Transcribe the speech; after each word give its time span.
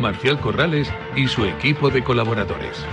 Marcial 0.00 0.40
Corrales 0.40 0.90
y 1.14 1.28
su 1.28 1.44
equipo 1.44 1.90
de 1.90 2.02
colaboradores. 2.02 2.84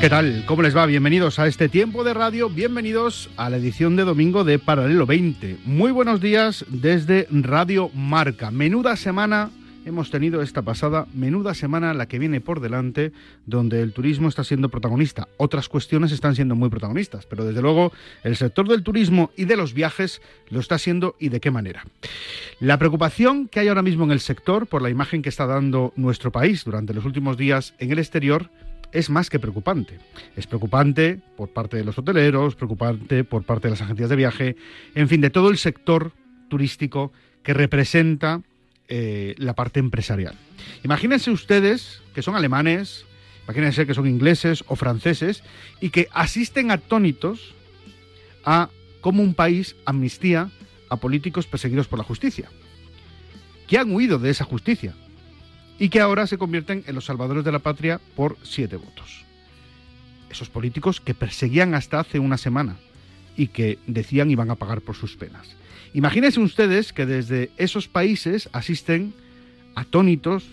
¿Qué 0.00 0.10
tal? 0.10 0.44
¿Cómo 0.46 0.60
les 0.60 0.76
va? 0.76 0.84
Bienvenidos 0.84 1.38
a 1.38 1.46
este 1.46 1.70
tiempo 1.70 2.04
de 2.04 2.12
radio, 2.12 2.50
bienvenidos 2.50 3.30
a 3.38 3.48
la 3.48 3.56
edición 3.56 3.96
de 3.96 4.04
domingo 4.04 4.44
de 4.44 4.58
Paralelo 4.58 5.06
20. 5.06 5.56
Muy 5.64 5.90
buenos 5.90 6.20
días 6.20 6.66
desde 6.68 7.26
Radio 7.30 7.88
Marca. 7.94 8.50
Menuda 8.50 8.96
semana 8.96 9.50
hemos 9.86 10.10
tenido 10.10 10.42
esta 10.42 10.60
pasada, 10.60 11.06
menuda 11.14 11.54
semana 11.54 11.94
la 11.94 12.06
que 12.06 12.18
viene 12.18 12.42
por 12.42 12.60
delante, 12.60 13.12
donde 13.46 13.80
el 13.80 13.94
turismo 13.94 14.28
está 14.28 14.44
siendo 14.44 14.68
protagonista. 14.68 15.28
Otras 15.38 15.68
cuestiones 15.68 16.12
están 16.12 16.34
siendo 16.34 16.54
muy 16.56 16.68
protagonistas, 16.68 17.24
pero 17.24 17.44
desde 17.44 17.62
luego 17.62 17.90
el 18.22 18.36
sector 18.36 18.68
del 18.68 18.82
turismo 18.82 19.30
y 19.34 19.46
de 19.46 19.56
los 19.56 19.72
viajes 19.72 20.20
lo 20.50 20.60
está 20.60 20.76
siendo 20.76 21.16
y 21.18 21.30
de 21.30 21.40
qué 21.40 21.50
manera. 21.50 21.86
La 22.60 22.78
preocupación 22.78 23.48
que 23.48 23.60
hay 23.60 23.68
ahora 23.68 23.82
mismo 23.82 24.04
en 24.04 24.10
el 24.10 24.20
sector 24.20 24.66
por 24.66 24.82
la 24.82 24.90
imagen 24.90 25.22
que 25.22 25.30
está 25.30 25.46
dando 25.46 25.94
nuestro 25.96 26.30
país 26.30 26.64
durante 26.64 26.92
los 26.92 27.06
últimos 27.06 27.38
días 27.38 27.74
en 27.78 27.92
el 27.92 27.98
exterior 27.98 28.50
es 28.92 29.10
más 29.10 29.30
que 29.30 29.38
preocupante. 29.38 29.98
Es 30.36 30.46
preocupante 30.46 31.20
por 31.36 31.50
parte 31.50 31.76
de 31.76 31.84
los 31.84 31.98
hoteleros, 31.98 32.54
preocupante 32.54 33.24
por 33.24 33.44
parte 33.44 33.68
de 33.68 33.72
las 33.72 33.82
agencias 33.82 34.08
de 34.10 34.16
viaje, 34.16 34.56
en 34.94 35.08
fin, 35.08 35.20
de 35.20 35.30
todo 35.30 35.50
el 35.50 35.58
sector 35.58 36.12
turístico 36.48 37.12
que 37.42 37.54
representa 37.54 38.42
eh, 38.88 39.34
la 39.38 39.54
parte 39.54 39.80
empresarial. 39.80 40.34
Imagínense 40.84 41.30
ustedes 41.30 42.02
que 42.14 42.22
son 42.22 42.36
alemanes, 42.36 43.04
imagínense 43.44 43.86
que 43.86 43.94
son 43.94 44.06
ingleses 44.06 44.64
o 44.66 44.76
franceses 44.76 45.42
y 45.80 45.90
que 45.90 46.08
asisten 46.12 46.70
atónitos 46.70 47.54
a 48.44 48.70
cómo 49.00 49.22
un 49.22 49.34
país 49.34 49.76
amnistía 49.84 50.50
a 50.88 50.96
políticos 50.96 51.46
perseguidos 51.46 51.88
por 51.88 51.98
la 51.98 52.04
justicia, 52.04 52.48
que 53.66 53.78
han 53.78 53.92
huido 53.92 54.18
de 54.18 54.30
esa 54.30 54.44
justicia, 54.44 54.94
y 55.78 55.88
que 55.88 56.00
ahora 56.00 56.26
se 56.26 56.38
convierten 56.38 56.84
en 56.86 56.94
los 56.94 57.04
salvadores 57.04 57.44
de 57.44 57.52
la 57.52 57.58
patria 57.58 58.00
por 58.14 58.36
siete 58.42 58.76
votos. 58.76 59.24
Esos 60.30 60.48
políticos 60.48 61.00
que 61.00 61.14
perseguían 61.14 61.74
hasta 61.74 62.00
hace 62.00 62.18
una 62.18 62.38
semana 62.38 62.76
y 63.36 63.48
que 63.48 63.78
decían 63.86 64.30
iban 64.30 64.50
a 64.50 64.56
pagar 64.56 64.80
por 64.80 64.96
sus 64.96 65.16
penas. 65.16 65.46
Imagínense 65.92 66.40
ustedes 66.40 66.92
que 66.92 67.06
desde 67.06 67.50
esos 67.56 67.88
países 67.88 68.48
asisten 68.52 69.14
atónitos 69.74 70.44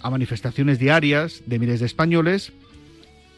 a 0.00 0.10
manifestaciones 0.10 0.78
diarias 0.78 1.42
de 1.46 1.58
miles 1.58 1.80
de 1.80 1.86
españoles 1.86 2.52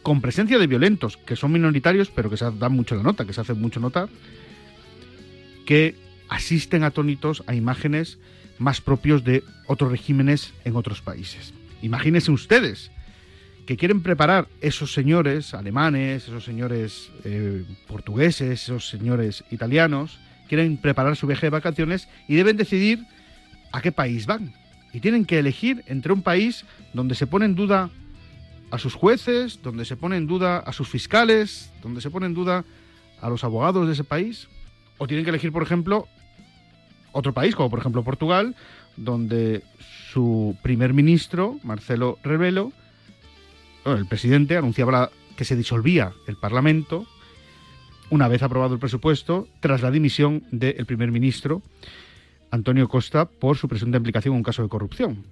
con 0.02 0.20
presencia 0.20 0.58
de 0.58 0.66
violentos, 0.66 1.16
que 1.18 1.36
son 1.36 1.52
minoritarios, 1.52 2.10
pero 2.10 2.30
que 2.30 2.36
se 2.36 2.50
dan 2.50 2.72
mucho 2.72 2.94
la 2.94 3.02
nota, 3.02 3.26
que 3.26 3.32
se 3.32 3.42
hacen 3.42 3.60
mucho 3.60 3.80
notar, 3.80 4.08
que 5.66 5.94
asisten 6.28 6.84
atónitos 6.84 7.42
a 7.46 7.54
imágenes 7.54 8.18
más 8.60 8.80
propios 8.80 9.24
de 9.24 9.42
otros 9.66 9.90
regímenes 9.90 10.52
en 10.64 10.76
otros 10.76 11.00
países. 11.00 11.52
Imagínense 11.82 12.30
ustedes 12.30 12.92
que 13.66 13.76
quieren 13.76 14.02
preparar 14.02 14.48
esos 14.60 14.92
señores 14.92 15.54
alemanes, 15.54 16.24
esos 16.24 16.44
señores 16.44 17.10
eh, 17.24 17.64
portugueses, 17.88 18.62
esos 18.62 18.88
señores 18.88 19.44
italianos, 19.50 20.18
quieren 20.46 20.76
preparar 20.76 21.16
su 21.16 21.26
viaje 21.26 21.46
de 21.46 21.50
vacaciones 21.50 22.08
y 22.28 22.34
deben 22.36 22.56
decidir 22.56 23.06
a 23.72 23.80
qué 23.80 23.92
país 23.92 24.26
van. 24.26 24.52
Y 24.92 25.00
tienen 25.00 25.24
que 25.24 25.38
elegir 25.38 25.82
entre 25.86 26.12
un 26.12 26.22
país 26.22 26.64
donde 26.92 27.14
se 27.14 27.26
pone 27.26 27.46
en 27.46 27.54
duda 27.54 27.90
a 28.70 28.78
sus 28.78 28.94
jueces, 28.94 29.60
donde 29.62 29.84
se 29.84 29.96
pone 29.96 30.16
en 30.16 30.26
duda 30.26 30.58
a 30.58 30.72
sus 30.72 30.88
fiscales, 30.88 31.72
donde 31.82 32.00
se 32.00 32.10
pone 32.10 32.26
en 32.26 32.34
duda 32.34 32.64
a 33.20 33.30
los 33.30 33.42
abogados 33.42 33.86
de 33.86 33.94
ese 33.94 34.04
país, 34.04 34.48
o 34.98 35.06
tienen 35.06 35.24
que 35.24 35.30
elegir, 35.30 35.52
por 35.52 35.62
ejemplo, 35.62 36.08
otro 37.12 37.32
país, 37.32 37.54
como 37.54 37.70
por 37.70 37.78
ejemplo 37.78 38.02
Portugal, 38.02 38.54
donde 38.96 39.62
su 40.12 40.56
primer 40.62 40.92
ministro, 40.92 41.58
Marcelo 41.62 42.18
Rebelo, 42.22 42.72
el 43.84 44.06
presidente, 44.06 44.56
anunciaba 44.56 45.10
que 45.36 45.44
se 45.44 45.56
disolvía 45.56 46.12
el 46.26 46.36
Parlamento 46.36 47.06
una 48.10 48.28
vez 48.28 48.42
aprobado 48.42 48.74
el 48.74 48.80
presupuesto 48.80 49.48
tras 49.60 49.82
la 49.82 49.90
dimisión 49.90 50.42
del 50.50 50.84
primer 50.84 51.12
ministro, 51.12 51.62
Antonio 52.50 52.88
Costa, 52.88 53.26
por 53.26 53.56
su 53.56 53.68
presunta 53.68 53.98
implicación 53.98 54.34
en 54.34 54.38
un 54.38 54.42
caso 54.42 54.62
de 54.62 54.68
corrupción. 54.68 55.24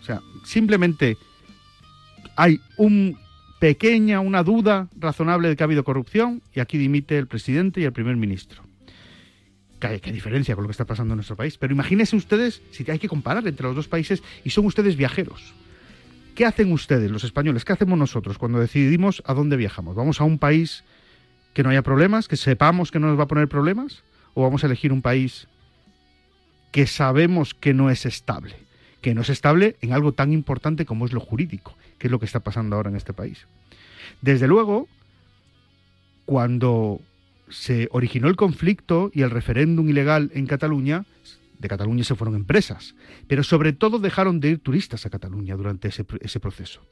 O 0.00 0.04
sea, 0.04 0.20
simplemente 0.44 1.16
hay 2.36 2.60
un 2.76 3.16
pequeña, 3.60 4.20
una 4.20 4.42
duda 4.42 4.88
razonable 4.98 5.48
de 5.48 5.56
que 5.56 5.62
ha 5.62 5.66
habido 5.66 5.84
corrupción 5.84 6.42
y 6.52 6.60
aquí 6.60 6.76
dimite 6.76 7.16
el 7.16 7.28
presidente 7.28 7.80
y 7.80 7.84
el 7.84 7.92
primer 7.92 8.16
ministro 8.16 8.64
qué, 9.88 10.12
diferencia 10.12 10.54
con 10.54 10.64
lo 10.64 10.68
que 10.68 10.72
está 10.72 10.84
pasando 10.84 11.12
en 11.14 11.16
nuestro 11.16 11.36
país. 11.36 11.58
Pero 11.58 11.72
imagínense 11.72 12.16
ustedes, 12.16 12.62
si 12.70 12.88
hay 12.90 12.98
que 12.98 13.08
comparar 13.08 13.46
entre 13.46 13.66
los 13.66 13.76
dos 13.76 13.88
países 13.88 14.22
y 14.44 14.50
son 14.50 14.66
ustedes 14.66 14.96
viajeros. 14.96 15.54
¿Qué 16.34 16.44
hacen 16.44 16.72
ustedes, 16.72 17.10
los 17.10 17.24
españoles? 17.24 17.64
¿Qué 17.64 17.72
hacemos 17.72 17.98
nosotros 17.98 18.38
cuando 18.38 18.58
decidimos 18.58 19.22
a 19.26 19.34
dónde 19.34 19.56
viajamos? 19.56 19.94
¿Vamos 19.94 20.20
a 20.20 20.24
un 20.24 20.38
país 20.38 20.84
que 21.52 21.62
no 21.62 21.70
haya 21.70 21.82
problemas, 21.82 22.26
que 22.26 22.36
sepamos 22.36 22.90
que 22.90 22.98
no 22.98 23.06
nos 23.06 23.18
va 23.18 23.24
a 23.24 23.28
poner 23.28 23.48
problemas? 23.48 24.02
¿O 24.34 24.42
vamos 24.42 24.64
a 24.64 24.66
elegir 24.66 24.92
un 24.92 25.02
país 25.02 25.46
que 26.72 26.86
sabemos 26.86 27.54
que 27.54 27.72
no 27.72 27.88
es 27.90 28.04
estable? 28.04 28.56
Que 29.00 29.14
no 29.14 29.20
es 29.20 29.28
estable 29.28 29.76
en 29.80 29.92
algo 29.92 30.12
tan 30.12 30.32
importante 30.32 30.86
como 30.86 31.06
es 31.06 31.12
lo 31.12 31.20
jurídico, 31.20 31.76
que 31.98 32.08
es 32.08 32.10
lo 32.10 32.18
que 32.18 32.26
está 32.26 32.40
pasando 32.40 32.74
ahora 32.74 32.90
en 32.90 32.96
este 32.96 33.12
país. 33.12 33.46
Desde 34.20 34.48
luego, 34.48 34.88
cuando 36.24 37.00
se 37.48 37.88
originó 37.92 38.28
el 38.28 38.36
conflicto 38.36 39.10
y 39.12 39.22
el 39.22 39.30
referéndum 39.30 39.88
ilegal 39.88 40.30
en 40.34 40.46
Cataluña, 40.46 41.04
de 41.58 41.68
Cataluña 41.68 42.04
se 42.04 42.14
fueron 42.14 42.34
empresas, 42.34 42.94
pero 43.28 43.42
sobre 43.42 43.72
todo 43.72 43.98
dejaron 43.98 44.40
de 44.40 44.50
ir 44.50 44.58
turistas 44.58 45.06
a 45.06 45.10
Cataluña 45.10 45.56
durante 45.56 45.88
ese, 45.88 46.04
proceso. 46.40 46.82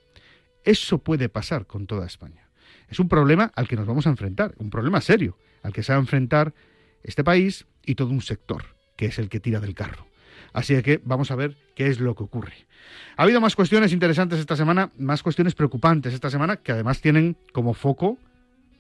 Eso 0.65 0.99
puede 0.99 1.29
pasar 1.29 1.67
con 1.67 1.87
toda 1.87 2.07
España. 2.07 2.49
Es 2.89 3.01
un 3.01 3.09
problema 3.09 3.53
al 3.55 3.69
que 3.69 3.77
nos 3.77 3.87
vamos 3.87 4.07
a 4.07 4.11
enfrentar, 4.11 4.55
un 4.59 4.71
problema 4.71 5.01
serio, 5.01 5.37
al 5.63 5.73
que 5.73 5.83
se 5.83 5.93
va 5.93 5.99
a 5.99 6.01
enfrentar 6.01 6.55
este 7.03 7.25
país 7.25 7.67
y 7.85 7.95
todo 7.97 8.11
un 8.11 8.23
sector, 8.23 8.65
que 8.97 9.07
es 9.07 9.19
el 9.19 9.29
que 9.29 9.41
tira 9.41 9.61
del 9.61 9.75
carro. 9.75 10.07
Así 10.53 10.81
que 10.83 11.01
vamos 11.05 11.31
a 11.31 11.37
ver 11.37 11.57
qué 11.75 11.89
es 11.89 11.99
lo 11.99 12.15
que 12.15 12.25
ocurre. 12.25 12.67
Ha 13.17 13.23
habido 13.23 13.41
más 13.41 13.57
cuestiones 13.57 13.93
interesantes 13.93 14.39
esta 14.39 14.57
semana, 14.57 14.91
más 14.99 15.23
cuestiones 15.23 15.55
preocupantes 15.55 16.15
esta 16.15 16.31
semana, 16.31 16.57
que 16.57 16.73
además 16.73 17.01
tienen 17.01 17.37
como 17.53 17.75
foco 17.75 18.19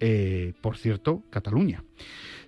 eh, 0.05 0.53
por 0.61 0.77
cierto, 0.77 1.23
Cataluña. 1.31 1.85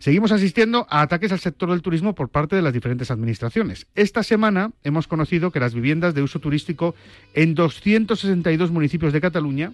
Seguimos 0.01 0.33
asistiendo 0.33 0.89
a 0.91 1.03
ataques 1.03 1.31
al 1.31 1.39
sector 1.39 1.71
del 1.71 1.83
turismo 1.83 2.13
por 2.13 2.29
parte 2.29 2.57
de 2.57 2.63
las 2.63 2.73
diferentes 2.73 3.13
administraciones. 3.13 3.87
Esta 3.95 4.25
semana 4.25 4.73
hemos 4.83 5.07
conocido 5.07 5.53
que 5.53 5.61
las 5.61 5.73
viviendas 5.73 6.15
de 6.15 6.23
uso 6.23 6.41
turístico 6.41 6.97
en 7.33 7.55
262 7.55 8.73
municipios 8.73 9.13
de 9.13 9.21
Cataluña 9.21 9.73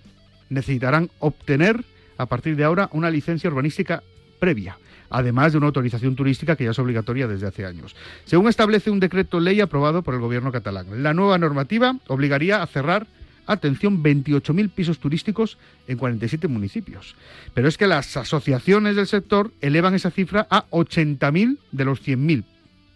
necesitarán 0.50 1.08
obtener 1.20 1.82
a 2.18 2.26
partir 2.26 2.54
de 2.54 2.64
ahora 2.64 2.90
una 2.92 3.10
licencia 3.10 3.48
urbanística 3.48 4.02
previa, 4.38 4.76
además 5.08 5.52
de 5.52 5.58
una 5.58 5.68
autorización 5.68 6.14
turística 6.14 6.56
que 6.56 6.64
ya 6.64 6.72
es 6.72 6.78
obligatoria 6.78 7.26
desde 7.26 7.46
hace 7.46 7.64
años. 7.64 7.96
Según 8.26 8.50
establece 8.50 8.90
un 8.90 9.00
decreto 9.00 9.40
ley 9.40 9.62
aprobado 9.62 10.02
por 10.02 10.12
el 10.12 10.20
gobierno 10.20 10.52
catalán, 10.52 11.02
la 11.02 11.14
nueva 11.14 11.38
normativa 11.38 11.96
obligaría 12.08 12.62
a 12.62 12.66
cerrar 12.66 13.06
atención, 13.52 14.02
28.000 14.02 14.70
pisos 14.70 14.98
turísticos 14.98 15.58
en 15.86 15.98
47 15.98 16.48
municipios. 16.48 17.16
Pero 17.54 17.68
es 17.68 17.76
que 17.76 17.86
las 17.86 18.16
asociaciones 18.16 18.96
del 18.96 19.06
sector 19.06 19.52
elevan 19.60 19.94
esa 19.94 20.10
cifra 20.10 20.46
a 20.50 20.68
80.000 20.70 21.58
de 21.72 21.84
los 21.84 22.02
100.000 22.06 22.44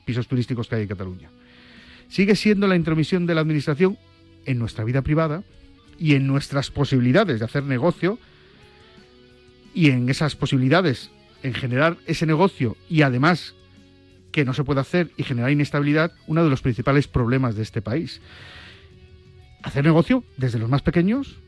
pisos 0.04 0.28
turísticos 0.28 0.68
que 0.68 0.76
hay 0.76 0.82
en 0.82 0.88
Cataluña. 0.88 1.30
Sigue 2.08 2.36
siendo 2.36 2.66
la 2.66 2.76
intromisión 2.76 3.26
de 3.26 3.34
la 3.34 3.40
Administración 3.40 3.98
en 4.44 4.58
nuestra 4.58 4.84
vida 4.84 5.02
privada 5.02 5.42
y 5.98 6.14
en 6.14 6.26
nuestras 6.26 6.70
posibilidades 6.70 7.38
de 7.38 7.44
hacer 7.44 7.64
negocio 7.64 8.18
y 9.74 9.90
en 9.90 10.08
esas 10.08 10.36
posibilidades 10.36 11.10
en 11.42 11.54
generar 11.54 11.98
ese 12.06 12.26
negocio 12.26 12.76
y 12.88 13.02
además 13.02 13.54
que 14.32 14.44
no 14.44 14.54
se 14.54 14.64
puede 14.64 14.80
hacer 14.80 15.10
y 15.16 15.22
generar 15.22 15.52
inestabilidad, 15.52 16.12
uno 16.26 16.42
de 16.42 16.50
los 16.50 16.62
principales 16.62 17.06
problemas 17.06 17.54
de 17.54 17.62
este 17.62 17.82
país. 17.82 18.20
Hacer 19.64 19.82
negocio 19.82 20.22
desde 20.36 20.58
los 20.58 20.68
más 20.68 20.82
pequeños, 20.82 21.38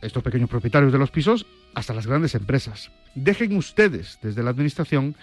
estos 0.00 0.22
pequeños 0.22 0.48
propietarios 0.48 0.92
de 0.92 0.98
los 0.98 1.10
pisos, 1.10 1.46
hasta 1.74 1.92
las 1.92 2.06
grandes 2.06 2.36
empresas. 2.36 2.92
Dejen 3.16 3.56
ustedes 3.56 4.20
desde 4.22 4.44
la 4.44 4.50
Administración 4.50 5.16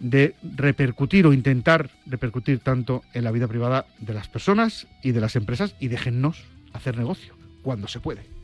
de 0.00 0.34
repercutir 0.42 1.26
o 1.26 1.32
intentar 1.34 1.90
repercutir 2.06 2.60
tanto 2.60 3.02
en 3.12 3.22
la 3.22 3.32
vida 3.32 3.48
privada 3.48 3.84
de 3.98 4.14
las 4.14 4.28
personas 4.28 4.86
y 5.02 5.12
de 5.12 5.20
las 5.20 5.36
empresas 5.36 5.74
y 5.78 5.88
déjennos 5.88 6.42
hacer 6.72 6.96
negocio 6.96 7.34
cuando 7.62 7.86
se 7.86 8.00
puede. 8.00 8.37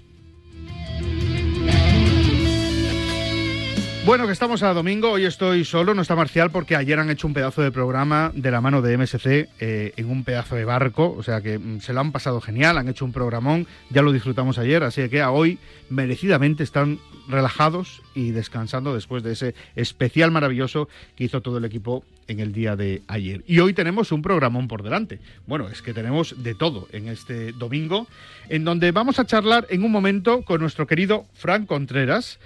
Bueno, 4.05 4.27
que 4.27 4.35
estamos 4.35 4.63
a 4.63 4.75
domingo, 4.75 5.13
hoy 5.13 5.25
estoy 5.25 5.65
solo, 5.65 5.95
no 5.95 6.03
está 6.03 6.15
Marcial 6.15 6.51
porque 6.51 6.77
ayer 6.77 6.99
han 6.99 7.09
hecho 7.09 7.27
un 7.27 7.33
pedazo 7.33 7.63
de 7.63 7.73
programa 7.73 8.33
de 8.35 8.51
la 8.51 8.61
mano 8.61 8.83
de 8.83 8.99
MSC 8.99 9.49
eh, 9.61 9.95
en 9.97 10.11
un 10.11 10.25
pedazo 10.25 10.57
de 10.57 10.67
barco, 10.67 11.15
o 11.17 11.23
sea 11.23 11.41
que 11.41 11.59
mm, 11.59 11.81
se 11.81 11.95
lo 11.95 12.01
han 12.01 12.13
pasado 12.13 12.43
genial, 12.43 12.77
han 12.77 12.87
hecho 12.87 13.07
un 13.07 13.15
programón, 13.15 13.67
ya 13.89 14.03
lo 14.03 14.13
disfrutamos 14.13 14.59
ayer, 14.59 14.83
así 14.83 15.09
que 15.09 15.25
hoy 15.25 15.59
merecidamente 15.89 16.65
están 16.65 16.99
relajados 17.29 18.03
y 18.15 18.33
descansando 18.33 18.95
después 18.95 19.23
de 19.23 19.33
ese 19.33 19.55
especial 19.75 20.31
maravilloso 20.31 20.87
que 21.17 21.25
hizo 21.25 21.41
todo 21.41 21.57
el 21.57 21.65
equipo 21.65 22.05
en 22.29 22.41
el 22.41 22.53
día 22.53 22.77
de 22.77 23.01
ayer. 23.09 23.43
Y 23.47 23.61
hoy 23.61 23.73
tenemos 23.73 24.13
un 24.13 24.21
programón 24.21 24.69
por 24.69 24.83
delante. 24.83 25.19
Bueno, 25.47 25.71
es 25.71 25.81
que 25.81 25.95
tenemos 25.95 26.43
de 26.43 26.55
todo 26.55 26.89
en 26.93 27.09
este 27.09 27.53
domingo, 27.53 28.07
en 28.51 28.65
donde 28.65 28.93
vamos 28.93 29.19
a 29.19 29.25
charlar 29.25 29.67
en 29.71 29.83
un 29.83 29.93
momento 29.93 30.43
con 30.43 30.61
nuestro 30.61 30.87
querido 30.87 31.25
Frank 31.33 31.65
Contreras 31.65 32.39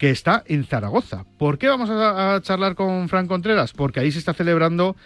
que 0.00 0.08
está 0.08 0.42
en 0.46 0.64
Zaragoza. 0.64 1.26
¿Por 1.36 1.58
qué 1.58 1.68
vamos 1.68 1.90
a, 1.92 2.40
charlar 2.42 2.74
con 2.74 3.10
Fran 3.10 3.26
Contreras? 3.26 3.74
Porque 3.74 4.00
ahí 4.00 4.10
se 4.10 4.18
está 4.18 4.32
celebrando 4.32 4.96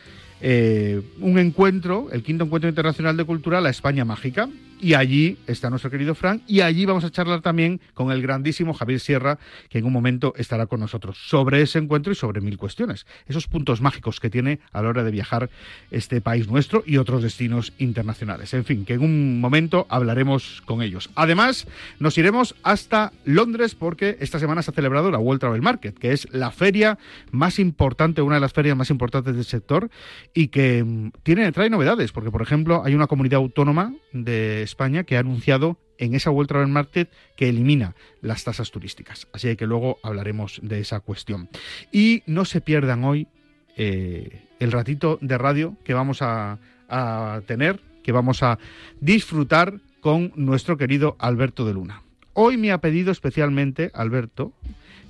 eh, 0.41 1.03
un 1.19 1.37
encuentro, 1.41 2.07
el 2.13 2.23
quinto 2.23 2.45
encuentro 2.45 2.69
internacional 2.71 3.17
de 3.17 3.25
cultura, 3.25 3.61
la 3.61 3.71
España 3.71 4.05
Mágica, 4.05 4.49
y 4.85 4.93
allí 4.93 5.39
está 5.47 5.71
nuestro 5.71 5.91
querido 5.91 6.15
Frank. 6.15 6.43
Y 6.47 6.61
allí 6.61 6.85
vamos 6.85 7.05
a 7.05 7.11
charlar 7.11 7.41
también 7.41 7.81
con 7.95 8.13
el 8.13 8.21
grandísimo 8.21 8.75
Javier 8.75 9.01
Sierra, 9.01 9.39
que 9.71 9.79
en 9.79 9.87
un 9.87 9.95
momento 9.95 10.35
estará 10.37 10.67
con 10.67 10.79
nosotros 10.79 11.17
sobre 11.27 11.63
ese 11.63 11.79
encuentro 11.79 12.13
y 12.13 12.15
sobre 12.15 12.43
mil 12.43 12.59
cuestiones. 12.59 13.07
Esos 13.27 13.49
puntos 13.49 13.81
mágicos 13.81 14.21
que 14.21 14.29
tiene 14.29 14.61
a 14.73 14.83
la 14.83 14.91
hora 14.91 15.03
de 15.03 15.11
viajar 15.11 15.49
este 15.91 16.21
país 16.21 16.49
nuestro 16.49 16.83
y 16.85 16.99
otros 16.99 17.23
destinos 17.23 17.73
internacionales. 17.79 18.53
En 18.53 18.67
fin, 18.67 18.85
que 18.85 18.93
en 18.93 19.01
un 19.01 19.41
momento 19.41 19.87
hablaremos 19.89 20.63
con 20.67 20.83
ellos. 20.83 21.09
Además, 21.15 21.67
nos 21.99 22.19
iremos 22.19 22.55
hasta 22.63 23.11
Londres 23.25 23.75
porque 23.75 24.19
esta 24.21 24.39
semana 24.39 24.61
se 24.61 24.71
ha 24.71 24.75
celebrado 24.75 25.11
la 25.11 25.19
World 25.19 25.41
Travel 25.41 25.63
Market, 25.63 25.97
que 25.99 26.13
es 26.13 26.29
la 26.31 26.51
feria 26.51 26.99
más 27.31 27.59
importante, 27.59 28.21
una 28.21 28.35
de 28.35 28.43
las 28.43 28.53
ferias 28.53 28.77
más 28.77 28.91
importantes 28.91 29.35
del 29.35 29.47
sector 29.47 29.89
y 30.35 30.49
que 30.49 30.85
mm, 30.85 31.13
tiene, 31.23 31.51
trae 31.53 31.71
novedades, 31.71 32.13
porque 32.13 32.31
por 32.31 32.43
ejemplo 32.43 32.83
hay 32.85 32.95
una 32.95 33.07
comunidad 33.07 33.39
autónoma 33.39 33.95
de 34.13 34.63
España 34.75 35.05
que 35.05 35.17
ha 35.17 35.21
anunciado 35.21 35.79
en 35.99 36.15
esa 36.15 36.31
vuelta 36.31 36.61
al 36.61 36.67
Market 36.67 37.09
que 37.37 37.49
elimina 37.49 37.95
las 38.21 38.43
tasas 38.43 38.73
turísticas. 38.73 39.29
Así 39.33 39.55
que 39.55 39.67
luego 39.67 39.99
hablaremos 40.03 40.59
de 40.63 40.81
esa 40.81 40.99
cuestión. 40.99 41.49
Y 41.93 42.25
no 42.27 42.45
se 42.45 42.61
pierdan 42.61 43.05
hoy 43.05 43.29
eh, 43.77 44.43
el 44.59 44.73
ratito 44.73 45.19
de 45.21 45.39
radio 45.39 45.77
que 45.85 45.95
vamos 45.95 46.23
a, 46.23 46.59
a 46.89 47.41
tener, 47.47 47.81
que 48.03 48.11
vamos 48.11 48.43
a 48.43 48.59
disfrutar 49.01 49.79
con 50.01 50.33
nuestro 50.35 50.77
querido 50.77 51.15
Alberto 51.21 51.65
de 51.65 51.75
Luna. 51.75 52.03
Hoy 52.33 52.57
me 52.57 52.73
ha 52.73 52.79
pedido 52.79 53.13
especialmente, 53.13 53.93
Alberto, 53.95 54.53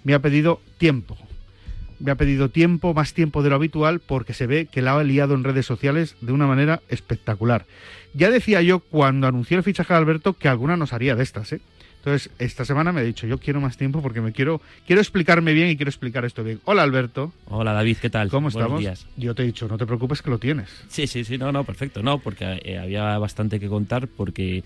me 0.05 0.12
ha 0.12 0.20
pedido 0.20 0.60
tiempo 0.76 1.17
me 2.05 2.11
ha 2.11 2.17
pedido 2.17 2.51
tiempo, 2.51 2.93
más 2.93 3.15
tiempo 3.15 3.43
de 3.43 3.49
lo 3.49 3.56
habitual, 3.56 4.01
porque 4.01 4.35
se 4.35 4.47
ve 4.47 4.67
que 4.67 4.83
la 4.83 4.95
ha 4.95 5.03
liado 5.03 5.35
en 5.35 5.43
redes 5.43 5.65
sociales 5.65 6.17
de 6.21 6.33
una 6.33 6.47
manera 6.47 6.83
espectacular. 6.89 7.65
Ya 8.12 8.31
decía 8.31 8.61
yo 8.61 8.81
cuando 8.81 9.27
anuncié 9.27 9.56
el 9.56 9.62
fichaje 9.62 9.95
de 9.95 9.99
Alberto 9.99 10.35
que 10.35 10.49
alguna 10.49 10.77
nos 10.77 10.93
haría 10.93 11.17
de 11.17 11.23
estas, 11.23 11.53
¿eh? 11.55 11.61
Entonces, 12.05 12.31
esta 12.39 12.67
semana 12.67 12.93
me 12.93 13.01
ha 13.01 13.03
dicho, 13.03 13.27
yo 13.27 13.39
quiero 13.39 13.62
más 13.62 13.79
tiempo 13.79 14.03
porque 14.03 14.21
me 14.21 14.33
quiero, 14.33 14.61
quiero 14.87 15.01
explicarme 15.01 15.55
bien 15.55 15.71
y 15.71 15.77
quiero 15.77 15.89
explicar 15.89 16.27
esto 16.27 16.45
bien. 16.45 16.61
Hola, 16.67 16.83
Alberto. 16.83 17.33
Hola, 17.47 17.73
David, 17.73 17.97
¿qué 17.97 18.11
tal? 18.11 18.29
¿Cómo 18.29 18.49
estamos? 18.49 18.81
Días. 18.81 19.06
Yo 19.17 19.35
te 19.35 19.43
he 19.43 19.47
dicho, 19.47 19.67
no 19.69 19.79
te 19.79 19.87
preocupes 19.87 20.21
que 20.21 20.29
lo 20.29 20.37
tienes. 20.39 20.69
Sí, 20.89 21.06
sí, 21.06 21.25
sí, 21.25 21.39
no, 21.39 21.51
no, 21.51 21.65
perfecto. 21.65 22.03
No, 22.03 22.19
porque 22.19 22.61
eh, 22.62 22.79
había 22.79 23.17
bastante 23.17 23.59
que 23.59 23.69
contar 23.69 24.06
porque 24.06 24.62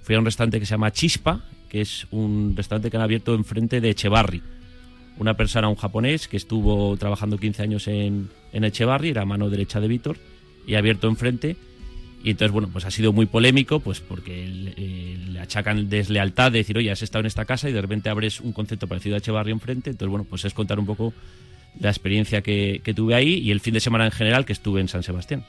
fui 0.00 0.14
a 0.14 0.18
un 0.18 0.24
restaurante 0.24 0.58
que 0.58 0.64
se 0.64 0.70
llama 0.70 0.90
Chispa, 0.90 1.44
que 1.68 1.82
es 1.82 2.06
un 2.10 2.54
restaurante 2.56 2.90
que 2.90 2.96
han 2.96 3.02
abierto 3.02 3.34
enfrente 3.34 3.82
de 3.82 3.90
Echevarri. 3.90 4.42
Una 5.18 5.34
persona, 5.36 5.68
un 5.68 5.76
japonés, 5.76 6.28
que 6.28 6.36
estuvo 6.36 6.96
trabajando 6.96 7.38
15 7.38 7.62
años 7.62 7.88
en, 7.88 8.28
en 8.52 8.64
Echevarri, 8.64 9.10
era 9.10 9.24
mano 9.24 9.50
derecha 9.50 9.80
de 9.80 9.88
Víctor, 9.88 10.16
y 10.66 10.74
abierto 10.74 11.08
enfrente 11.08 11.56
y 12.22 12.30
entonces, 12.30 12.52
bueno, 12.52 12.68
pues 12.72 12.84
ha 12.84 12.90
sido 12.90 13.12
muy 13.12 13.26
polémico, 13.26 13.80
pues 13.80 14.00
porque 14.00 14.46
le 14.46 15.40
achacan 15.40 15.88
deslealtad 15.88 16.50
de 16.50 16.58
decir, 16.58 16.76
oye, 16.76 16.90
has 16.90 17.02
estado 17.02 17.20
en 17.20 17.26
esta 17.26 17.44
casa 17.44 17.68
y 17.68 17.72
de 17.72 17.80
repente 17.80 18.08
abres 18.08 18.40
un 18.40 18.52
concepto 18.52 18.88
parecido 18.88 19.14
a 19.14 19.18
Echevarri 19.18 19.52
enfrente. 19.52 19.90
Entonces, 19.90 20.10
bueno, 20.10 20.26
pues 20.28 20.44
es 20.44 20.52
contar 20.52 20.80
un 20.80 20.86
poco 20.86 21.12
la 21.78 21.90
experiencia 21.90 22.42
que, 22.42 22.82
tuve 22.96 23.14
ahí 23.14 23.34
y 23.34 23.52
el 23.52 23.60
fin 23.60 23.74
de 23.74 23.80
semana 23.80 24.04
en 24.04 24.10
general 24.10 24.44
que 24.44 24.52
estuve 24.52 24.80
en 24.80 24.88
San 24.88 25.04
Sebastián. 25.04 25.44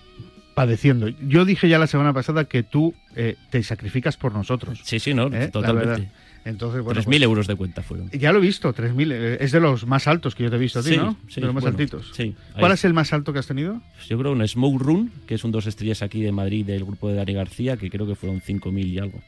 Padeciendo. 0.54 1.08
Yo 1.08 1.46
dije 1.46 1.70
ya 1.70 1.80
la 1.80 1.88
semana 1.88 2.14
pasada 2.14 2.46
que 2.46 2.64
tú 2.64 2.94
eh, 3.16 3.36
te 3.50 3.64
sacrificas 3.64 4.18
por 4.18 4.34
nosotros. 4.34 4.80
Sí, 4.84 5.00
sí, 5.00 5.14
no, 5.14 5.28
¿Eh? 5.34 5.48
totalmente. 5.48 6.12
Entonces, 6.50 6.82
bueno, 6.82 7.00
3.000 7.00 7.06
pues, 7.06 7.22
euros 7.22 7.48
de 7.48 7.56
cuenta 7.56 7.84
fueron. 7.84 8.10
Ya 8.12 8.32
lo 8.32 8.40
he 8.40 8.42
visto, 8.42 8.74
3.000. 8.74 9.12
Eh, 9.12 9.38
es 9.40 9.52
de 9.52 9.60
los 9.60 9.86
más 9.86 10.08
altos 10.08 10.36
que 10.36 10.44
yo 10.44 10.50
te 10.50 10.56
he 10.56 10.60
visto 10.60 10.80
a 10.80 10.84
ti, 10.84 10.98
¿no? 10.98 11.16
Sí, 11.28 11.40
de 11.40 11.48
los 11.48 11.56
más 11.56 11.66
altitos. 11.66 12.12
Sí. 12.14 12.36
¿Cuál 12.58 12.72
es 12.72 12.84
el 12.86 12.94
más 12.94 13.14
alto 13.14 13.34
que 13.34 13.40
has 13.40 13.48
tenido? 13.48 13.82
Yo 14.08 14.18
creo 14.18 14.32
un 14.32 14.48
Smoke 14.48 14.82
Run, 14.82 15.12
que 15.28 15.36
es 15.36 15.44
un 15.44 15.52
dos 15.52 15.68
estrellas 15.68 16.02
aquí 16.02 16.22
de 16.22 16.32
Madrid 16.32 16.66
del 16.66 16.84
grupo 16.86 17.10
de 17.10 17.16
Dani 17.16 17.34
García, 17.34 17.78
que 17.78 17.90
creo 17.90 18.08
que 18.08 18.16
fueron 18.16 18.42
5.000 18.42 18.86
y 18.86 19.00
algo. 19.00 19.22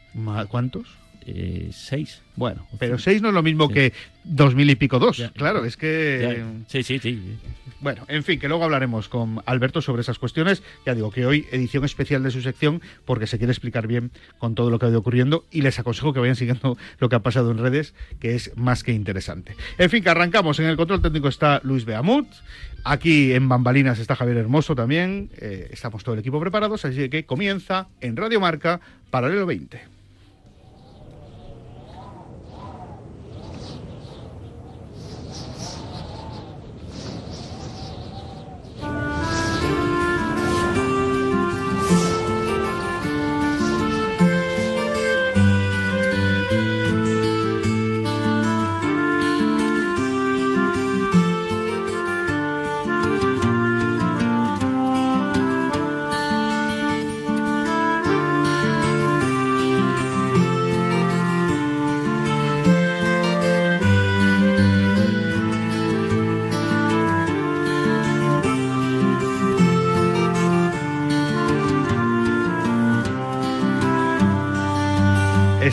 ¿Cuántos? 0.50 0.88
Eh, 1.25 1.70
seis. 1.72 2.22
Bueno, 2.36 2.68
pero 2.80 2.98
seis 2.98 3.22
no 3.22 3.28
es 3.30 3.34
lo 3.34 3.44
mismo 3.44 3.70
que 3.70 3.94
dos 4.24 4.56
mil 4.56 4.70
y 4.70 4.75
pico 4.75 5.00
dos. 5.00 5.22
claro, 5.36 5.66
es 5.66 5.78
que. 5.78 6.44
Sí, 6.68 6.84
sí, 6.84 7.00
sí. 7.00 7.38
Bueno, 7.82 8.06
en 8.08 8.24
fin, 8.24 8.40
que 8.40 8.48
luego 8.48 8.63
hablaremos 8.63 9.10
con 9.10 9.42
Alberto 9.46 9.82
sobre 9.82 10.01
esas 10.01 10.20
cuestiones. 10.20 10.62
Ya 10.86 10.94
digo 10.94 11.12
que 11.12 11.25
hoy 11.25 11.48
edición 11.51 11.84
especial 11.84 12.22
de 12.22 12.30
su 12.30 12.42
sección 12.42 12.82
porque 13.06 13.25
se 13.25 13.40
quiere 13.40 13.51
explicar 13.51 13.88
bien 13.88 14.12
con 14.38 14.54
todo 14.54 14.70
lo 14.70 14.78
que 14.78 14.86
ha 14.86 14.90
ido 14.90 15.00
ocurriendo 15.00 15.46
y 15.50 15.62
les 15.62 15.80
aconsejo 15.80 16.13
que 16.13 16.20
vayan 16.20 16.36
siguiendo 16.36 16.78
lo 17.00 17.10
que 17.10 17.16
ha 17.16 17.24
pasado 17.24 17.50
en 17.50 17.58
redes, 17.58 17.96
que 18.20 18.36
es 18.36 18.56
más 18.56 18.84
que 18.84 18.94
interesante. 18.94 19.56
En 19.80 19.90
fin, 19.90 20.04
que 20.04 20.10
arrancamos. 20.10 20.60
En 20.60 20.68
el 20.68 20.78
control 20.78 21.01
técnico 21.01 21.28
está 21.28 21.60
Luis 21.63 21.86
Beamut. 21.86 22.28
Aquí 22.84 23.34
en 23.34 23.50
Bambalinas 23.50 24.00
está 24.00 24.16
Javier 24.16 24.38
Hermoso 24.38 24.75
también. 24.75 25.30
Eh, 25.38 25.70
estamos 25.72 26.04
todo 26.04 26.13
el 26.13 26.20
equipo 26.20 26.40
preparados, 26.40 26.86
así 26.86 27.10
que 27.10 27.25
comienza 27.25 27.88
en 28.00 28.16
Radio 28.16 28.40
Marca 28.40 28.80
Paralelo 29.10 29.46
20. 29.46 29.90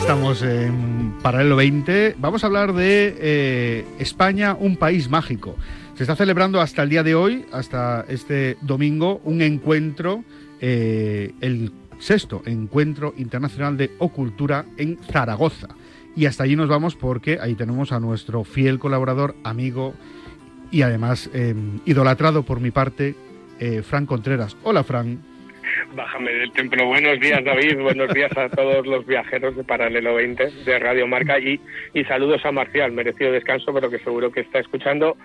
Estamos 0.09 0.41
en 0.41 1.13
Paralelo 1.21 1.55
20. 1.55 2.15
Vamos 2.17 2.43
a 2.43 2.47
hablar 2.47 2.73
de 2.73 3.15
eh, 3.19 3.85
España, 3.99 4.55
un 4.59 4.75
país 4.75 5.07
mágico. 5.07 5.55
Se 5.93 6.01
está 6.01 6.15
celebrando 6.15 6.61
hasta 6.61 6.81
el 6.81 6.89
día 6.89 7.03
de 7.03 7.13
hoy, 7.13 7.45
hasta 7.51 8.05
este 8.09 8.57
domingo, 8.61 9.21
un 9.23 9.43
encuentro, 9.43 10.23
eh, 10.61 11.35
el 11.41 11.71
sexto 11.99 12.41
encuentro 12.47 13.13
internacional 13.17 13.77
de 13.77 13.91
ocultura 13.99 14.65
en 14.77 14.97
Zaragoza. 15.11 15.67
Y 16.15 16.25
hasta 16.25 16.43
allí 16.43 16.55
nos 16.55 16.69
vamos 16.69 16.95
porque 16.95 17.37
ahí 17.39 17.53
tenemos 17.53 17.91
a 17.91 17.99
nuestro 17.99 18.43
fiel 18.43 18.79
colaborador, 18.79 19.35
amigo 19.43 19.93
y 20.71 20.81
además 20.81 21.29
eh, 21.35 21.53
idolatrado 21.85 22.41
por 22.41 22.61
mi 22.61 22.71
parte, 22.71 23.15
Fran 23.83 24.07
Contreras. 24.07 24.57
Hola, 24.63 24.83
Fran. 24.83 25.28
Bájame 25.93 26.31
del 26.31 26.51
templo. 26.51 26.85
Buenos 26.85 27.19
días, 27.19 27.43
David. 27.43 27.79
Buenos 27.79 28.13
días 28.13 28.31
a 28.37 28.47
todos 28.49 28.85
los 28.85 29.05
viajeros 29.07 29.55
de 29.55 29.63
Paralelo 29.63 30.15
20 30.15 30.51
de 30.63 30.79
Radio 30.79 31.07
Marca 31.07 31.39
y, 31.39 31.59
y 31.93 32.03
saludos 32.05 32.45
a 32.45 32.51
Marcial, 32.51 32.91
merecido 32.91 33.31
descanso, 33.31 33.73
pero 33.73 33.89
que 33.89 33.97
seguro 33.99 34.31
que 34.31 34.41
está 34.41 34.59
escuchando 34.59 35.17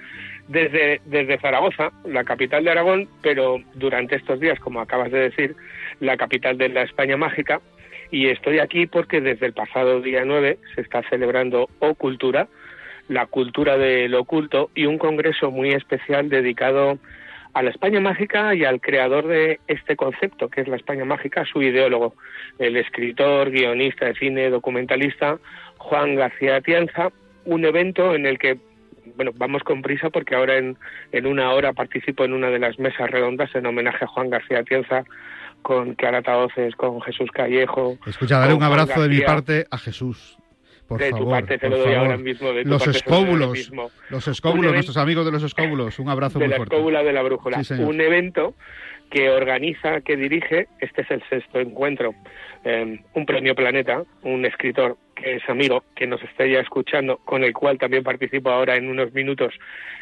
desde, 0.49 1.03
desde 1.05 1.39
Zaragoza, 1.39 1.93
la 2.05 2.25
capital 2.25 2.65
de 2.65 2.71
Aragón, 2.71 3.09
pero 3.23 3.59
durante 3.75 4.17
estos 4.17 4.41
días, 4.41 4.59
como 4.59 4.81
acabas 4.81 5.13
de 5.13 5.31
decir, 5.31 5.55
la 6.01 6.17
capital 6.17 6.57
de 6.57 6.71
la 6.71 6.83
España 6.83 7.17
mágica. 7.17 7.61
Y 8.11 8.29
estoy 8.29 8.59
aquí 8.59 8.87
porque 8.87 9.21
desde 9.21 9.47
el 9.47 9.53
pasado 9.53 10.01
día 10.01 10.25
9 10.25 10.59
se 10.75 10.81
está 10.81 11.03
celebrando 11.11 11.69
O 11.81 11.95
Cultura, 11.95 12.49
la 13.09 13.27
cultura 13.27 13.77
del 13.77 14.15
oculto, 14.15 14.71
y 14.75 14.87
un 14.87 14.97
congreso 14.97 15.51
muy 15.51 15.73
especial 15.73 16.31
dedicado 16.31 16.91
a 16.91 16.97
la 17.63 17.71
España 17.71 18.01
mágica 18.01 18.55
y 18.55 18.65
al 18.65 18.81
creador 18.81 19.27
de 19.27 19.61
este 19.69 19.97
concepto, 19.97 20.49
que 20.49 20.63
es 20.63 20.69
la 20.69 20.77
España 20.77 21.05
mágica, 21.05 21.45
su 21.45 21.63
ideólogo, 21.63 22.15
el 22.59 22.77
escritor, 22.77 23.51
guionista 23.51 24.07
de 24.07 24.15
cine, 24.15 24.51
documentalista 24.51 25.39
Juan 25.79 26.17
García 26.17 26.57
Atienza, 26.57 27.11
un 27.45 27.65
evento 27.65 28.15
en 28.15 28.27
el 28.27 28.39
que 28.39 28.59
bueno, 29.17 29.33
vamos 29.37 29.63
con 29.63 29.83
prisa 29.83 30.11
porque 30.11 30.35
ahora 30.35 30.57
en, 30.57 30.77
en 31.13 31.27
una 31.27 31.53
hora 31.53 31.73
participo 31.73 32.25
en 32.25 32.33
una 32.33 32.49
de 32.49 32.59
las 32.59 32.79
mesas 32.79 33.11
redondas 33.11 33.55
en 33.55 33.67
homenaje 33.67 34.05
a 34.05 34.09
Juan 34.09 34.31
García 34.31 34.61
Atienza 34.61 35.05
con 35.63 35.95
Clara 35.95 36.23
Taoces, 36.23 36.75
con 36.77 37.01
Jesús 37.03 37.31
Callejo. 37.33 37.99
Escucha, 38.07 38.39
dale 38.39 38.55
un 38.55 38.63
abrazo 38.63 39.03
de 39.03 39.09
mi 39.09 39.21
parte 39.21 39.67
a 39.71 39.79
Jesús. 39.79 40.39
Por 40.89 40.99
de 41.01 41.11
favor, 41.11 41.25
tu 41.25 41.31
parte 41.31 41.59
te 41.59 41.69
lo 41.69 41.77
doy 41.79 41.87
favor. 41.87 41.99
ahora 41.99 42.17
mismo. 42.19 42.53
De 42.53 42.63
tu 42.63 42.69
los 42.69 42.85
parte 42.85 43.01
te 43.01 43.11
lo 43.11 43.17
escóbulos, 43.17 43.53
mismo. 43.53 43.91
los 44.11 44.29
escóbulos, 44.29 44.73
nuestros 44.73 44.97
amigos 44.97 45.25
de 45.25 45.33
los 45.33 45.43
escóbulos, 45.43 45.99
un 45.99 46.09
abrazo 46.09 46.39
de 46.39 46.45
muy 46.47 46.51
la 46.51 46.57
fuerte. 46.57 46.75
escóbula 46.75 47.03
de 47.03 47.13
la 47.13 47.23
brújula. 47.23 47.65
Sí, 47.65 47.75
un 47.75 48.01
evento 48.01 48.55
que 49.11 49.31
organiza, 49.31 50.01
que 50.01 50.17
dirige, 50.17 50.67
este 50.81 51.03
es 51.03 51.11
el 51.11 51.23
sexto 51.29 51.61
encuentro, 51.61 52.15
eh, 52.65 52.99
un 53.15 53.27
premio 53.27 53.55
Planeta, 53.55 54.03
un 54.23 54.45
escritor 54.45 54.97
que 55.15 55.37
es 55.37 55.49
amigo, 55.49 55.85
que 55.95 56.07
nos 56.07 56.21
está 56.23 56.45
ya 56.47 56.61
escuchando, 56.61 57.19
con 57.19 57.45
el 57.45 57.53
cual 57.53 57.79
también 57.79 58.03
participo 58.03 58.51
ahora 58.51 58.75
en 58.77 58.89
unos 58.89 59.13
minutos 59.13 59.55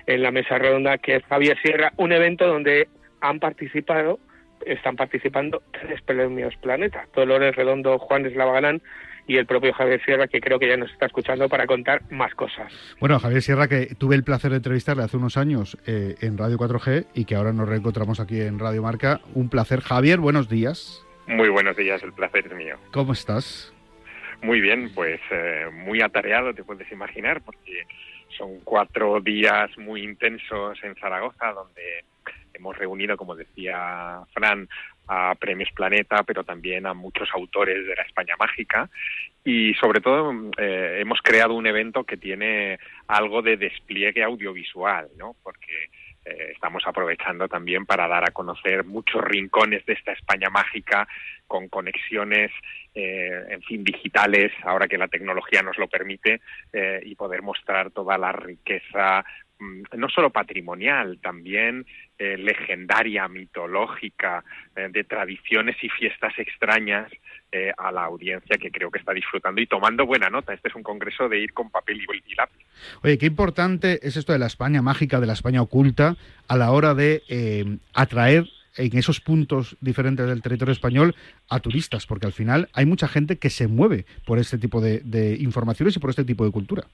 en 0.06 0.22
la 0.22 0.30
mesa 0.30 0.56
redonda, 0.58 0.98
que 0.98 1.16
es 1.16 1.24
Javier 1.24 1.58
Sierra, 1.62 1.92
un 1.98 2.12
evento 2.12 2.46
donde 2.46 2.88
han 3.20 3.38
participado, 3.38 4.18
están 4.64 4.96
participando 4.96 5.62
tres 5.72 6.00
premios 6.02 6.54
Planeta, 6.56 7.06
Dolores 7.14 7.54
Redondo, 7.54 7.98
Juan 7.98 8.24
Eslava 8.24 8.52
Galán 8.52 8.80
y 9.26 9.36
el 9.36 9.46
propio 9.46 9.72
Javier 9.72 10.02
Sierra, 10.04 10.26
que 10.26 10.40
creo 10.40 10.58
que 10.58 10.68
ya 10.68 10.76
nos 10.76 10.90
está 10.90 11.06
escuchando 11.06 11.48
para 11.48 11.66
contar 11.66 12.02
más 12.10 12.34
cosas. 12.34 12.72
Bueno, 13.00 13.18
Javier 13.18 13.42
Sierra, 13.42 13.68
que 13.68 13.94
tuve 13.98 14.14
el 14.16 14.24
placer 14.24 14.50
de 14.50 14.56
entrevistarle 14.58 15.04
hace 15.04 15.16
unos 15.16 15.36
años 15.36 15.78
eh, 15.86 16.16
en 16.20 16.36
Radio 16.38 16.58
4G 16.58 17.06
y 17.14 17.24
que 17.24 17.34
ahora 17.34 17.52
nos 17.52 17.68
reencontramos 17.68 18.20
aquí 18.20 18.40
en 18.40 18.58
Radio 18.58 18.82
Marca. 18.82 19.20
Un 19.34 19.48
placer. 19.48 19.80
Javier, 19.80 20.18
buenos 20.18 20.48
días. 20.48 21.04
Muy 21.26 21.48
buenos 21.48 21.76
días, 21.76 22.02
el 22.02 22.12
placer 22.12 22.46
es 22.46 22.54
mío. 22.54 22.76
¿Cómo 22.92 23.12
estás? 23.12 23.72
Muy 24.42 24.60
bien, 24.60 24.90
pues 24.92 25.20
eh, 25.30 25.66
muy 25.72 26.02
atareado, 26.02 26.52
te 26.52 26.64
puedes 26.64 26.90
imaginar, 26.90 27.42
porque 27.42 27.86
son 28.36 28.58
cuatro 28.64 29.20
días 29.20 29.70
muy 29.78 30.02
intensos 30.02 30.82
en 30.82 30.96
Zaragoza, 30.96 31.52
donde 31.52 32.04
hemos 32.54 32.76
reunido, 32.76 33.16
como 33.16 33.36
decía 33.36 34.20
Fran, 34.32 34.68
a 35.08 35.34
Premios 35.34 35.70
Planeta, 35.72 36.22
pero 36.22 36.44
también 36.44 36.86
a 36.86 36.94
muchos 36.94 37.28
autores 37.34 37.86
de 37.86 37.94
la 37.94 38.02
España 38.02 38.34
mágica. 38.38 38.88
Y 39.44 39.74
sobre 39.74 40.00
todo 40.00 40.32
eh, 40.58 40.98
hemos 41.00 41.20
creado 41.20 41.54
un 41.54 41.66
evento 41.66 42.04
que 42.04 42.16
tiene 42.16 42.78
algo 43.08 43.42
de 43.42 43.56
despliegue 43.56 44.22
audiovisual, 44.22 45.08
¿no? 45.18 45.34
Porque 45.42 45.90
eh, 46.24 46.52
estamos 46.52 46.84
aprovechando 46.86 47.48
también 47.48 47.84
para 47.84 48.06
dar 48.06 48.24
a 48.28 48.32
conocer 48.32 48.84
muchos 48.84 49.22
rincones 49.24 49.84
de 49.86 49.94
esta 49.94 50.12
España 50.12 50.50
mágica 50.50 51.08
con 51.48 51.68
conexiones, 51.68 52.52
eh, 52.94 53.44
en 53.50 53.62
fin, 53.62 53.82
digitales, 53.82 54.52
ahora 54.62 54.86
que 54.86 54.98
la 54.98 55.08
tecnología 55.08 55.62
nos 55.62 55.76
lo 55.78 55.88
permite, 55.88 56.40
eh, 56.72 57.02
y 57.04 57.16
poder 57.16 57.42
mostrar 57.42 57.90
toda 57.90 58.16
la 58.18 58.30
riqueza, 58.30 59.24
no 59.96 60.08
solo 60.08 60.30
patrimonial, 60.30 61.18
también 61.20 61.86
eh, 62.18 62.36
legendaria, 62.36 63.28
mitológica, 63.28 64.44
eh, 64.76 64.88
de 64.90 65.04
tradiciones 65.04 65.76
y 65.82 65.88
fiestas 65.88 66.32
extrañas 66.38 67.10
eh, 67.50 67.72
a 67.76 67.90
la 67.90 68.04
audiencia 68.04 68.58
que 68.58 68.70
creo 68.70 68.90
que 68.90 68.98
está 68.98 69.12
disfrutando 69.12 69.60
y 69.60 69.66
tomando 69.66 70.06
buena 70.06 70.30
nota. 70.30 70.52
Este 70.52 70.68
es 70.68 70.74
un 70.74 70.82
congreso 70.82 71.28
de 71.28 71.40
ir 71.40 71.52
con 71.52 71.70
papel 71.70 71.98
y, 72.00 72.32
y 72.32 72.34
lápiz. 72.34 72.64
Oye, 73.02 73.18
qué 73.18 73.26
importante 73.26 73.98
es 74.06 74.16
esto 74.16 74.32
de 74.32 74.38
la 74.38 74.46
España 74.46 74.82
mágica, 74.82 75.20
de 75.20 75.26
la 75.26 75.32
España 75.32 75.62
oculta, 75.62 76.16
a 76.48 76.56
la 76.56 76.70
hora 76.70 76.94
de 76.94 77.78
atraer 77.94 78.46
en 78.76 78.96
esos 78.96 79.20
puntos 79.20 79.76
diferentes 79.80 80.26
del 80.26 80.42
territorio 80.42 80.72
español 80.72 81.14
a 81.48 81.60
turistas, 81.60 82.06
porque 82.06 82.26
al 82.26 82.32
final 82.32 82.68
hay 82.72 82.86
mucha 82.86 83.08
gente 83.08 83.36
que 83.38 83.50
se 83.50 83.68
mueve 83.68 84.06
por 84.26 84.38
este 84.38 84.58
tipo 84.58 84.80
de 84.80 85.36
informaciones 85.40 85.96
y 85.96 85.98
por 85.98 86.10
este 86.10 86.24
tipo 86.24 86.44
de 86.44 86.52
cultura. 86.52 86.86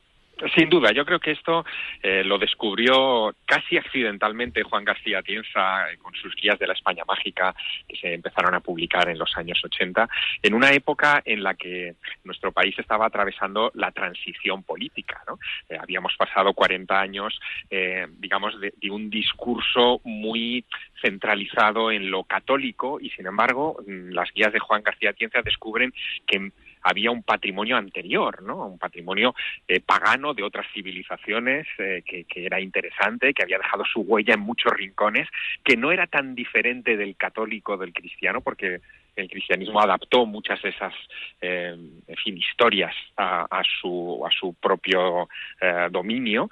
Sin 0.54 0.68
duda, 0.68 0.92
yo 0.92 1.04
creo 1.04 1.18
que 1.18 1.32
esto 1.32 1.64
eh, 2.02 2.22
lo 2.24 2.38
descubrió 2.38 3.34
casi 3.44 3.76
accidentalmente 3.76 4.62
Juan 4.62 4.84
García 4.84 5.22
Tienza 5.22 5.90
eh, 5.90 5.96
con 5.98 6.14
sus 6.14 6.34
guías 6.36 6.58
de 6.58 6.66
la 6.66 6.74
España 6.74 7.02
mágica 7.06 7.54
que 7.88 7.96
se 7.96 8.14
empezaron 8.14 8.54
a 8.54 8.60
publicar 8.60 9.08
en 9.08 9.18
los 9.18 9.36
años 9.36 9.60
80, 9.64 10.08
en 10.42 10.54
una 10.54 10.70
época 10.72 11.22
en 11.24 11.42
la 11.42 11.54
que 11.54 11.94
nuestro 12.24 12.52
país 12.52 12.78
estaba 12.78 13.06
atravesando 13.06 13.72
la 13.74 13.90
transición 13.90 14.62
política. 14.62 15.22
¿no? 15.26 15.38
Eh, 15.68 15.76
habíamos 15.80 16.14
pasado 16.16 16.54
40 16.54 17.00
años, 17.00 17.38
eh, 17.70 18.06
digamos, 18.18 18.60
de, 18.60 18.74
de 18.80 18.90
un 18.90 19.10
discurso 19.10 20.00
muy 20.04 20.64
centralizado 21.02 21.90
en 21.90 22.10
lo 22.10 22.24
católico 22.24 22.98
y, 23.00 23.10
sin 23.10 23.26
embargo, 23.26 23.76
mm, 23.86 24.10
las 24.10 24.32
guías 24.32 24.52
de 24.52 24.60
Juan 24.60 24.82
García 24.82 25.12
Tienza 25.12 25.42
descubren 25.42 25.92
que 26.26 26.52
había 26.88 27.10
un 27.10 27.22
patrimonio 27.22 27.76
anterior, 27.76 28.42
¿no? 28.42 28.66
Un 28.66 28.78
patrimonio 28.78 29.34
eh, 29.66 29.80
pagano 29.80 30.34
de 30.34 30.42
otras 30.42 30.66
civilizaciones 30.72 31.66
eh, 31.78 32.02
que, 32.04 32.26
era 32.34 32.60
interesante, 32.60 33.34
que 33.34 33.42
había 33.42 33.58
dejado 33.58 33.84
su 33.84 34.00
huella 34.00 34.34
en 34.34 34.40
muchos 34.40 34.72
rincones, 34.72 35.28
que 35.64 35.76
no 35.76 35.92
era 35.92 36.06
tan 36.06 36.34
diferente 36.34 36.96
del 36.96 37.16
católico 37.16 37.76
del 37.76 37.92
cristiano, 37.92 38.40
porque 38.40 38.80
el 39.16 39.28
cristianismo 39.28 39.80
adaptó 39.80 40.24
muchas 40.26 40.62
de 40.62 40.70
esas, 40.70 40.94
eh, 41.40 41.76
fin, 42.22 42.38
historias 42.38 42.94
a, 43.16 43.62
su, 43.80 44.56
propio 44.60 45.28
dominio 45.90 46.48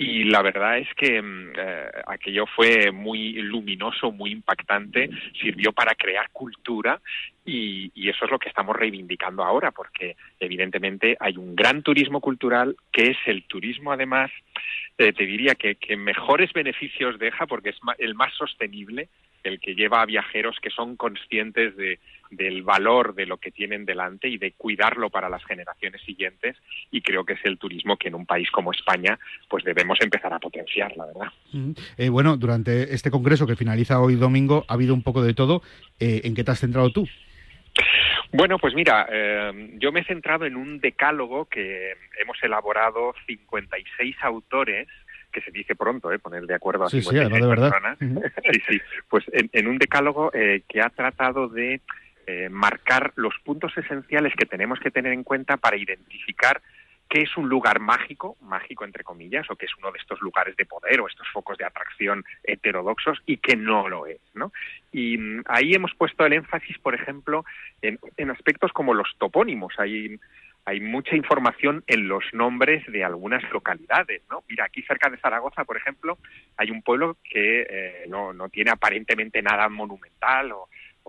y 0.00 0.24
la 0.24 0.40
verdad 0.40 0.78
es 0.78 0.88
que 0.94 1.22
eh, 1.22 1.90
aquello 2.06 2.46
fue 2.46 2.90
muy 2.90 3.34
luminoso, 3.34 4.10
muy 4.10 4.30
impactante, 4.30 5.10
sirvió 5.38 5.72
para 5.72 5.94
crear 5.94 6.30
cultura 6.30 7.02
y, 7.44 7.92
y, 7.94 8.08
eso 8.08 8.24
es 8.24 8.30
lo 8.30 8.38
que 8.38 8.48
estamos 8.48 8.74
reivindicando 8.74 9.44
ahora, 9.44 9.72
porque 9.72 10.16
evidentemente 10.38 11.18
hay 11.20 11.36
un 11.36 11.54
gran 11.54 11.82
turismo 11.82 12.22
cultural 12.22 12.76
que 12.90 13.10
es 13.10 13.18
el 13.26 13.42
turismo 13.42 13.92
además, 13.92 14.30
eh, 14.96 15.12
te 15.12 15.26
diría 15.26 15.54
que, 15.54 15.74
que, 15.74 15.98
mejores 15.98 16.50
beneficios 16.54 17.18
deja 17.18 17.46
porque 17.46 17.68
es 17.68 17.76
el 17.98 18.14
más 18.14 18.32
sostenible, 18.32 19.10
el 19.44 19.60
que 19.60 19.74
lleva 19.74 20.02
a 20.02 20.06
viajeros 20.06 20.56
que 20.60 20.70
son 20.70 20.96
conscientes 20.96 21.76
de, 21.76 21.98
del 22.30 22.62
valor 22.62 23.14
de 23.14 23.26
lo 23.26 23.38
que 23.38 23.50
tienen 23.50 23.84
delante 23.84 24.28
y 24.28 24.38
de 24.38 24.52
cuidarlo 24.52 25.10
para 25.10 25.28
las 25.28 25.44
generaciones 25.44 26.00
siguientes 26.02 26.56
y 26.90 27.02
creo 27.02 27.24
que 27.24 27.34
es 27.34 27.40
el 27.44 27.58
turismo 27.58 27.96
que 27.96 28.08
en 28.08 28.14
un 28.14 28.26
país 28.26 28.50
como 28.50 28.72
España 28.72 29.18
pues 29.48 29.64
debemos 29.64 29.98
empezar 30.00 30.32
a 30.32 30.38
potenciar, 30.38 30.96
la 30.96 31.06
verdad. 31.06 31.32
Eh, 31.96 32.08
bueno, 32.08 32.36
durante 32.36 32.94
este 32.94 33.10
congreso 33.10 33.46
que 33.46 33.56
finaliza 33.56 34.00
hoy 34.00 34.14
domingo 34.14 34.64
ha 34.68 34.74
habido 34.74 34.94
un 34.94 35.02
poco 35.02 35.22
de 35.22 35.34
todo. 35.34 35.62
Eh, 35.98 36.22
¿En 36.24 36.34
qué 36.34 36.44
te 36.44 36.52
has 36.52 36.60
centrado 36.60 36.90
tú? 36.90 37.06
Bueno, 38.32 38.58
pues 38.58 38.74
mira, 38.74 39.08
eh, 39.10 39.76
yo 39.78 39.90
me 39.90 40.00
he 40.00 40.04
centrado 40.04 40.44
en 40.44 40.54
un 40.54 40.78
decálogo 40.78 41.46
que 41.46 41.94
hemos 42.20 42.40
elaborado 42.42 43.14
56 43.26 44.16
autores 44.22 44.86
que 45.30 45.40
se 45.40 45.50
dice 45.50 45.74
pronto, 45.76 46.12
¿eh? 46.12 46.18
poner 46.18 46.44
de 46.46 46.54
acuerdo 46.54 46.84
a 46.84 46.90
sí, 46.90 47.02
56 47.02 47.34
sí, 47.34 47.42
de 47.42 47.48
verdad. 47.48 47.70
personas. 47.70 48.00
Uh 48.00 48.04
-huh. 48.20 48.52
Sí, 48.52 48.60
sí. 48.68 48.80
Pues 49.08 49.24
en, 49.32 49.50
en 49.52 49.68
un 49.68 49.78
decálogo 49.78 50.30
eh, 50.32 50.62
que 50.68 50.80
ha 50.80 50.90
tratado 50.90 51.48
de 51.48 51.80
eh, 52.26 52.48
marcar 52.48 53.12
los 53.16 53.34
puntos 53.44 53.76
esenciales 53.76 54.32
que 54.36 54.46
tenemos 54.46 54.78
que 54.78 54.90
tener 54.90 55.12
en 55.12 55.24
cuenta 55.24 55.56
para 55.56 55.76
identificar 55.76 56.60
qué 57.08 57.22
es 57.22 57.36
un 57.36 57.48
lugar 57.48 57.80
mágico, 57.80 58.36
mágico 58.40 58.84
entre 58.84 59.02
comillas, 59.02 59.50
o 59.50 59.56
que 59.56 59.66
es 59.66 59.72
uno 59.76 59.90
de 59.90 59.98
estos 59.98 60.20
lugares 60.20 60.56
de 60.56 60.64
poder 60.64 61.00
o 61.00 61.08
estos 61.08 61.26
focos 61.32 61.58
de 61.58 61.64
atracción 61.64 62.24
heterodoxos 62.44 63.18
y 63.26 63.38
que 63.38 63.56
no 63.56 63.88
lo 63.88 64.06
es, 64.06 64.20
¿no? 64.34 64.52
Y 64.92 65.18
mm, 65.18 65.42
ahí 65.46 65.72
hemos 65.74 65.92
puesto 65.94 66.24
el 66.24 66.34
énfasis, 66.34 66.78
por 66.78 66.94
ejemplo, 66.94 67.44
en, 67.82 67.98
en 68.16 68.30
aspectos 68.30 68.70
como 68.72 68.94
los 68.94 69.08
topónimos. 69.18 69.74
Hay, 69.78 70.20
hay 70.64 70.80
mucha 70.80 71.16
información 71.16 71.82
en 71.86 72.08
los 72.08 72.22
nombres 72.32 72.84
de 72.86 73.04
algunas 73.04 73.42
localidades, 73.50 74.22
¿no? 74.30 74.44
Mira, 74.48 74.64
aquí 74.66 74.82
cerca 74.82 75.08
de 75.08 75.18
Zaragoza, 75.18 75.64
por 75.64 75.76
ejemplo, 75.76 76.18
hay 76.56 76.70
un 76.70 76.82
pueblo 76.82 77.16
que 77.24 77.66
eh, 77.68 78.04
no, 78.08 78.32
no 78.32 78.48
tiene 78.48 78.70
aparentemente 78.70 79.42
nada 79.42 79.68
monumental 79.68 80.52
o, 80.52 80.68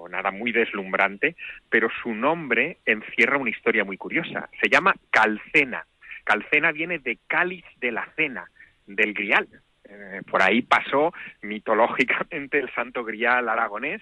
nada 0.09 0.31
muy 0.31 0.51
deslumbrante, 0.51 1.35
pero 1.69 1.87
su 2.01 2.15
nombre 2.15 2.79
encierra 2.87 3.37
una 3.37 3.51
historia 3.51 3.83
muy 3.83 3.97
curiosa. 3.97 4.49
Se 4.59 4.67
llama 4.67 4.95
Calcena. 5.11 5.85
Calcena 6.23 6.71
viene 6.71 6.97
de 6.97 7.19
cáliz 7.27 7.63
de 7.77 7.91
la 7.91 8.07
cena, 8.15 8.49
del 8.87 9.13
grial. 9.13 9.47
Eh, 9.87 10.21
por 10.27 10.41
ahí 10.41 10.63
pasó 10.63 11.13
mitológicamente 11.43 12.57
el 12.57 12.73
santo 12.73 13.03
grial 13.03 13.47
aragonés 13.47 14.01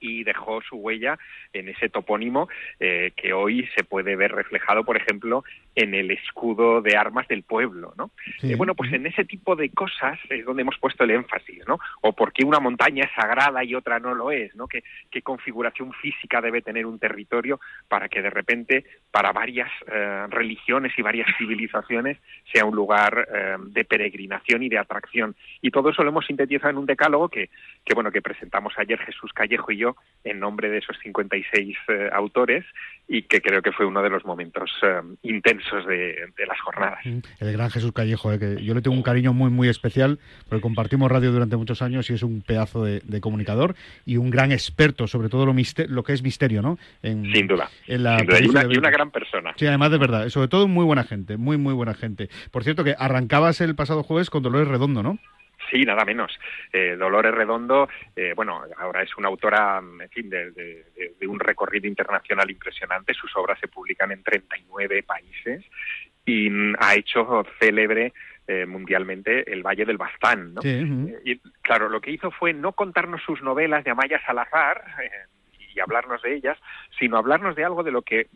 y 0.00 0.24
dejó 0.24 0.60
su 0.62 0.76
huella 0.76 1.18
en 1.52 1.68
ese 1.68 1.88
topónimo 1.88 2.48
eh, 2.80 3.12
que 3.16 3.32
hoy 3.32 3.68
se 3.76 3.84
puede 3.84 4.16
ver 4.16 4.32
reflejado, 4.32 4.84
por 4.84 4.96
ejemplo, 4.96 5.44
en 5.74 5.94
el 5.94 6.10
escudo 6.10 6.82
de 6.82 6.96
armas 6.96 7.28
del 7.28 7.42
pueblo, 7.42 7.94
¿no? 7.96 8.10
Eh, 8.42 8.56
bueno, 8.56 8.74
pues 8.74 8.92
en 8.92 9.06
ese 9.06 9.24
tipo 9.24 9.54
de 9.56 9.70
cosas 9.70 10.18
es 10.28 10.44
donde 10.44 10.62
hemos 10.62 10.78
puesto 10.78 11.04
el 11.04 11.12
énfasis, 11.12 11.66
¿no? 11.66 11.78
O 12.00 12.12
por 12.12 12.32
qué 12.32 12.44
una 12.44 12.60
montaña 12.60 13.04
es 13.04 13.10
sagrada 13.14 13.62
y 13.64 13.74
otra 13.74 13.98
no 13.98 14.14
lo 14.14 14.30
es, 14.30 14.54
¿no? 14.56 14.66
¿Qué, 14.66 14.82
qué 15.10 15.22
configuración 15.22 15.92
física 15.94 16.40
debe 16.40 16.62
tener 16.62 16.86
un 16.86 16.98
territorio 16.98 17.60
para 17.88 18.08
que 18.08 18.22
de 18.22 18.30
repente 18.30 18.84
para 19.10 19.32
varias 19.32 19.70
eh, 19.86 20.26
religiones 20.30 20.92
y 20.96 21.02
varias 21.02 21.28
civilizaciones 21.38 22.18
sea 22.52 22.64
un 22.64 22.74
lugar 22.74 23.28
de 23.68 23.84
peregrinación 23.84 24.62
y 24.62 24.68
de 24.68 24.78
atracción. 24.78 25.34
Y 25.60 25.70
todo 25.70 25.90
eso 25.90 26.02
lo 26.02 26.10
hemos 26.10 26.26
sintetizado 26.26 26.70
en 26.70 26.78
un 26.78 26.86
decálogo 26.86 27.28
que, 27.28 27.50
que 27.84 27.94
bueno, 27.94 28.10
que 28.10 28.22
presentamos 28.22 28.72
ayer 28.78 28.98
Jesús 28.98 29.32
Callejo 29.32 29.72
y 29.72 29.76
yo 29.78 29.87
en 30.24 30.40
nombre 30.40 30.68
de 30.68 30.78
esos 30.78 30.96
56 31.02 31.76
eh, 31.88 32.10
autores 32.12 32.64
y 33.06 33.22
que 33.22 33.40
creo 33.40 33.62
que 33.62 33.72
fue 33.72 33.86
uno 33.86 34.02
de 34.02 34.10
los 34.10 34.24
momentos 34.24 34.70
eh, 34.82 35.00
intensos 35.22 35.86
de, 35.86 36.30
las 36.46 36.60
jornadas. 36.60 36.98
Mm, 37.04 37.18
el 37.40 37.52
gran 37.52 37.70
Jesús 37.70 37.92
Callejo, 37.92 38.32
eh, 38.32 38.38
que 38.38 38.62
yo 38.62 38.74
le 38.74 38.82
tengo 38.82 38.96
un 38.96 39.02
cariño 39.02 39.32
muy, 39.32 39.50
muy 39.50 39.68
especial 39.68 40.18
porque 40.48 40.60
compartimos 40.60 41.10
radio 41.10 41.32
durante 41.32 41.56
muchos 41.56 41.80
años 41.82 42.10
y 42.10 42.14
es 42.14 42.22
un 42.22 42.42
pedazo 42.42 42.84
de, 42.84 43.00
comunicador 43.20 43.74
y 44.06 44.16
un 44.16 44.30
gran 44.30 44.52
experto 44.52 45.06
sobre 45.06 45.28
todo 45.28 45.44
lo, 45.44 45.54
lo 45.88 46.02
que 46.04 46.12
es 46.12 46.22
misterio, 46.22 46.62
¿no? 46.62 46.78
sin 47.02 47.46
duda. 47.48 47.68
Y, 47.86 47.94
una, 47.96 48.18
y, 48.70 48.78
una, 48.78 48.90
gran 48.90 49.10
persona. 49.10 49.54
Sí, 49.56 49.66
además 49.66 49.90
de 49.90 49.98
verdad, 49.98 50.28
sobre 50.28 50.48
todo 50.48 50.68
muy 50.68 50.84
buena 50.84 51.02
gente, 51.02 51.36
muy, 51.36 51.56
muy 51.56 51.74
buena 51.74 51.94
gente. 51.94 52.28
Por 52.52 52.62
cierto, 52.62 52.84
que 52.84 52.94
arrancabas 52.96 53.60
el 53.60 53.74
pasado 53.74 54.02
jueves 54.04 54.30
con 54.30 54.42
Dolores 54.42 54.68
Redondo, 54.68 55.02
¿no? 55.02 55.18
Sí, 55.70 55.84
nada 55.84 56.04
menos. 56.04 56.32
Eh, 56.72 56.96
Dolores 56.98 57.34
Redondo, 57.34 57.88
eh, 58.16 58.32
bueno, 58.34 58.62
ahora 58.78 59.02
es 59.02 59.16
una 59.16 59.28
autora, 59.28 59.78
en 59.78 60.08
fin, 60.08 60.30
de, 60.30 60.84
un 61.26 61.38
recorrido 61.38 61.86
internacional 61.86 62.50
impresionante. 62.50 63.14
Sus 63.14 63.36
obras 63.36 63.58
se 63.60 63.68
publican 63.68 64.12
en 64.12 64.22
39 64.22 65.02
países 65.02 65.64
y 66.24 66.50
ha 66.78 66.94
hecho 66.94 67.44
célebre 67.58 68.12
eh, 68.46 68.66
mundialmente 68.66 69.50
el 69.52 69.62
Valle 69.62 69.84
del 69.84 69.98
Bastán. 69.98 70.54
¿no? 70.54 70.60
y, 70.64 71.38
claro, 71.62 71.88
lo 71.88 72.00
que 72.00 72.12
hizo 72.12 72.30
fue 72.30 72.52
no 72.52 72.72
contarnos 72.72 73.22
sus 73.22 73.42
novelas 73.42 73.84
de 73.84 73.90
Amaya 73.90 74.20
Salazar 74.24 74.82
y 75.74 75.80
hablarnos 75.80 76.22
de 76.22 76.34
ellas, 76.34 76.58
sino 76.98 77.18
hablarnos 77.18 77.56
de 77.56 77.64
algo 77.64 77.82
de 77.82 77.92
lo 77.92 78.02
que 78.02 78.28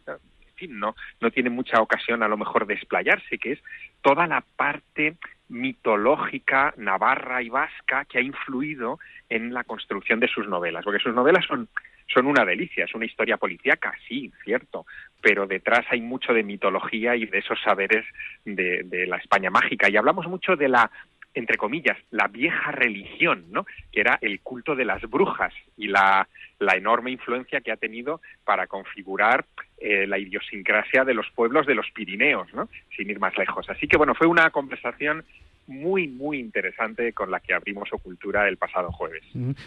no, 0.68 0.94
no 1.20 1.30
tiene 1.30 1.50
mucha 1.50 1.80
ocasión 1.80 2.22
a 2.22 2.28
lo 2.28 2.36
mejor 2.36 2.66
de 2.66 2.74
explayarse, 2.74 3.38
que 3.38 3.52
es 3.52 3.58
toda 4.00 4.26
la 4.26 4.44
parte 4.56 5.16
mitológica 5.52 6.72
navarra 6.78 7.42
y 7.42 7.50
vasca 7.50 8.06
que 8.06 8.18
ha 8.18 8.22
influido 8.22 8.98
en 9.28 9.52
la 9.52 9.64
construcción 9.64 10.18
de 10.18 10.28
sus 10.28 10.48
novelas, 10.48 10.82
porque 10.82 11.02
sus 11.02 11.14
novelas 11.14 11.44
son, 11.44 11.68
son 12.12 12.26
una 12.26 12.44
delicia, 12.44 12.86
es 12.86 12.94
una 12.94 13.04
historia 13.04 13.36
policíaca, 13.36 13.92
sí, 14.08 14.32
cierto, 14.42 14.86
pero 15.20 15.46
detrás 15.46 15.84
hay 15.90 16.00
mucho 16.00 16.32
de 16.32 16.42
mitología 16.42 17.14
y 17.16 17.26
de 17.26 17.38
esos 17.38 17.60
saberes 17.62 18.04
de, 18.44 18.82
de 18.84 19.06
la 19.06 19.18
España 19.18 19.50
mágica. 19.50 19.90
Y 19.90 19.96
hablamos 19.96 20.26
mucho 20.26 20.56
de 20.56 20.68
la 20.68 20.90
entre 21.34 21.56
comillas, 21.56 21.96
la 22.10 22.28
vieja 22.28 22.72
religión, 22.72 23.46
¿no? 23.50 23.66
que 23.90 24.00
era 24.00 24.18
el 24.20 24.40
culto 24.40 24.74
de 24.74 24.84
las 24.84 25.02
brujas 25.08 25.52
y 25.76 25.88
la, 25.88 26.28
la 26.58 26.76
enorme 26.76 27.10
influencia 27.10 27.60
que 27.60 27.72
ha 27.72 27.76
tenido 27.76 28.20
para 28.44 28.66
configurar 28.66 29.44
eh, 29.78 30.06
la 30.06 30.18
idiosincrasia 30.18 31.04
de 31.04 31.14
los 31.14 31.30
pueblos 31.30 31.66
de 31.66 31.74
los 31.74 31.90
Pirineos, 31.90 32.52
¿no? 32.54 32.68
sin 32.96 33.10
ir 33.10 33.18
más 33.18 33.36
lejos. 33.38 33.68
Así 33.70 33.88
que 33.88 33.96
bueno, 33.96 34.14
fue 34.14 34.26
una 34.26 34.50
conversación 34.50 35.24
muy, 35.66 36.08
muy 36.08 36.38
interesante 36.38 37.12
con 37.12 37.30
la 37.30 37.40
que 37.40 37.54
abrimos 37.54 37.92
Ocultura 37.92 38.48
el 38.48 38.56
pasado 38.56 38.90
jueves. 38.90 39.22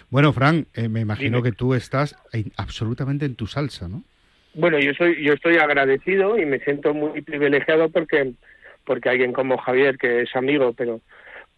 Bueno, 0.10 0.34
Fran, 0.34 0.68
eh, 0.74 0.90
me 0.90 1.00
imagino 1.00 1.42
que 1.42 1.52
tú 1.52 1.74
estás 1.74 2.16
absolutamente 2.58 3.26
en 3.26 3.36
tu 3.36 3.48
salsa, 3.48 3.88
¿no? 3.88 4.04
Bueno, 4.54 4.80
yo 4.80 4.94
soy, 4.94 5.22
yo 5.22 5.34
estoy 5.34 5.58
agradecido 5.58 6.38
y 6.38 6.46
me 6.46 6.60
siento 6.60 6.94
muy 6.94 7.22
privilegiado 7.22 7.90
porque, 7.90 8.34
porque 8.86 9.10
alguien 9.10 9.34
como 9.34 9.58
Javier, 9.58 9.98
que 9.98 10.22
es 10.22 10.36
amigo, 10.36 10.74
pero 10.74 11.02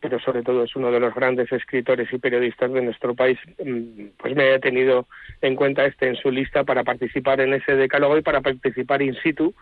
pero 0.07 0.21
sobre 0.21 0.41
todo 0.41 0.63
es 0.63 0.73
uno 0.73 0.89
de 0.89 1.01
los 1.01 1.13
grandes 1.13 1.51
escritores 1.51 2.07
y 2.13 2.17
periodistas 2.17 2.71
de 2.71 2.81
nuestro 2.81 3.13
país, 3.13 3.37
mm, 3.61 4.11
pues 4.17 4.37
me 4.37 4.53
ha 4.53 4.59
tenido 4.59 5.05
en 5.41 5.57
cuenta 5.57 5.85
este 5.85 6.07
en 6.07 6.15
su 6.15 6.31
lista 6.31 6.63
para 6.63 6.85
participar 6.85 7.41
en 7.41 7.53
ese 7.53 7.75
decálogo 7.75 8.17
y 8.17 8.21
para 8.21 8.39
participar 8.39 9.01
in 9.01 9.15
situ 9.15 9.53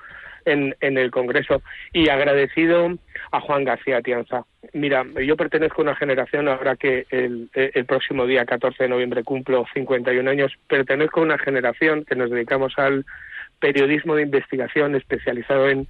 en, 0.45 0.75
en 0.81 0.99
el 0.99 1.09
Congreso. 1.09 1.63
Y 1.93 2.09
agradecido 2.09 2.93
a 3.31 3.41
Juan 3.41 3.63
García 3.63 4.03
Tianza. 4.03 4.45
Mira, 4.73 5.03
yo 5.25 5.35
pertenezco 5.35 5.81
a 5.81 5.85
una 5.85 5.95
generación, 5.95 6.47
ahora 6.47 6.75
que 6.75 7.07
el, 7.09 7.49
el 7.55 7.85
próximo 7.85 8.27
día 8.27 8.45
14 8.45 8.83
de 8.83 8.89
noviembre 8.89 9.23
cumplo 9.23 9.65
51 9.73 10.29
años, 10.29 10.53
pertenezco 10.67 11.21
a 11.21 11.23
una 11.23 11.39
generación 11.39 12.05
que 12.05 12.15
nos 12.15 12.29
dedicamos 12.29 12.77
al 12.77 13.03
periodismo 13.59 14.13
de 14.13 14.21
investigación 14.21 14.95
especializado 14.95 15.69
en 15.69 15.87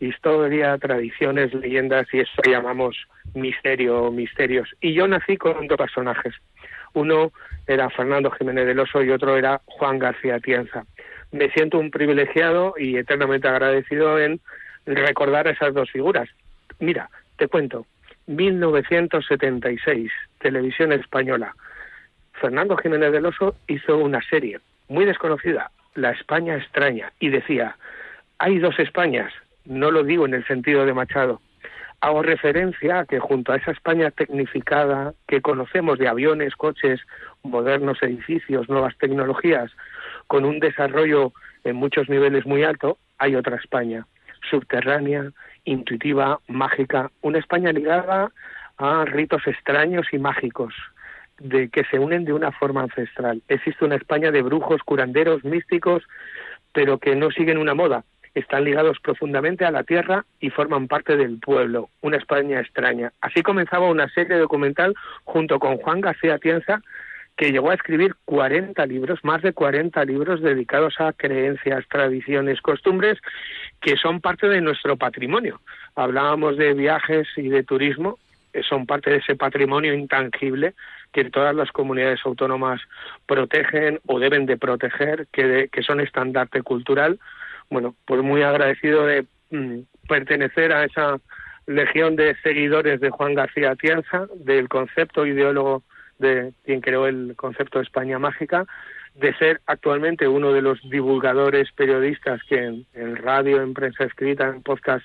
historia, 0.00 0.76
tradiciones, 0.78 1.52
leyendas 1.54 2.06
y 2.12 2.20
eso 2.20 2.42
llamamos 2.44 2.96
misterio 3.34 4.10
misterios. 4.10 4.68
Y 4.80 4.94
yo 4.94 5.08
nací 5.08 5.36
con 5.36 5.66
dos 5.66 5.76
personajes. 5.76 6.34
Uno 6.94 7.32
era 7.66 7.90
Fernando 7.90 8.30
Jiménez 8.30 8.66
del 8.66 8.80
Oso 8.80 9.02
y 9.02 9.10
otro 9.10 9.36
era 9.36 9.60
Juan 9.66 9.98
García 9.98 10.40
Tienza. 10.40 10.84
Me 11.32 11.50
siento 11.50 11.78
un 11.78 11.90
privilegiado 11.90 12.74
y 12.78 12.96
eternamente 12.96 13.48
agradecido 13.48 14.18
en 14.18 14.40
recordar 14.86 15.46
esas 15.48 15.74
dos 15.74 15.90
figuras. 15.90 16.28
Mira, 16.78 17.10
te 17.36 17.48
cuento. 17.48 17.86
1976, 18.26 20.10
televisión 20.40 20.92
española. 20.92 21.54
Fernando 22.34 22.76
Jiménez 22.76 23.12
del 23.12 23.26
Oso 23.26 23.56
hizo 23.66 23.98
una 23.98 24.20
serie 24.28 24.60
muy 24.88 25.04
desconocida, 25.04 25.70
La 25.94 26.10
España 26.12 26.56
extraña, 26.56 27.12
y 27.18 27.30
decía, 27.30 27.76
hay 28.38 28.58
dos 28.58 28.78
Españas, 28.78 29.32
no 29.68 29.90
lo 29.90 30.02
digo 30.02 30.26
en 30.26 30.34
el 30.34 30.46
sentido 30.46 30.84
de 30.84 30.94
Machado. 30.94 31.40
Hago 32.00 32.22
referencia 32.22 33.00
a 33.00 33.04
que 33.04 33.18
junto 33.18 33.52
a 33.52 33.56
esa 33.56 33.72
España 33.72 34.10
tecnificada 34.10 35.14
que 35.26 35.42
conocemos 35.42 35.98
de 35.98 36.08
aviones, 36.08 36.54
coches, 36.56 37.00
modernos 37.42 38.02
edificios, 38.02 38.68
nuevas 38.68 38.96
tecnologías, 38.98 39.70
con 40.26 40.44
un 40.44 40.60
desarrollo 40.60 41.32
en 41.64 41.76
muchos 41.76 42.08
niveles 42.08 42.46
muy 42.46 42.62
alto, 42.62 42.98
hay 43.18 43.34
otra 43.34 43.56
España, 43.56 44.06
subterránea, 44.48 45.32
intuitiva, 45.64 46.40
mágica, 46.46 47.10
una 47.20 47.38
España 47.38 47.72
ligada 47.72 48.30
a 48.78 49.04
ritos 49.04 49.46
extraños 49.46 50.06
y 50.12 50.18
mágicos, 50.18 50.72
de 51.40 51.68
que 51.68 51.84
se 51.84 51.98
unen 51.98 52.24
de 52.24 52.32
una 52.32 52.52
forma 52.52 52.82
ancestral. 52.82 53.42
Existe 53.48 53.84
una 53.84 53.96
España 53.96 54.30
de 54.30 54.42
brujos, 54.42 54.82
curanderos, 54.82 55.44
místicos, 55.44 56.04
pero 56.72 56.98
que 56.98 57.16
no 57.16 57.30
siguen 57.32 57.58
una 57.58 57.74
moda, 57.74 58.04
están 58.38 58.64
ligados 58.64 58.98
profundamente 59.00 59.64
a 59.64 59.70
la 59.70 59.84
tierra 59.84 60.24
y 60.40 60.50
forman 60.50 60.88
parte 60.88 61.16
del 61.16 61.38
pueblo, 61.38 61.90
una 62.00 62.16
España 62.16 62.60
extraña. 62.60 63.12
Así 63.20 63.42
comenzaba 63.42 63.88
una 63.88 64.08
serie 64.08 64.36
documental 64.36 64.94
junto 65.24 65.58
con 65.58 65.78
Juan 65.78 66.00
García 66.00 66.38
Tienza, 66.38 66.82
que 67.36 67.52
llegó 67.52 67.70
a 67.70 67.74
escribir 67.74 68.16
40 68.24 68.84
libros, 68.86 69.20
más 69.22 69.42
de 69.42 69.52
40 69.52 70.04
libros 70.04 70.42
dedicados 70.42 71.00
a 71.00 71.12
creencias, 71.12 71.86
tradiciones, 71.88 72.60
costumbres 72.60 73.18
que 73.80 73.96
son 73.96 74.20
parte 74.20 74.48
de 74.48 74.60
nuestro 74.60 74.96
patrimonio. 74.96 75.60
Hablábamos 75.94 76.56
de 76.56 76.74
viajes 76.74 77.28
y 77.36 77.48
de 77.48 77.62
turismo, 77.62 78.18
que 78.52 78.64
son 78.64 78.86
parte 78.86 79.10
de 79.10 79.18
ese 79.18 79.36
patrimonio 79.36 79.94
intangible 79.94 80.74
que 81.12 81.30
todas 81.30 81.54
las 81.54 81.70
comunidades 81.70 82.20
autónomas 82.24 82.80
protegen 83.26 84.00
o 84.06 84.18
deben 84.18 84.46
de 84.46 84.56
proteger, 84.56 85.28
que, 85.32 85.68
que 85.70 85.82
son 85.82 86.00
estandarte 86.00 86.62
cultural 86.62 87.18
bueno, 87.70 87.94
pues 88.06 88.22
muy 88.22 88.42
agradecido 88.42 89.06
de 89.06 89.26
mm, 89.50 89.80
pertenecer 90.08 90.72
a 90.72 90.84
esa 90.84 91.18
legión 91.66 92.16
de 92.16 92.34
seguidores 92.42 93.00
de 93.00 93.10
Juan 93.10 93.34
García 93.34 93.72
Atienza, 93.72 94.26
del 94.36 94.68
concepto 94.68 95.26
ideólogo 95.26 95.82
de 96.18 96.52
quien 96.64 96.80
creó 96.80 97.06
el 97.06 97.34
concepto 97.36 97.78
de 97.78 97.84
España 97.84 98.18
Mágica, 98.18 98.66
de 99.14 99.34
ser 99.34 99.60
actualmente 99.66 100.28
uno 100.28 100.52
de 100.52 100.62
los 100.62 100.80
divulgadores 100.88 101.70
periodistas 101.72 102.40
que 102.48 102.64
en, 102.94 103.16
radio, 103.16 103.62
en 103.62 103.74
prensa 103.74 104.04
escrita, 104.04 104.48
en 104.48 104.62
podcast, 104.62 105.04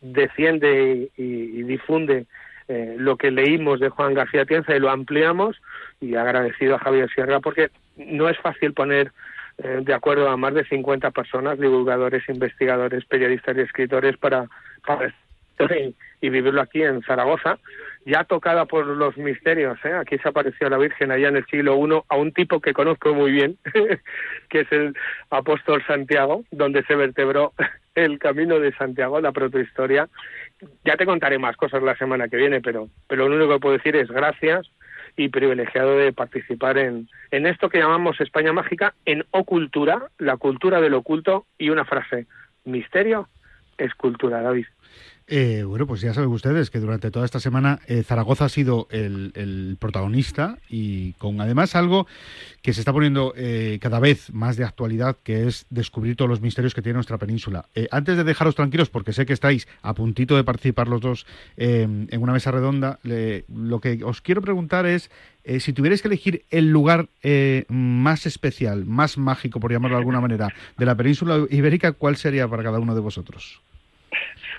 defiende 0.00 1.10
y, 1.16 1.62
difunde 1.62 2.26
eh, 2.68 2.96
lo 2.98 3.16
que 3.16 3.30
leímos 3.30 3.80
de 3.80 3.88
Juan 3.88 4.14
García 4.14 4.42
Atienza 4.42 4.76
y 4.76 4.80
lo 4.80 4.90
ampliamos. 4.90 5.60
Y 6.00 6.14
agradecido 6.14 6.76
a 6.76 6.78
Javier 6.78 7.10
Sierra 7.10 7.40
porque 7.40 7.70
no 7.96 8.28
es 8.28 8.38
fácil 8.38 8.74
poner 8.74 9.12
eh, 9.58 9.80
de 9.82 9.94
acuerdo 9.94 10.28
a 10.28 10.36
más 10.36 10.54
de 10.54 10.64
50 10.64 11.10
personas, 11.12 11.58
divulgadores, 11.58 12.28
investigadores, 12.28 13.04
periodistas 13.04 13.56
y 13.56 13.60
escritores 13.60 14.16
para, 14.16 14.48
para 14.84 15.12
y, 16.20 16.28
vivirlo 16.28 16.60
aquí 16.60 16.82
en 16.82 17.02
Zaragoza, 17.02 17.58
ya 18.06 18.24
tocada 18.24 18.64
por 18.64 18.86
los 18.86 19.16
misterios. 19.16 19.78
¿eh? 19.84 19.92
Aquí 19.92 20.18
se 20.18 20.28
apareció 20.28 20.68
la 20.68 20.78
Virgen 20.78 21.12
allá 21.12 21.28
en 21.28 21.36
el 21.36 21.46
siglo 21.46 21.76
I 21.76 22.02
a 22.08 22.16
un 22.16 22.32
tipo 22.32 22.60
que 22.60 22.72
conozco 22.72 23.14
muy 23.14 23.30
bien, 23.30 23.58
que 24.48 24.60
es 24.60 24.72
el 24.72 24.96
apóstol 25.30 25.84
Santiago, 25.86 26.44
donde 26.50 26.82
se 26.84 26.96
vertebró 26.96 27.52
el 27.94 28.18
camino 28.18 28.58
de 28.58 28.72
Santiago, 28.72 29.20
la 29.20 29.32
protohistoria. 29.32 30.08
Ya 30.84 30.96
te 30.96 31.06
contaré 31.06 31.38
más 31.38 31.56
cosas 31.56 31.82
la 31.82 31.96
semana 31.96 32.28
que 32.28 32.38
viene, 32.38 32.60
pero, 32.60 32.88
pero 33.06 33.28
lo 33.28 33.36
único 33.36 33.52
que 33.52 33.60
puedo 33.60 33.76
decir 33.76 33.94
es 33.96 34.08
gracias 34.08 34.68
y 35.16 35.28
privilegiado 35.28 35.96
de 35.96 36.12
participar 36.12 36.78
en, 36.78 37.08
en 37.30 37.46
esto 37.46 37.68
que 37.68 37.78
llamamos 37.78 38.20
España 38.20 38.52
Mágica, 38.52 38.94
en 39.04 39.24
Ocultura, 39.30 40.08
la 40.18 40.36
cultura 40.36 40.80
del 40.80 40.94
oculto, 40.94 41.46
y 41.58 41.70
una 41.70 41.84
frase, 41.84 42.26
misterio 42.64 43.28
es 43.78 43.94
cultura, 43.94 44.42
David. 44.42 44.66
Eh, 45.26 45.64
bueno, 45.66 45.86
pues 45.86 46.02
ya 46.02 46.12
saben 46.12 46.28
ustedes 46.28 46.68
que 46.68 46.80
durante 46.80 47.10
toda 47.10 47.24
esta 47.24 47.40
semana 47.40 47.80
eh, 47.86 48.02
Zaragoza 48.02 48.44
ha 48.44 48.48
sido 48.50 48.88
el, 48.90 49.76
protagonista 49.78 50.58
y 50.68 51.12
con 51.14 51.40
además 51.40 51.74
algo 51.74 52.06
que 52.60 52.74
se 52.74 52.80
está 52.80 52.92
poniendo 52.92 53.32
eh, 53.34 53.78
cada 53.80 54.00
vez 54.00 54.32
más 54.34 54.56
de 54.58 54.64
actualidad, 54.64 55.16
que 55.22 55.46
es 55.46 55.64
descubrir 55.70 56.16
todos 56.16 56.28
los 56.28 56.42
misterios 56.42 56.74
que 56.74 56.82
tiene 56.82 56.94
nuestra 56.94 57.18
península. 57.18 57.66
antes 57.90 58.16
de 58.16 58.24
dejaros 58.24 58.54
tranquilos, 58.54 58.90
porque 58.90 59.12
sé 59.12 59.24
que 59.24 59.32
estáis 59.32 59.66
a 59.82 59.94
puntito 59.94 60.36
de 60.36 60.44
participar 60.44 60.88
los 60.88 61.00
dos 61.00 61.26
en 61.56 62.20
una 62.20 62.32
mesa 62.32 62.50
redonda, 62.50 62.98
lo 63.02 63.80
que 63.80 64.02
os 64.04 64.20
quiero 64.20 64.42
preguntar 64.42 64.86
es 64.86 65.10
si 65.58 65.72
tuvierais 65.72 66.02
que 66.02 66.08
elegir 66.08 66.44
el 66.50 66.70
lugar 66.70 67.08
más 67.68 68.26
especial, 68.26 68.84
más 68.86 69.18
mágico, 69.18 69.60
por 69.60 69.72
llamarlo 69.72 69.96
de 69.96 70.00
alguna 70.00 70.20
manera, 70.20 70.54
de 70.78 70.86
la 70.86 70.94
península 70.96 71.46
ibérica, 71.50 71.92
¿cuál 71.92 72.16
sería 72.16 72.48
para 72.48 72.62
cada 72.62 72.78
uno 72.78 72.94
de 72.94 73.00
vosotros? 73.00 73.60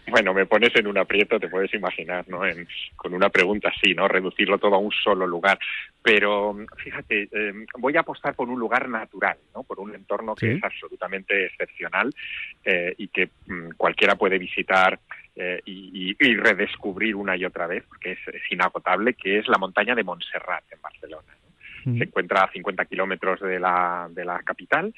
Bueno, 0.12 0.34
me 0.34 0.46
pones 0.46 0.76
en 0.76 0.88
un 0.88 0.98
aprieto, 0.98 1.40
te 1.40 1.50
puedes 1.50 1.74
imaginar, 1.74 2.26
¿no? 2.28 2.42
con 2.96 3.14
una 3.14 3.30
pregunta 3.30 3.70
así, 3.70 3.94
¿no? 3.94 4.08
Reducirlo 4.08 4.58
todo 4.58 4.76
a 4.76 4.80
un 4.80 4.92
solo 4.92 5.26
lugar. 5.26 5.58
Pero 6.02 6.56
fíjate, 6.78 7.28
em, 7.32 7.66
voy 7.80 7.98
a 7.98 8.02
apostar 8.02 8.36
por 8.36 8.48
un 8.48 8.60
lugar 8.60 8.88
natural, 8.88 9.38
¿no? 9.54 9.64
Por 9.64 9.80
un 9.80 9.96
entorno 9.96 10.36
que 10.36 10.54
es 10.54 10.64
absolutamente 10.64 11.46
excepcional 11.46 12.12
eh, 12.64 12.94
y 12.98 13.08
que 13.08 13.30
mm, 13.48 13.72
cualquiera 13.78 14.16
puede 14.16 14.38
visitar 14.38 15.00
eh, 15.36 15.62
y, 15.66 16.14
redescubrir 16.36 17.16
una 17.16 17.36
y 17.36 17.44
otra 17.44 17.68
vez, 17.68 17.84
porque 17.88 18.14
es, 18.14 18.20
inagotable, 18.52 19.16
que 19.16 19.40
es 19.40 19.48
la 19.48 19.58
montaña 19.58 19.96
de 19.96 20.04
Montserrat 20.04 20.64
en 20.72 20.82
Barcelona. 20.82 21.28
Se 21.84 22.04
encuentra 22.04 22.44
a 22.44 22.52
50 22.52 22.86
kilómetros 22.86 23.42
de 23.42 23.60
la, 23.60 24.08
de 24.10 24.26
la 24.26 24.42
capital 24.42 24.92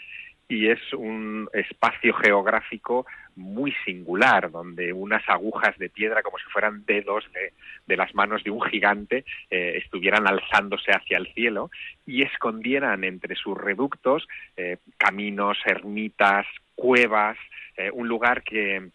y 0.50 0.70
es 0.70 0.80
un 0.94 1.50
espacio 1.54 2.14
geográfico 2.14 3.06
muy 3.36 3.74
singular, 3.86 4.50
donde 4.50 4.94
unas 4.94 5.28
agujas 5.28 5.78
de 5.78 5.90
piedra, 5.90 6.24
como 6.24 6.38
si 6.38 6.46
fueran 6.46 6.86
dedos 6.86 7.26
de, 7.86 7.98
las 7.98 8.14
manos 8.16 8.44
de 8.44 8.52
un 8.52 8.62
gigante, 8.62 9.26
eh, 9.50 9.74
estuvieran 9.84 10.28
alzándose 10.28 10.92
hacia 10.92 11.18
el 11.18 11.32
cielo 11.34 11.70
y 12.06 12.24
escondieran 12.24 13.04
entre 13.04 13.36
sus 13.36 13.58
reductos 13.58 14.28
eh, 14.56 14.78
caminos, 14.98 15.58
ermitas, 15.66 16.46
cuevas, 16.76 17.38
eh, 17.76 17.92
un 17.92 18.08
lugar 18.08 18.44
que 18.44 18.90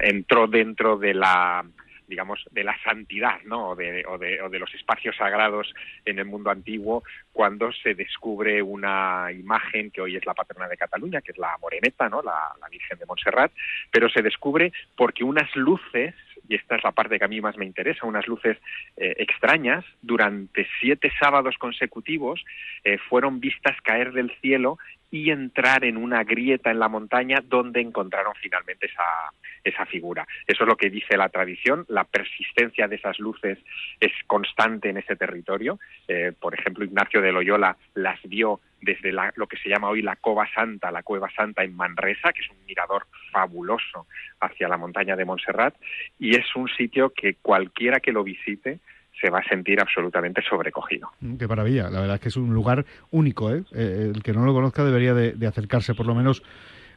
entró 0.00 0.46
dentro 0.46 0.96
de 0.96 1.14
la 1.14 1.64
digamos, 2.06 2.44
de 2.50 2.64
la 2.64 2.76
santidad, 2.82 3.40
¿no? 3.44 3.70
O 3.70 3.76
de, 3.76 4.04
o, 4.06 4.18
de, 4.18 4.40
o 4.42 4.48
de, 4.48 4.58
los 4.58 4.72
espacios 4.74 5.16
sagrados 5.16 5.72
en 6.04 6.18
el 6.18 6.24
mundo 6.24 6.50
antiguo, 6.50 7.02
cuando 7.32 7.72
se 7.72 7.94
descubre 7.94 8.62
una 8.62 9.30
imagen 9.32 9.90
que 9.90 10.00
hoy 10.00 10.16
es 10.16 10.26
la 10.26 10.34
patrona 10.34 10.68
de 10.68 10.76
Cataluña, 10.76 11.20
que 11.20 11.32
es 11.32 11.38
la 11.38 11.56
Moreneta, 11.60 12.08
¿no? 12.08 12.22
La, 12.22 12.52
Virgen 12.70 12.98
de 12.98 13.06
Montserrat, 13.06 13.52
pero 13.92 14.08
se 14.08 14.20
descubre 14.20 14.72
porque 14.96 15.22
unas 15.22 15.54
luces, 15.54 16.12
y 16.48 16.56
esta 16.56 16.74
es 16.74 16.82
la 16.82 16.90
parte 16.90 17.20
que 17.20 17.24
a 17.24 17.28
mí 17.28 17.40
más 17.40 17.56
me 17.56 17.66
interesa, 17.66 18.04
unas 18.04 18.26
luces 18.26 18.58
eh, 18.96 19.14
extrañas, 19.18 19.84
durante 20.02 20.66
siete 20.80 21.12
sábados 21.20 21.56
consecutivos 21.56 22.44
eh, 22.82 22.98
fueron 22.98 23.38
vistas 23.38 23.80
caer 23.82 24.12
del 24.12 24.32
cielo 24.40 24.78
y 25.14 25.30
entrar 25.30 25.84
en 25.84 25.96
una 25.96 26.24
grieta 26.24 26.72
en 26.72 26.80
la 26.80 26.88
montaña 26.88 27.40
donde 27.40 27.80
encontraron 27.80 28.34
finalmente 28.42 28.86
esa, 28.86 29.30
esa 29.62 29.86
figura. 29.86 30.26
Eso 30.44 30.64
es 30.64 30.68
lo 30.68 30.76
que 30.76 30.90
dice 30.90 31.16
la 31.16 31.28
tradición, 31.28 31.84
la 31.86 32.02
persistencia 32.02 32.88
de 32.88 32.96
esas 32.96 33.20
luces 33.20 33.56
es 34.00 34.10
constante 34.26 34.88
en 34.88 34.96
ese 34.96 35.14
territorio. 35.14 35.78
Eh, 36.08 36.32
por 36.36 36.58
ejemplo, 36.58 36.84
Ignacio 36.84 37.20
de 37.20 37.30
Loyola 37.30 37.76
las 37.94 38.20
vio 38.24 38.58
desde 38.80 39.12
lo 39.12 39.46
que 39.46 39.56
se 39.58 39.68
llama 39.68 39.88
hoy 39.88 40.02
la 40.02 40.16
Cova 40.16 40.48
Santa, 40.52 40.90
la 40.90 41.04
Cueva 41.04 41.30
Santa 41.30 41.62
en 41.62 41.76
Manresa, 41.76 42.32
que 42.32 42.42
es 42.42 42.50
un 42.50 42.66
mirador 42.66 43.06
fabuloso 43.30 44.08
hacia 44.40 44.66
la 44.66 44.78
montaña 44.78 45.14
de 45.14 45.24
Montserrat, 45.24 45.76
y 46.18 46.34
es 46.34 46.56
un 46.56 46.68
sitio 46.68 47.10
que 47.10 47.34
cualquiera 47.34 48.00
que 48.00 48.10
lo 48.10 48.24
visite 48.24 48.80
se 49.20 49.30
va 49.30 49.38
a 49.38 49.48
sentir 49.48 49.80
absolutamente 49.80 50.42
sobrecogido. 50.42 51.10
Qué 51.38 51.46
maravilla, 51.46 51.90
la 51.90 52.00
verdad 52.00 52.16
es 52.16 52.20
que 52.20 52.28
es 52.28 52.36
un 52.36 52.52
lugar 52.52 52.84
único, 53.10 53.52
¿eh? 53.52 53.62
eh 53.72 54.10
el 54.14 54.22
que 54.22 54.32
no 54.32 54.44
lo 54.44 54.52
conozca 54.52 54.84
debería 54.84 55.14
de, 55.14 55.46
acercarse 55.46 55.94
por 55.94 56.06
lo 56.06 56.14
menos 56.14 56.42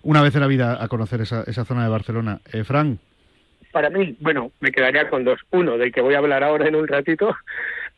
una 0.03 0.21
vez 0.21 0.33
en 0.35 0.41
la 0.41 0.47
vida 0.47 0.83
a 0.83 0.87
conocer 0.87 1.21
esa, 1.21 1.43
esa 1.43 1.65
zona 1.65 1.83
de 1.83 1.89
Barcelona. 1.89 2.39
Eh, 2.51 2.63
Fran. 2.63 2.99
Para 3.71 3.89
mí, 3.89 4.15
bueno, 4.19 4.51
me 4.59 4.71
quedaría 4.71 5.09
con 5.09 5.23
dos. 5.23 5.39
Uno, 5.51 5.77
del 5.77 5.91
que 5.91 6.01
voy 6.01 6.15
a 6.15 6.19
hablar 6.19 6.43
ahora 6.43 6.67
en 6.67 6.75
un 6.75 6.87
ratito. 6.87 7.35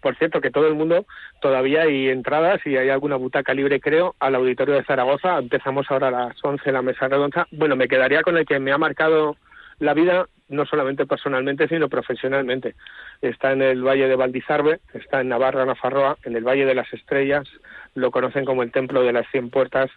Por 0.01 0.15
cierto, 0.15 0.41
que 0.41 0.49
todo 0.49 0.67
el 0.67 0.75
mundo 0.75 1.05
todavía 1.41 1.84
hay 1.84 2.08
entradas 2.08 2.65
y 2.65 2.77
hay 2.77 2.89
alguna 2.89 3.17
butaca 3.17 3.53
libre, 3.53 3.79
creo, 3.79 4.15
al 4.19 4.36
auditorio 4.36 4.75
de 4.75 4.84
Zaragoza. 4.84 5.38
Empezamos 5.38 5.88
ahora 5.89 6.08
a 6.08 6.12
las 6.12 6.43
11 6.43 6.71
la 6.71 6.82
mesa 6.82 7.08
redonda. 7.08 7.47
Bueno, 7.51 7.75
me 7.75 7.88
quedaría 7.88 8.21
con 8.21 8.38
el 8.38 8.45
que 8.45 8.60
me 8.60 8.71
ha 8.71 8.77
marcado 8.77 9.36
la 9.79 9.93
vida 9.93 10.25
no 10.49 10.65
solamente 10.65 11.05
personalmente, 11.05 11.67
sino 11.67 11.88
profesionalmente. 11.89 12.75
Está 13.21 13.51
en 13.53 13.62
el 13.62 13.83
Valle 13.83 14.07
de 14.07 14.15
Valdizarbe, 14.15 14.79
está 14.93 15.21
en 15.21 15.29
Navarra, 15.29 15.65
Nafarroa, 15.65 16.17
en 16.23 16.35
el 16.35 16.43
Valle 16.43 16.65
de 16.65 16.75
las 16.75 16.91
Estrellas, 16.93 17.47
lo 17.95 18.12
conocen 18.12 18.45
como 18.45 18.63
el 18.63 18.71
Templo 18.71 19.03
de 19.03 19.13
las 19.13 19.29
Cien 19.31 19.49
Puertas, 19.49 19.89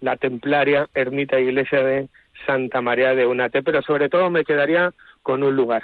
la 0.00 0.16
templaria 0.16 0.88
ermita 0.94 1.40
iglesia 1.40 1.82
de 1.82 2.08
Santa 2.46 2.82
María 2.82 3.14
de 3.14 3.26
Unate, 3.26 3.62
pero 3.62 3.82
sobre 3.82 4.08
todo 4.08 4.30
me 4.30 4.44
quedaría 4.44 4.92
con 5.22 5.42
un 5.42 5.56
lugar 5.56 5.82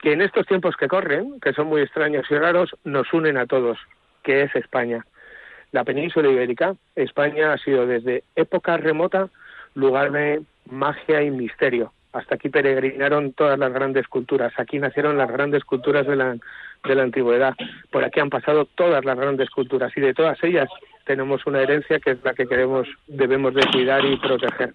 que 0.00 0.12
en 0.12 0.22
estos 0.22 0.46
tiempos 0.46 0.76
que 0.76 0.88
corren, 0.88 1.40
que 1.40 1.52
son 1.52 1.66
muy 1.66 1.82
extraños 1.82 2.24
y 2.30 2.34
raros, 2.34 2.74
nos 2.84 3.12
unen 3.12 3.36
a 3.36 3.46
todos, 3.46 3.78
que 4.22 4.42
es 4.42 4.54
España. 4.56 5.04
La 5.72 5.84
península 5.84 6.30
ibérica, 6.30 6.74
España 6.96 7.52
ha 7.52 7.58
sido 7.58 7.86
desde 7.86 8.24
época 8.34 8.78
remota 8.78 9.28
lugar 9.74 10.10
de 10.10 10.42
magia 10.70 11.22
y 11.22 11.30
misterio 11.30 11.92
hasta 12.12 12.34
aquí 12.34 12.48
peregrinaron 12.48 13.32
todas 13.32 13.58
las 13.58 13.72
grandes 13.72 14.08
culturas, 14.08 14.52
aquí 14.56 14.78
nacieron 14.78 15.16
las 15.16 15.30
grandes 15.30 15.64
culturas 15.64 16.06
de 16.06 16.16
la, 16.16 16.36
de 16.84 16.94
la 16.94 17.02
antigüedad, 17.02 17.54
por 17.90 18.04
aquí 18.04 18.20
han 18.20 18.30
pasado 18.30 18.64
todas 18.64 19.04
las 19.04 19.16
grandes 19.16 19.50
culturas 19.50 19.92
y 19.96 20.00
de 20.00 20.14
todas 20.14 20.42
ellas 20.42 20.68
tenemos 21.04 21.46
una 21.46 21.60
herencia 21.60 21.98
que 22.00 22.12
es 22.12 22.24
la 22.24 22.34
que 22.34 22.46
queremos, 22.46 22.86
debemos 23.06 23.54
de 23.54 23.66
cuidar 23.72 24.04
y 24.04 24.16
proteger. 24.16 24.74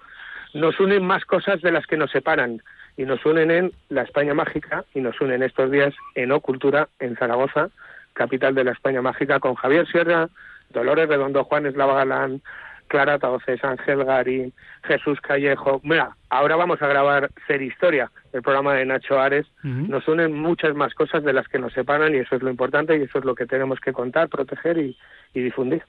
Nos 0.54 0.80
unen 0.80 1.06
más 1.06 1.26
cosas 1.26 1.62
de 1.62 1.72
las 1.72 1.86
que 1.86 1.98
nos 1.98 2.12
separan 2.12 2.62
y 2.98 3.04
nos 3.04 3.26
unen 3.26 3.52
en 3.52 3.72
la 3.90 4.04
España 4.04 4.34
mágica 4.34 4.86
y 4.94 5.02
nos 5.02 5.20
unen 5.20 5.44
estos 5.44 5.70
días 5.70 5.94
en 6.16 6.32
O 6.32 6.40
Cultura 6.40 6.88
en 7.00 7.16
Zaragoza, 7.18 7.70
capital 8.14 8.56
de 8.56 8.64
la 8.64 8.72
España 8.72 9.02
mágica, 9.02 9.40
con 9.40 9.56
Javier 9.56 9.86
Sierra, 9.88 10.30
Dolores 10.70 11.10
Redondo, 11.10 11.44
Juan 11.44 11.66
Eslava 11.66 11.96
Galán, 11.96 12.42
Clara 12.88 13.20
Tauces, 13.20 13.64
Ángel 13.64 14.04
Garín, 14.06 14.54
Jesús 14.84 15.20
Callejo. 15.22 15.82
Mira, 15.84 16.16
ahora 16.38 16.56
vamos 16.56 16.82
a 16.82 16.88
grabar 16.88 17.30
Ser 17.48 17.62
Historia, 17.62 18.12
el 18.34 18.42
programa 18.42 18.74
de 18.74 18.86
Nacho 18.86 19.20
Ares. 19.20 19.46
Nos 19.64 20.08
unen 20.08 20.34
muchas 20.34 20.76
más 20.76 20.94
cosas 20.94 21.24
de 21.24 21.34
las 21.34 21.48
que 21.48 21.60
nos 21.60 21.74
separan 21.74 22.14
y 22.14 22.18
eso 22.18 22.36
es 22.36 22.44
lo 22.44 22.50
importante 22.50 22.98
y 22.98 23.02
eso 23.02 23.20
es 23.20 23.26
lo 23.26 23.36
que 23.36 23.46
tenemos 23.46 23.80
que 23.80 23.94
contar, 23.94 24.30
proteger 24.30 24.78
y, 24.78 24.98
difundir. 25.34 25.84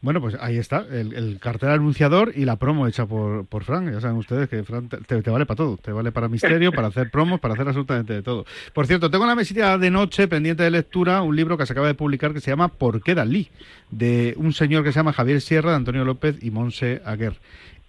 Bueno, 0.00 0.22
pues 0.22 0.38
ahí 0.40 0.56
está, 0.56 0.86
el, 0.90 1.38
cartel 1.38 1.68
anunciador 1.68 2.32
y 2.34 2.46
la 2.46 2.56
promo 2.56 2.86
hecha 2.86 3.04
por, 3.04 3.46
por 3.46 3.62
Fran. 3.62 3.92
Ya 3.92 4.00
saben 4.00 4.16
ustedes 4.16 4.48
que 4.48 4.62
Fran 4.64 4.88
te, 4.88 5.20
vale 5.30 5.44
para 5.44 5.56
todo, 5.56 5.76
te 5.76 5.92
vale 5.92 6.12
para 6.12 6.28
misterio, 6.28 6.72
para 6.72 6.88
hacer 6.88 7.10
promos, 7.10 7.38
para 7.38 7.52
hacer 7.52 7.66
absolutamente 7.66 8.14
de 8.14 8.22
todo. 8.22 8.46
Por 8.72 8.86
cierto, 8.86 9.10
tengo 9.10 9.24
en 9.24 9.28
la 9.28 9.34
mesita 9.34 9.76
de 9.76 9.90
noche 9.90 10.28
pendiente 10.28 10.62
de 10.62 10.70
lectura 10.70 11.20
un 11.20 11.36
libro 11.36 11.58
que 11.58 11.66
se 11.66 11.74
acaba 11.74 11.88
de 11.88 11.94
publicar 11.94 12.32
que 12.32 12.40
se 12.40 12.50
llama 12.50 12.68
¿Por 12.68 13.02
qué 13.02 13.14
Dalí? 13.14 13.50
de 13.90 14.34
un 14.36 14.52
señor 14.52 14.84
que 14.84 14.92
se 14.92 14.98
llama 14.98 15.12
Javier 15.12 15.40
Sierra, 15.40 15.70
de 15.70 15.76
Antonio 15.76 16.04
López 16.04 16.42
y 16.42 16.50
Monse 16.50 17.02
Aguer. 17.04 17.34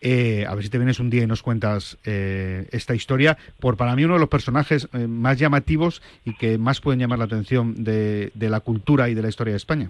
Eh, 0.01 0.45
a 0.47 0.53
ver 0.53 0.63
si 0.63 0.69
te 0.69 0.77
vienes 0.77 0.99
un 0.99 1.09
día 1.09 1.23
y 1.23 1.27
nos 1.27 1.41
cuentas 1.41 1.97
eh, 2.05 2.67
esta 2.71 2.93
historia, 2.93 3.37
por 3.59 3.77
para 3.77 3.95
mí 3.95 4.03
uno 4.03 4.13
de 4.13 4.19
los 4.19 4.29
personajes 4.29 4.87
eh, 4.93 5.07
más 5.07 5.39
llamativos 5.39 6.01
y 6.23 6.35
que 6.35 6.57
más 6.57 6.81
pueden 6.81 6.99
llamar 6.99 7.19
la 7.19 7.25
atención 7.25 7.83
de, 7.83 8.31
la 8.35 8.59
cultura 8.59 9.09
y 9.09 9.15
de 9.15 9.21
la 9.21 9.29
historia 9.29 9.53
de 9.53 9.57
España. 9.57 9.89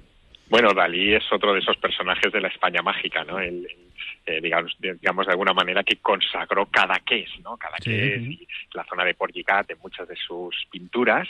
Bueno, 0.50 0.74
Dalí 0.74 1.14
es 1.14 1.24
otro 1.32 1.54
de 1.54 1.60
esos 1.60 1.76
personajes 1.78 2.32
de 2.32 2.40
la 2.40 2.48
España 2.48 2.82
mágica, 2.82 3.26
¿no? 3.26 3.38
Digamos, 4.42 4.76
digamos, 4.80 5.26
de 5.26 5.32
alguna 5.32 5.54
manera 5.54 5.84
que 5.84 5.98
consagró 5.98 6.66
Cadaqués, 6.68 7.30
¿no? 7.44 7.58
Cadaqués 7.58 8.22
y 8.22 8.48
la 8.74 8.84
zona 8.86 9.04
de 9.06 9.14
Porlicat 9.14 9.70
en 9.72 9.80
muchas 9.80 10.08
de 10.08 10.16
sus 10.16 10.56
pinturas, 10.72 11.28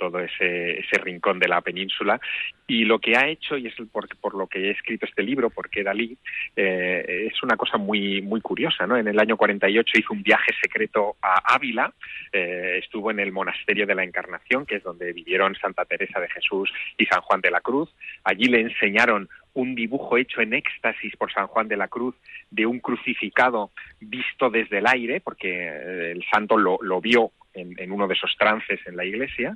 todo 0.00 0.18
ese, 0.18 0.80
ese 0.80 0.98
rincón 0.98 1.38
de 1.38 1.48
la 1.48 1.60
península. 1.60 2.20
Y 2.66 2.84
lo 2.84 2.98
que 2.98 3.16
ha 3.16 3.28
hecho, 3.28 3.56
y 3.56 3.66
es 3.66 3.74
por, 3.92 4.08
por 4.18 4.34
lo 4.34 4.46
que 4.46 4.68
he 4.68 4.70
escrito 4.70 5.04
este 5.04 5.22
libro, 5.22 5.50
porque 5.50 5.82
Dalí, 5.82 6.16
eh, 6.56 7.28
es 7.30 7.42
una 7.42 7.56
cosa 7.56 7.76
muy, 7.78 8.22
muy 8.22 8.40
curiosa. 8.40 8.86
¿no? 8.86 8.96
En 8.96 9.08
el 9.08 9.18
año 9.18 9.36
48 9.36 9.98
hizo 9.98 10.14
un 10.14 10.22
viaje 10.22 10.52
secreto 10.62 11.16
a 11.20 11.54
Ávila, 11.54 11.92
eh, 12.32 12.78
estuvo 12.82 13.10
en 13.10 13.20
el 13.20 13.32
Monasterio 13.32 13.86
de 13.86 13.94
la 13.94 14.04
Encarnación, 14.04 14.66
que 14.66 14.76
es 14.76 14.82
donde 14.82 15.12
vivieron 15.12 15.56
Santa 15.56 15.84
Teresa 15.84 16.20
de 16.20 16.28
Jesús 16.28 16.72
y 16.96 17.06
San 17.06 17.20
Juan 17.20 17.40
de 17.40 17.50
la 17.50 17.60
Cruz. 17.60 17.90
Allí 18.24 18.46
le 18.46 18.60
enseñaron 18.60 19.28
un 19.54 19.74
dibujo 19.74 20.16
hecho 20.16 20.40
en 20.40 20.54
éxtasis 20.54 21.16
por 21.16 21.32
San 21.32 21.46
Juan 21.46 21.68
de 21.68 21.76
la 21.76 21.88
Cruz 21.88 22.14
de 22.50 22.66
un 22.66 22.80
crucificado 22.80 23.70
visto 24.00 24.50
desde 24.50 24.78
el 24.78 24.86
aire, 24.86 25.20
porque 25.20 25.48
eh, 25.50 26.12
el 26.12 26.24
santo 26.30 26.56
lo, 26.56 26.78
lo 26.82 27.00
vio 27.00 27.32
en, 27.54 27.92
uno 27.92 28.06
de 28.06 28.14
esos 28.14 28.34
trances 28.38 28.80
en 28.86 28.96
la 28.96 29.04
iglesia 29.04 29.54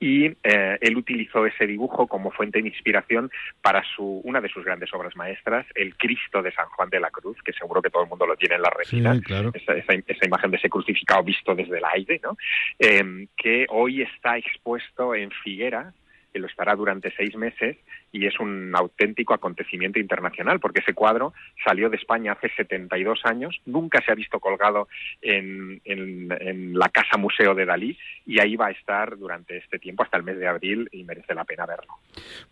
y 0.00 0.26
eh, 0.26 0.78
él 0.80 0.96
utilizó 0.96 1.46
ese 1.46 1.66
dibujo 1.66 2.06
como 2.06 2.30
fuente 2.30 2.60
de 2.60 2.68
inspiración 2.68 3.30
para 3.62 3.82
su, 3.94 4.20
una 4.24 4.40
de 4.40 4.48
sus 4.48 4.64
grandes 4.64 4.92
obras 4.94 5.14
maestras, 5.16 5.66
el 5.74 5.96
Cristo 5.96 6.42
de 6.42 6.52
San 6.52 6.66
Juan 6.66 6.90
de 6.90 7.00
la 7.00 7.10
Cruz, 7.10 7.36
que 7.44 7.52
seguro 7.52 7.82
que 7.82 7.90
todo 7.90 8.04
el 8.04 8.08
mundo 8.08 8.26
lo 8.26 8.36
tiene 8.36 8.56
en 8.56 8.62
la 8.62 8.70
retina, 8.70 9.18
esa, 9.54 10.26
imagen 10.26 10.50
de 10.50 10.56
ese 10.56 10.70
crucificado 10.70 11.22
visto 11.22 11.54
desde 11.54 11.78
el 11.78 11.84
aire, 11.92 12.20
¿no? 12.22 12.36
Eh, 12.78 13.26
que 13.36 13.66
hoy 13.68 14.02
está 14.02 14.38
expuesto 14.38 15.14
en 15.14 15.30
Figuera, 15.30 15.92
que 16.32 16.38
lo 16.38 16.46
estará 16.46 16.74
durante 16.74 17.12
seis 17.16 17.36
meses 17.36 17.76
y 18.14 18.26
es 18.26 18.38
un 18.38 18.72
auténtico 18.76 19.34
acontecimiento 19.34 19.98
internacional, 19.98 20.60
porque 20.60 20.78
ese 20.78 20.94
cuadro 20.94 21.34
salió 21.64 21.90
de 21.90 21.96
España 21.96 22.32
hace 22.32 22.48
72 22.56 23.20
años, 23.24 23.60
nunca 23.66 24.00
se 24.06 24.12
ha 24.12 24.14
visto 24.14 24.38
colgado 24.38 24.86
en, 25.20 25.82
la 26.74 26.88
Casa 26.90 27.16
Museo 27.18 27.54
de 27.56 27.66
Dalí 27.66 27.98
y 28.24 28.40
ahí 28.40 28.54
va 28.54 28.68
a 28.68 28.70
estar 28.70 29.18
durante 29.18 29.56
este 29.56 29.80
tiempo 29.80 30.04
hasta 30.04 30.16
el 30.16 30.22
mes 30.22 30.38
de 30.38 30.46
abril 30.46 30.88
y 30.92 31.02
merece 31.02 31.34
la 31.34 31.44
pena 31.44 31.66
verlo. 31.66 31.92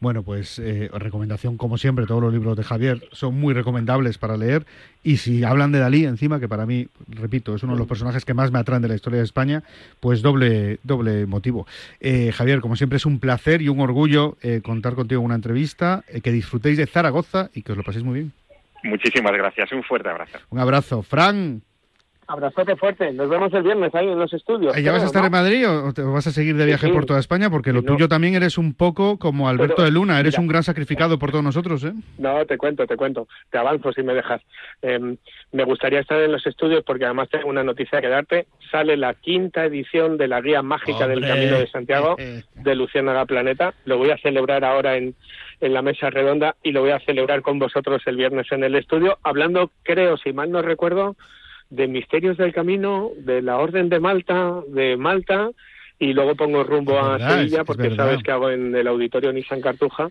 Bueno, 0.00 0.24
pues 0.24 0.58
eh, 0.58 0.90
recomendación 0.92 1.56
como 1.56 1.78
siempre, 1.78 2.06
todos 2.06 2.22
los 2.22 2.32
libros 2.32 2.56
de 2.56 2.64
Javier 2.64 3.08
son 3.12 3.38
muy 3.38 3.54
recomendables 3.54 4.18
para 4.18 4.36
leer 4.36 4.64
y 5.04 5.18
si 5.18 5.44
hablan 5.44 5.70
de 5.70 5.78
Dalí 5.78 6.04
encima, 6.04 6.40
que 6.40 6.48
para 6.48 6.66
mí, 6.66 6.88
repito, 7.08 7.54
es 7.54 7.62
uno 7.62 7.74
de 7.74 7.78
los 7.78 7.88
personajes 7.88 8.24
que 8.24 8.34
más 8.34 8.50
me 8.50 8.58
atraen 8.58 8.82
de 8.82 8.88
la 8.88 8.94
historia 8.94 9.18
de 9.18 9.24
España, 9.24 9.62
pues 10.00 10.22
doble, 10.22 10.80
doble 10.82 11.26
motivo. 11.26 11.66
Eh, 12.00 12.32
Javier, 12.32 12.60
como 12.60 12.74
siempre 12.74 12.96
es 12.96 13.06
un 13.06 13.20
placer 13.20 13.62
y 13.62 13.68
un 13.68 13.80
orgullo 13.80 14.36
eh, 14.42 14.60
contar 14.62 14.94
contigo 14.94 15.20
en 15.20 15.26
una 15.26 15.34
entrevista 15.36 15.51
eh, 16.08 16.20
que 16.20 16.30
disfrutéis 16.30 16.76
de 16.78 16.86
Zaragoza 16.86 17.50
y 17.54 17.62
que 17.62 17.72
os 17.72 17.78
lo 17.78 17.84
paséis 17.84 18.04
muy 18.04 18.14
bien. 18.14 18.32
Muchísimas 18.82 19.32
gracias, 19.32 19.70
un 19.72 19.82
fuerte 19.82 20.08
abrazo. 20.08 20.38
Un 20.50 20.58
abrazo. 20.58 21.02
Fran. 21.02 21.62
Abrazote 22.26 22.76
fuerte, 22.76 23.12
nos 23.12 23.28
vemos 23.28 23.52
el 23.52 23.62
viernes 23.62 23.94
ahí 23.94 24.08
en 24.08 24.18
los 24.18 24.32
estudios. 24.32 24.76
¿Ya 24.76 24.92
vas 24.92 25.02
a 25.02 25.06
estar 25.06 25.24
en 25.24 25.32
Madrid 25.32 25.68
o 25.68 25.92
te 25.92 26.02
vas 26.02 26.26
a 26.26 26.30
seguir 26.30 26.56
de 26.56 26.66
viaje 26.66 26.88
por 26.88 27.04
toda 27.04 27.18
España? 27.18 27.50
Porque 27.50 27.72
lo 27.72 27.82
tuyo 27.82 28.08
también 28.08 28.34
eres 28.34 28.58
un 28.58 28.74
poco 28.74 29.18
como 29.18 29.48
Alberto 29.48 29.82
de 29.82 29.90
Luna, 29.90 30.20
eres 30.20 30.38
un 30.38 30.46
gran 30.46 30.62
sacrificado 30.62 31.18
por 31.18 31.30
todos 31.30 31.44
nosotros, 31.44 31.84
¿eh? 31.84 31.92
No, 32.18 32.44
te 32.46 32.56
cuento, 32.56 32.86
te 32.86 32.96
cuento, 32.96 33.26
te 33.50 33.58
avanzo 33.58 33.92
si 33.92 34.02
me 34.02 34.14
dejas. 34.14 34.40
Em, 34.82 35.16
me 35.52 35.64
gustaría 35.64 36.00
estar 36.00 36.20
en 36.20 36.32
los 36.32 36.46
estudios 36.46 36.84
porque 36.84 37.04
además 37.04 37.28
tengo 37.28 37.48
una 37.48 37.64
noticia 37.64 38.00
que 38.00 38.08
darte. 38.08 38.46
Sale 38.70 38.96
la 38.96 39.14
quinta 39.14 39.64
edición 39.64 40.16
de 40.16 40.28
la 40.28 40.40
Guía 40.40 40.62
Mágica 40.62 41.08
del 41.08 41.20
Camino 41.20 41.58
de 41.58 41.66
Santiago 41.66 42.16
de 42.54 42.74
Luciana 42.74 43.26
Planeta. 43.26 43.74
Lo 43.84 43.98
voy 43.98 44.10
a 44.10 44.18
celebrar 44.18 44.64
ahora 44.64 44.96
en, 44.96 45.14
en 45.60 45.72
la 45.72 45.82
mesa 45.82 46.10
redonda 46.10 46.56
y 46.62 46.72
lo 46.72 46.80
voy 46.80 46.90
a 46.90 47.00
celebrar 47.00 47.42
con 47.42 47.58
vosotros 47.58 48.02
el 48.06 48.16
viernes 48.16 48.50
en 48.50 48.64
el 48.64 48.74
estudio, 48.74 49.18
hablando, 49.22 49.70
creo, 49.84 50.16
si 50.16 50.32
mal 50.32 50.50
no 50.50 50.60
recuerdo, 50.60 51.16
de 51.72 51.88
Misterios 51.88 52.36
del 52.36 52.52
Camino, 52.52 53.10
de 53.16 53.40
la 53.40 53.56
Orden 53.58 53.88
de 53.88 53.98
Malta, 53.98 54.60
de 54.68 54.96
Malta, 54.96 55.50
y 55.98 56.12
luego 56.12 56.34
pongo 56.34 56.62
rumbo 56.64 56.98
a 56.98 57.18
Sevilla, 57.18 57.64
porque 57.64 57.94
sabes 57.94 58.22
que 58.22 58.30
hago 58.30 58.50
en 58.50 58.74
el 58.74 58.86
auditorio 58.86 59.32
Nissan 59.32 59.60
Cartuja 59.60 60.10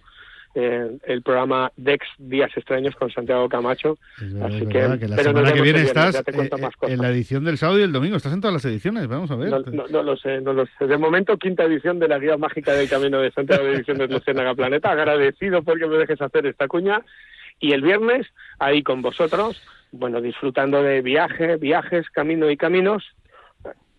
eh, 0.53 0.97
el 1.05 1.21
programa 1.21 1.71
Dex 1.77 2.05
Días 2.17 2.51
Extraños 2.55 2.95
con 2.95 3.09
Santiago 3.09 3.47
Camacho. 3.47 3.97
Así 4.43 4.65
que, 4.65 4.81
la 4.81 5.17
semana 5.17 5.53
que 5.53 5.61
viene 5.61 5.81
estás 5.83 6.15
eh, 6.15 6.49
en 6.87 7.01
la 7.01 7.09
edición 7.09 7.45
del 7.45 7.57
sábado 7.57 7.79
y 7.79 7.83
el 7.83 7.93
domingo. 7.93 8.17
Estás 8.17 8.33
en 8.33 8.41
todas 8.41 8.55
las 8.55 8.65
ediciones, 8.65 9.07
vamos 9.07 9.31
a 9.31 9.35
ver. 9.35 9.49
No, 9.49 10.03
lo 10.03 10.17
sé, 10.17 10.41
no 10.41 10.51
lo 10.51 10.65
sé. 10.65 10.87
De 10.87 10.97
momento, 10.97 11.37
quinta 11.37 11.63
edición 11.63 11.99
de 11.99 12.09
la 12.09 12.19
Guía 12.19 12.35
Mágica 12.35 12.73
del 12.73 12.89
Camino 12.89 13.21
de 13.21 13.31
Santiago 13.31 13.63
de 13.63 13.75
Ediciones 13.75 14.09
Luciana 14.09 14.53
Planeta. 14.53 14.91
Agradecido 14.91 15.63
porque 15.63 15.87
me 15.87 15.97
dejes 15.97 16.21
hacer 16.21 16.45
esta 16.45 16.67
cuña. 16.67 17.01
Y 17.61 17.71
el 17.71 17.81
viernes, 17.81 18.27
ahí 18.59 18.83
con 18.83 19.01
vosotros, 19.01 19.61
bueno, 19.91 20.21
disfrutando 20.21 20.81
de 20.81 21.01
viaje, 21.01 21.57
viajes, 21.57 22.09
camino 22.09 22.49
y 22.49 22.57
caminos. 22.57 23.03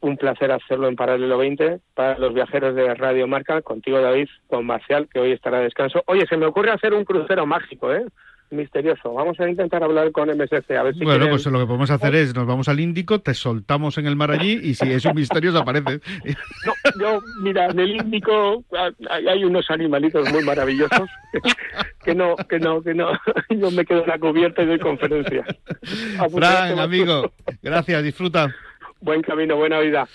Un 0.00 0.16
placer 0.16 0.50
hacerlo 0.50 0.88
en 0.88 0.96
Paralelo 0.96 1.38
20 1.38 1.78
para 1.94 2.18
los 2.18 2.34
viajeros 2.34 2.74
de 2.74 2.92
Radio 2.94 3.28
Marca, 3.28 3.62
contigo 3.62 4.00
David, 4.00 4.28
con 4.48 4.66
Marcial, 4.66 5.08
que 5.12 5.20
hoy 5.20 5.32
estará 5.32 5.58
a 5.58 5.62
descanso. 5.62 6.02
Oye, 6.06 6.26
se 6.26 6.36
me 6.36 6.46
ocurre 6.46 6.72
hacer 6.72 6.92
un 6.92 7.04
crucero 7.04 7.46
mágico, 7.46 7.92
¿eh? 7.92 8.04
Misterioso. 8.52 9.12
Vamos 9.12 9.38
a 9.40 9.48
intentar 9.48 9.82
hablar 9.82 10.12
con 10.12 10.28
MSC, 10.28 10.70
a 10.72 10.82
ver 10.82 10.94
si 10.94 11.04
Bueno, 11.04 11.28
pues 11.28 11.46
lo 11.46 11.58
que 11.58 11.66
podemos 11.66 11.90
hacer 11.90 12.14
es, 12.14 12.34
nos 12.34 12.46
vamos 12.46 12.68
al 12.68 12.80
Índico, 12.80 13.20
te 13.20 13.34
soltamos 13.34 13.98
en 13.98 14.06
el 14.06 14.16
mar 14.16 14.30
allí 14.30 14.60
y 14.62 14.74
si 14.74 14.90
es 14.90 15.04
un 15.04 15.14
misterio 15.14 15.56
aparece. 15.58 16.00
No, 16.64 16.72
yo, 17.00 17.20
mira, 17.40 17.66
en 17.66 17.80
el 17.80 17.96
Índico 17.96 18.64
hay 19.10 19.44
unos 19.44 19.70
animalitos 19.70 20.30
muy 20.32 20.44
maravillosos 20.44 21.08
que 22.04 22.14
no, 22.14 22.36
que 22.36 22.58
no, 22.58 22.82
que 22.82 22.94
no, 22.94 23.10
yo 23.50 23.70
me 23.70 23.84
quedo 23.84 24.02
en 24.02 24.08
la 24.08 24.18
cubierta 24.18 24.62
y 24.62 24.66
doy 24.66 24.78
conferencias. 24.78 25.46
Fran, 26.32 26.78
amigo, 26.78 27.32
gracias, 27.62 28.02
disfruta. 28.02 28.54
Buen 29.00 29.22
camino, 29.22 29.56
buena 29.56 29.80
vida. 29.80 30.08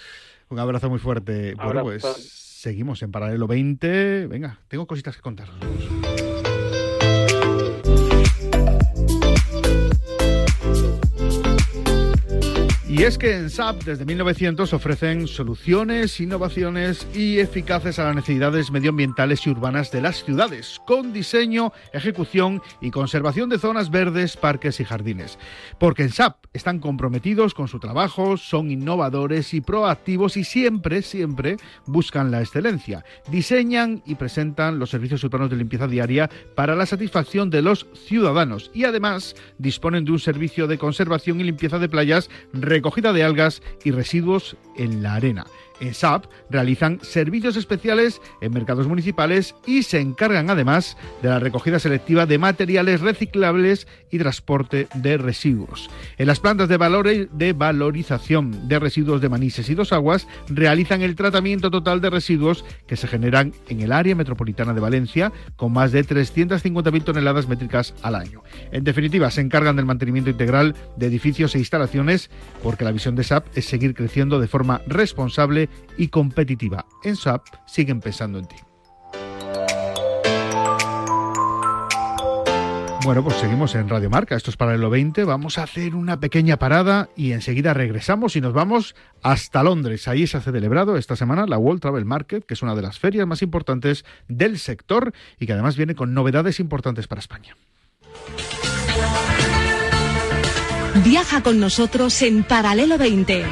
Un 0.49 0.59
abrazo 0.59 0.89
muy 0.89 0.99
fuerte. 0.99 1.55
Bueno, 1.55 1.83
pues 1.83 2.03
seguimos 2.03 3.01
en 3.03 3.11
Paralelo 3.11 3.47
20. 3.47 4.27
Venga, 4.27 4.59
tengo 4.67 4.87
cositas 4.87 5.15
que 5.15 5.21
contaros. 5.21 5.55
Y 12.97 13.03
es 13.03 13.19
que 13.19 13.35
en 13.35 13.51
SAP 13.51 13.83
desde 13.83 14.05
1900 14.05 14.73
ofrecen 14.73 15.27
soluciones, 15.27 16.19
innovaciones 16.19 17.05
y 17.13 17.37
eficaces 17.37 17.99
a 17.99 18.05
las 18.05 18.15
necesidades 18.15 18.71
medioambientales 18.71 19.45
y 19.45 19.51
urbanas 19.51 19.91
de 19.91 20.01
las 20.01 20.23
ciudades, 20.23 20.81
con 20.87 21.13
diseño, 21.13 21.71
ejecución 21.93 22.59
y 22.81 22.89
conservación 22.89 23.49
de 23.49 23.59
zonas 23.59 23.91
verdes, 23.91 24.35
parques 24.35 24.79
y 24.79 24.83
jardines. 24.83 25.37
Porque 25.77 26.01
en 26.01 26.09
SAP 26.09 26.47
están 26.53 26.79
comprometidos 26.79 27.53
con 27.53 27.67
su 27.67 27.77
trabajo, 27.79 28.35
son 28.35 28.71
innovadores 28.71 29.53
y 29.53 29.61
proactivos 29.61 30.35
y 30.35 30.43
siempre, 30.43 31.03
siempre 31.03 31.57
buscan 31.85 32.31
la 32.31 32.41
excelencia. 32.41 33.05
Diseñan 33.29 34.01
y 34.07 34.15
presentan 34.15 34.79
los 34.79 34.89
servicios 34.89 35.23
urbanos 35.23 35.51
de 35.51 35.57
limpieza 35.57 35.85
diaria 35.85 36.31
para 36.55 36.75
la 36.75 36.87
satisfacción 36.87 37.51
de 37.51 37.61
los 37.61 37.85
ciudadanos 37.93 38.71
y 38.73 38.85
además 38.85 39.35
disponen 39.59 40.03
de 40.03 40.13
un 40.13 40.19
servicio 40.19 40.65
de 40.65 40.79
conservación 40.79 41.39
y 41.39 41.43
limpieza 41.43 41.77
de 41.77 41.89
playas 41.89 42.31
recogida 42.87 43.11
de 43.11 43.23
algas 43.23 43.61
y 43.83 43.91
residuos 43.91 44.55
en 44.77 45.03
la 45.03 45.15
arena. 45.15 45.45
En 45.79 45.93
SAP 45.93 46.25
realizan 46.49 46.99
servicios 47.01 47.55
especiales 47.55 48.21
en 48.41 48.53
mercados 48.53 48.87
municipales 48.87 49.55
y 49.65 49.83
se 49.83 49.99
encargan 49.99 50.49
además 50.49 50.97
de 51.21 51.29
la 51.29 51.39
recogida 51.39 51.79
selectiva 51.79 52.25
de 52.25 52.37
materiales 52.37 53.01
reciclables 53.01 53.87
y 54.09 54.17
transporte 54.17 54.87
de 54.95 55.17
residuos. 55.17 55.89
En 56.17 56.27
las 56.27 56.39
plantas 56.39 56.69
de, 56.69 57.27
de 57.31 57.53
valorización 57.53 58.67
de 58.67 58.79
residuos 58.79 59.21
de 59.21 59.29
Manises 59.29 59.69
y 59.69 59.75
Dos 59.75 59.93
Aguas 59.93 60.27
realizan 60.49 61.01
el 61.01 61.15
tratamiento 61.15 61.69
total 61.69 62.01
de 62.01 62.09
residuos 62.09 62.65
que 62.87 62.95
se 62.95 63.07
generan 63.07 63.53
en 63.69 63.81
el 63.81 63.91
área 63.91 64.15
metropolitana 64.15 64.73
de 64.73 64.81
Valencia 64.81 65.31
con 65.55 65.73
más 65.73 65.91
de 65.91 66.05
350.000 66.05 67.03
toneladas 67.03 67.47
métricas 67.47 67.93
al 68.01 68.15
año. 68.15 68.41
En 68.71 68.83
definitiva, 68.83 69.29
se 69.31 69.41
encargan 69.41 69.75
del 69.75 69.85
mantenimiento 69.85 70.29
integral 70.29 70.75
de 70.95 71.07
edificios 71.07 71.53
e 71.55 71.59
instalaciones 71.59 72.29
porque 72.63 72.83
la 72.83 72.91
visión 72.91 73.15
de 73.15 73.23
SAP 73.23 73.45
es 73.55 73.65
seguir 73.65 73.93
creciendo 73.93 74.39
de 74.39 74.47
forma 74.47 74.66
responsable 74.87 75.69
y 75.97 76.09
competitiva. 76.09 76.85
En 77.03 77.15
SAP 77.15 77.45
siguen 77.65 78.01
pensando 78.01 78.39
en 78.39 78.47
ti. 78.47 78.55
Bueno, 83.07 83.23
pues 83.23 83.37
seguimos 83.37 83.73
en 83.75 83.87
Radio 83.87 84.09
Marca. 84.09 84.35
Esto 84.35 84.51
es 84.51 84.57
Paralelo 84.57 84.89
20. 84.89 85.23
Vamos 85.23 85.57
a 85.57 85.63
hacer 85.63 85.95
una 85.95 86.19
pequeña 86.19 86.57
parada 86.57 87.07
y 87.15 87.31
enseguida 87.31 87.73
regresamos 87.73 88.35
y 88.35 88.41
nos 88.41 88.51
vamos 88.51 88.95
hasta 89.23 89.63
Londres. 89.63 90.09
Ahí 90.09 90.27
se 90.27 90.35
ha 90.35 90.41
celebrado 90.41 90.97
esta 90.97 91.15
semana 91.15 91.45
la 91.47 91.57
World 91.57 91.79
Travel 91.79 92.03
Market, 92.03 92.45
que 92.45 92.53
es 92.53 92.61
una 92.63 92.75
de 92.75 92.81
las 92.81 92.99
ferias 92.99 93.25
más 93.25 93.41
importantes 93.41 94.03
del 94.27 94.59
sector 94.59 95.13
y 95.39 95.45
que 95.45 95.53
además 95.53 95.77
viene 95.77 95.95
con 95.95 96.13
novedades 96.13 96.59
importantes 96.59 97.07
para 97.07 97.19
España. 97.19 97.55
Viaja 101.05 101.41
con 101.43 101.61
nosotros 101.61 102.21
en 102.23 102.43
Paralelo 102.43 102.97
20. 102.97 103.45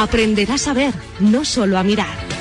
Aprenderás 0.00 0.66
a 0.66 0.72
ver, 0.72 0.94
no 1.18 1.44
solo 1.44 1.76
a 1.76 1.82
mirar. 1.82 2.39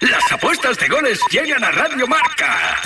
Las 0.00 0.32
apuestas 0.32 0.78
de 0.78 0.88
goles 0.88 1.20
llegan 1.30 1.62
a 1.64 1.70
Radio 1.70 2.06
Marca. 2.06 2.78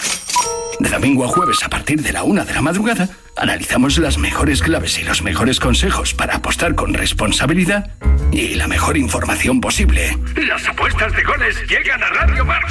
De 0.81 0.89
domingo 0.89 1.25
a 1.25 1.29
jueves 1.29 1.63
a 1.63 1.69
partir 1.69 2.03
de 2.03 2.13
la 2.13 2.23
una 2.23 2.45
de 2.45 2.55
la 2.55 2.63
madrugada, 2.63 3.09
analizamos 3.43 3.99
las 3.99 4.19
mejores 4.19 4.63
claves 4.63 5.01
y 5.01 5.03
los 5.03 5.21
mejores 5.23 5.59
consejos 5.59 6.15
para 6.15 6.37
apostar 6.37 6.77
con 6.77 6.95
responsabilidad 6.95 7.91
y 8.31 8.55
la 8.55 8.69
mejor 8.69 8.97
información 8.97 9.61
posible. 9.61 10.17
Las 10.37 10.67
apuestas 10.69 11.13
de 11.13 11.25
goles 11.25 11.57
llegan 11.69 12.01
a 12.05 12.09
Radio 12.09 12.45
Marca. 12.45 12.69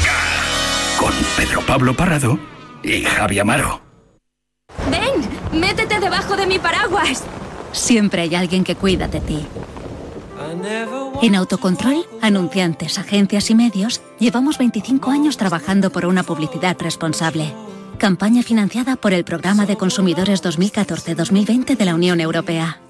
Con 0.97 1.12
Pedro 1.36 1.62
Pablo 1.62 1.93
Parrado 1.93 2.39
y 2.84 3.03
Javi 3.03 3.39
Amaro. 3.39 3.81
Ven, 4.89 5.60
métete 5.60 5.99
debajo 5.99 6.38
de 6.38 6.47
mi 6.47 6.57
paraguas. 6.57 7.25
Siempre 7.73 8.21
hay 8.21 8.36
alguien 8.36 8.63
que 8.63 8.75
cuida 8.75 9.10
de 9.10 9.19
ti. 9.19 9.45
En 11.21 11.36
Autocontrol, 11.36 12.05
anunciantes, 12.21 12.97
agencias 12.97 13.49
y 13.49 13.55
medios, 13.55 14.01
llevamos 14.19 14.57
25 14.57 15.12
años 15.12 15.36
trabajando 15.36 15.91
por 15.91 16.05
una 16.05 16.23
publicidad 16.23 16.77
responsable. 16.79 17.53
Campaña 18.02 18.42
financiada 18.42 18.96
por 18.96 19.14
el 19.14 19.24
Programa 19.24 19.68
de 19.68 19.78
Consumidores 19.78 20.42
2014-2020 20.42 21.78
de 21.78 21.86
la 21.86 21.94
Unión 21.94 22.20
Europea. 22.20 22.82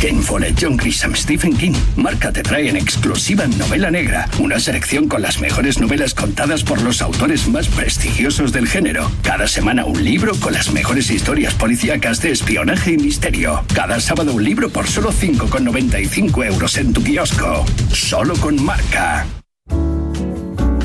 Ken 0.00 0.20
Follett, 0.20 0.58
John 0.60 0.76
Grisham, 0.76 1.14
Stephen 1.14 1.56
King. 1.56 1.74
Marca 1.94 2.32
te 2.32 2.42
trae 2.42 2.68
en 2.68 2.76
exclusiva 2.76 3.46
Novela 3.46 3.88
Negra, 3.88 4.28
una 4.40 4.58
selección 4.58 5.06
con 5.06 5.22
las 5.22 5.38
mejores 5.38 5.78
novelas 5.78 6.12
contadas 6.12 6.64
por 6.64 6.82
los 6.82 7.00
autores 7.02 7.46
más 7.46 7.68
prestigiosos 7.68 8.50
del 8.50 8.66
género. 8.66 9.08
Cada 9.22 9.46
semana 9.46 9.84
un 9.84 10.02
libro 10.02 10.34
con 10.40 10.52
las 10.52 10.72
mejores 10.72 11.08
historias 11.08 11.54
policíacas 11.54 12.20
de 12.20 12.32
espionaje 12.32 12.94
y 12.94 12.96
misterio. 12.96 13.64
Cada 13.76 14.00
sábado 14.00 14.34
un 14.34 14.42
libro 14.42 14.70
por 14.70 14.88
solo 14.88 15.12
5,95 15.12 16.46
euros 16.46 16.76
en 16.78 16.92
tu 16.92 17.00
kiosco. 17.04 17.64
Solo 17.92 18.34
con 18.38 18.60
Marca. 18.60 19.24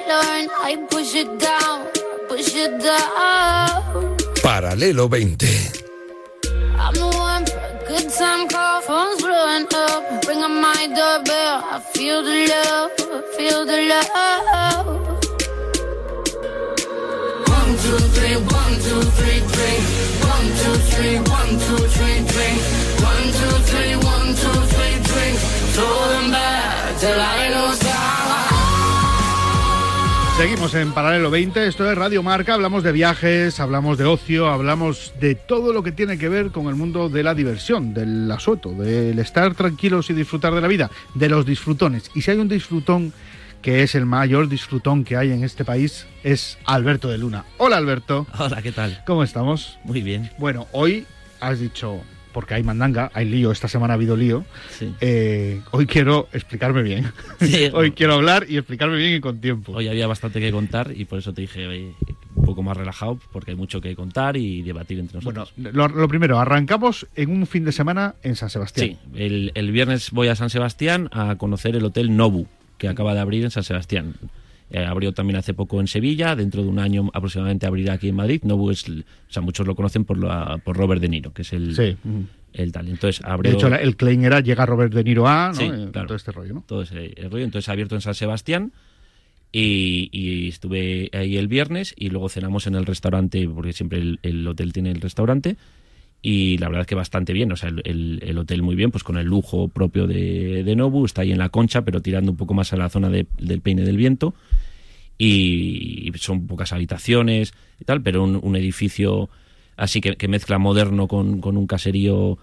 Learn? 0.00 0.48
I 0.68 0.76
push 0.90 1.14
it 1.14 1.38
down, 1.38 1.86
push 2.28 2.54
it 2.54 2.80
down. 2.80 4.16
Paralelo 4.42 5.08
20. 5.08 5.46
I'm 6.78 6.94
the 6.94 7.08
one 7.16 7.46
for 7.46 7.56
a 7.56 7.84
good 7.88 8.10
time 8.12 8.48
call, 8.48 8.80
phone's 8.82 9.22
blowing 9.22 9.66
up. 9.74 10.26
Ring 10.26 10.42
on 10.42 10.60
my 10.60 10.86
doorbell, 10.88 11.56
I 11.74 11.80
feel 11.94 12.22
the 12.22 12.38
love, 12.52 12.90
feel 13.36 13.64
the 13.64 13.78
love. 13.92 14.86
One, 17.56 17.72
two, 17.82 18.00
three, 18.16 18.36
one, 18.36 18.74
two, 18.86 19.02
three, 19.16 19.40
drink. 19.54 19.82
One, 20.32 20.48
two, 20.60 20.76
three, 20.92 21.16
one, 21.36 21.52
two, 21.64 21.82
three, 21.96 22.18
drink. 22.32 22.58
One, 23.10 23.26
two, 23.38 23.56
three, 23.70 23.94
one, 23.96 24.28
two, 24.42 24.58
three, 24.72 24.96
drink. 25.08 25.36
Throw 25.74 26.08
them 26.12 26.30
back 26.30 26.98
till 27.00 27.20
I 27.20 27.48
lose 27.56 27.86
Seguimos 30.36 30.74
en 30.74 30.92
Paralelo 30.92 31.30
20, 31.30 31.66
esto 31.66 31.90
es 31.90 31.96
Radio 31.96 32.22
Marca, 32.22 32.52
hablamos 32.52 32.82
de 32.82 32.92
viajes, 32.92 33.58
hablamos 33.58 33.96
de 33.96 34.04
ocio, 34.04 34.48
hablamos 34.48 35.14
de 35.18 35.34
todo 35.34 35.72
lo 35.72 35.82
que 35.82 35.92
tiene 35.92 36.18
que 36.18 36.28
ver 36.28 36.50
con 36.50 36.66
el 36.66 36.74
mundo 36.74 37.08
de 37.08 37.22
la 37.22 37.34
diversión, 37.34 37.94
del 37.94 38.30
asueto, 38.30 38.72
del 38.72 39.18
estar 39.18 39.54
tranquilos 39.54 40.10
y 40.10 40.12
disfrutar 40.12 40.54
de 40.54 40.60
la 40.60 40.68
vida, 40.68 40.90
de 41.14 41.30
los 41.30 41.46
disfrutones. 41.46 42.10
Y 42.14 42.20
si 42.20 42.32
hay 42.32 42.36
un 42.36 42.48
disfrutón 42.48 43.14
que 43.62 43.82
es 43.82 43.94
el 43.94 44.04
mayor 44.04 44.50
disfrutón 44.50 45.04
que 45.04 45.16
hay 45.16 45.32
en 45.32 45.42
este 45.42 45.64
país, 45.64 46.06
es 46.22 46.58
Alberto 46.66 47.08
de 47.08 47.16
Luna. 47.16 47.46
Hola 47.56 47.78
Alberto. 47.78 48.26
Hola, 48.38 48.60
¿qué 48.60 48.72
tal? 48.72 49.02
¿Cómo 49.06 49.22
estamos? 49.22 49.78
Muy 49.84 50.02
bien. 50.02 50.30
Bueno, 50.36 50.66
hoy 50.72 51.06
has 51.40 51.60
dicho, 51.60 52.02
porque 52.36 52.52
hay 52.52 52.62
mandanga, 52.62 53.10
hay 53.14 53.24
lío, 53.24 53.50
esta 53.50 53.66
semana 53.66 53.94
ha 53.94 53.96
habido 53.96 54.14
lío, 54.14 54.44
eh, 55.00 55.62
hoy 55.70 55.86
quiero 55.86 56.28
explicarme 56.34 56.82
bien. 56.82 57.10
Sí. 57.40 57.70
hoy 57.72 57.92
quiero 57.92 58.12
hablar 58.12 58.44
y 58.46 58.58
explicarme 58.58 58.98
bien 58.98 59.14
y 59.14 59.20
con 59.20 59.40
tiempo. 59.40 59.72
Hoy 59.72 59.88
había 59.88 60.06
bastante 60.06 60.38
que 60.38 60.52
contar 60.52 60.92
y 60.94 61.06
por 61.06 61.18
eso 61.18 61.32
te 61.32 61.40
dije 61.40 61.94
un 62.34 62.44
poco 62.44 62.62
más 62.62 62.76
relajado, 62.76 63.18
porque 63.32 63.52
hay 63.52 63.56
mucho 63.56 63.80
que 63.80 63.96
contar 63.96 64.36
y 64.36 64.60
debatir 64.60 64.98
entre 64.98 65.16
nosotros. 65.16 65.54
Bueno, 65.56 65.70
lo, 65.72 65.88
lo 65.88 66.08
primero, 66.08 66.38
arrancamos 66.38 67.06
en 67.16 67.30
un 67.30 67.46
fin 67.46 67.64
de 67.64 67.72
semana 67.72 68.16
en 68.22 68.36
San 68.36 68.50
Sebastián. 68.50 68.88
Sí, 68.88 68.98
el, 69.14 69.52
el 69.54 69.72
viernes 69.72 70.10
voy 70.10 70.28
a 70.28 70.36
San 70.36 70.50
Sebastián 70.50 71.08
a 71.12 71.36
conocer 71.36 71.74
el 71.74 71.86
Hotel 71.86 72.14
Nobu, 72.18 72.48
que 72.76 72.88
acaba 72.88 73.14
de 73.14 73.20
abrir 73.20 73.44
en 73.44 73.50
San 73.50 73.62
Sebastián. 73.62 74.12
Eh, 74.70 74.84
abrió 74.84 75.12
también 75.12 75.36
hace 75.36 75.54
poco 75.54 75.80
en 75.80 75.86
Sevilla, 75.86 76.34
dentro 76.34 76.62
de 76.62 76.68
un 76.68 76.78
año 76.80 77.08
aproximadamente 77.14 77.66
abrirá 77.66 77.92
aquí 77.94 78.08
en 78.08 78.16
Madrid. 78.16 78.42
Nobu 78.42 78.70
es, 78.70 78.88
o 78.88 78.92
sea, 79.28 79.40
muchos 79.42 79.66
lo 79.66 79.76
conocen 79.76 80.04
por, 80.04 80.18
la, 80.18 80.58
por 80.64 80.76
Robert 80.76 81.00
De 81.00 81.08
Niro, 81.08 81.32
que 81.32 81.42
es 81.42 81.52
el, 81.52 81.74
Sí. 81.76 81.96
el 82.52 82.72
tal. 82.72 82.88
Entonces 82.88 83.24
abrió... 83.24 83.52
De 83.52 83.56
hecho, 83.58 83.68
el 83.74 83.96
claim 83.96 84.24
era 84.24 84.40
llega 84.40 84.66
Robert 84.66 84.92
De 84.92 85.04
Niro 85.04 85.28
a, 85.28 85.48
¿no? 85.48 85.54
Sí, 85.54 85.64
Eh, 85.66 85.88
claro. 85.92 86.08
todo 86.08 86.16
este 86.16 86.32
rollo, 86.32 86.54
¿no? 86.54 86.64
Todo 86.66 86.82
ese 86.82 87.14
rollo. 87.30 87.44
Entonces 87.44 87.68
ha 87.68 87.72
abierto 87.72 87.94
en 87.94 88.00
San 88.00 88.14
Sebastián 88.16 88.72
y, 89.52 90.08
y 90.12 90.48
estuve 90.48 91.10
ahí 91.12 91.36
el 91.36 91.46
viernes 91.48 91.94
y 91.96 92.10
luego 92.10 92.28
cenamos 92.28 92.66
en 92.66 92.74
el 92.74 92.84
restaurante, 92.86 93.48
porque 93.48 93.72
siempre 93.72 93.98
el, 93.98 94.18
el 94.22 94.46
hotel 94.48 94.72
tiene 94.72 94.90
el 94.90 95.00
restaurante. 95.00 95.56
Y 96.22 96.58
la 96.58 96.66
verdad 96.68 96.80
es 96.82 96.86
que 96.88 96.94
bastante 96.96 97.32
bien, 97.32 97.52
o 97.52 97.56
sea, 97.56 97.68
el, 97.68 97.82
el- 97.84 98.20
el 98.22 98.38
hotel 98.38 98.62
muy 98.62 98.74
bien, 98.74 98.90
pues 98.90 99.04
con 99.04 99.16
el 99.16 99.26
lujo 99.26 99.68
propio 99.68 100.06
de, 100.06 100.64
de 100.64 100.76
Nobu, 100.76 101.04
está 101.04 101.22
ahí 101.22 101.30
en 101.32 101.38
la 101.38 101.50
concha, 101.50 101.82
pero 101.82 102.02
tirando 102.02 102.32
un 102.32 102.36
poco 102.36 102.52
más 102.54 102.72
a 102.72 102.76
la 102.76 102.88
zona 102.88 103.10
de- 103.10 103.26
del 103.38 103.60
peine 103.60 103.82
del 103.82 103.96
viento. 103.96 104.34
Y 105.18 106.12
son 106.16 106.46
pocas 106.46 106.72
habitaciones 106.72 107.54
y 107.80 107.84
tal, 107.84 108.02
pero 108.02 108.22
un, 108.24 108.38
un 108.42 108.56
edificio 108.56 109.30
así 109.76 110.00
que, 110.00 110.16
que 110.16 110.28
mezcla 110.28 110.58
moderno 110.58 111.08
con, 111.08 111.40
con 111.40 111.56
un 111.56 111.66
caserío 111.66 112.38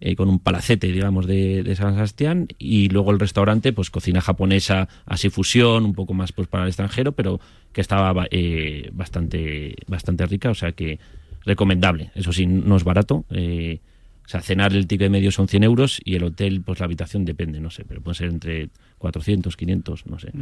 eh, 0.00 0.14
con 0.14 0.28
un 0.28 0.38
palacete, 0.38 0.92
digamos, 0.92 1.26
de, 1.26 1.62
de 1.64 1.74
San 1.74 1.94
Sebastián, 1.94 2.46
y 2.58 2.88
luego 2.88 3.10
el 3.10 3.18
restaurante, 3.18 3.72
pues 3.72 3.90
cocina 3.90 4.20
japonesa, 4.20 4.88
así 5.06 5.28
fusión, 5.28 5.84
un 5.84 5.92
poco 5.94 6.14
más 6.14 6.30
pues 6.32 6.46
para 6.46 6.62
el 6.64 6.68
extranjero, 6.68 7.12
pero 7.12 7.40
que 7.72 7.80
estaba 7.80 8.12
ba- 8.12 8.28
eh, 8.30 8.90
bastante, 8.92 9.74
bastante 9.88 10.24
rica, 10.26 10.50
o 10.50 10.54
sea 10.54 10.70
que 10.72 11.00
recomendable. 11.44 12.10
Eso 12.14 12.32
sí, 12.32 12.46
no 12.46 12.76
es 12.76 12.84
barato. 12.84 13.24
eh, 13.30 13.80
o 14.28 14.30
sea, 14.30 14.42
cenar 14.42 14.74
el 14.74 14.86
ticket 14.86 15.10
medio 15.10 15.32
son 15.32 15.48
100 15.48 15.62
euros 15.64 16.02
y 16.04 16.14
el 16.14 16.22
hotel, 16.22 16.60
pues 16.60 16.80
la 16.80 16.84
habitación 16.84 17.24
depende, 17.24 17.60
no 17.60 17.70
sé, 17.70 17.86
pero 17.88 18.02
puede 18.02 18.14
ser 18.14 18.28
entre 18.28 18.68
400, 18.98 19.56
500, 19.56 20.06
no 20.06 20.18
sé. 20.18 20.32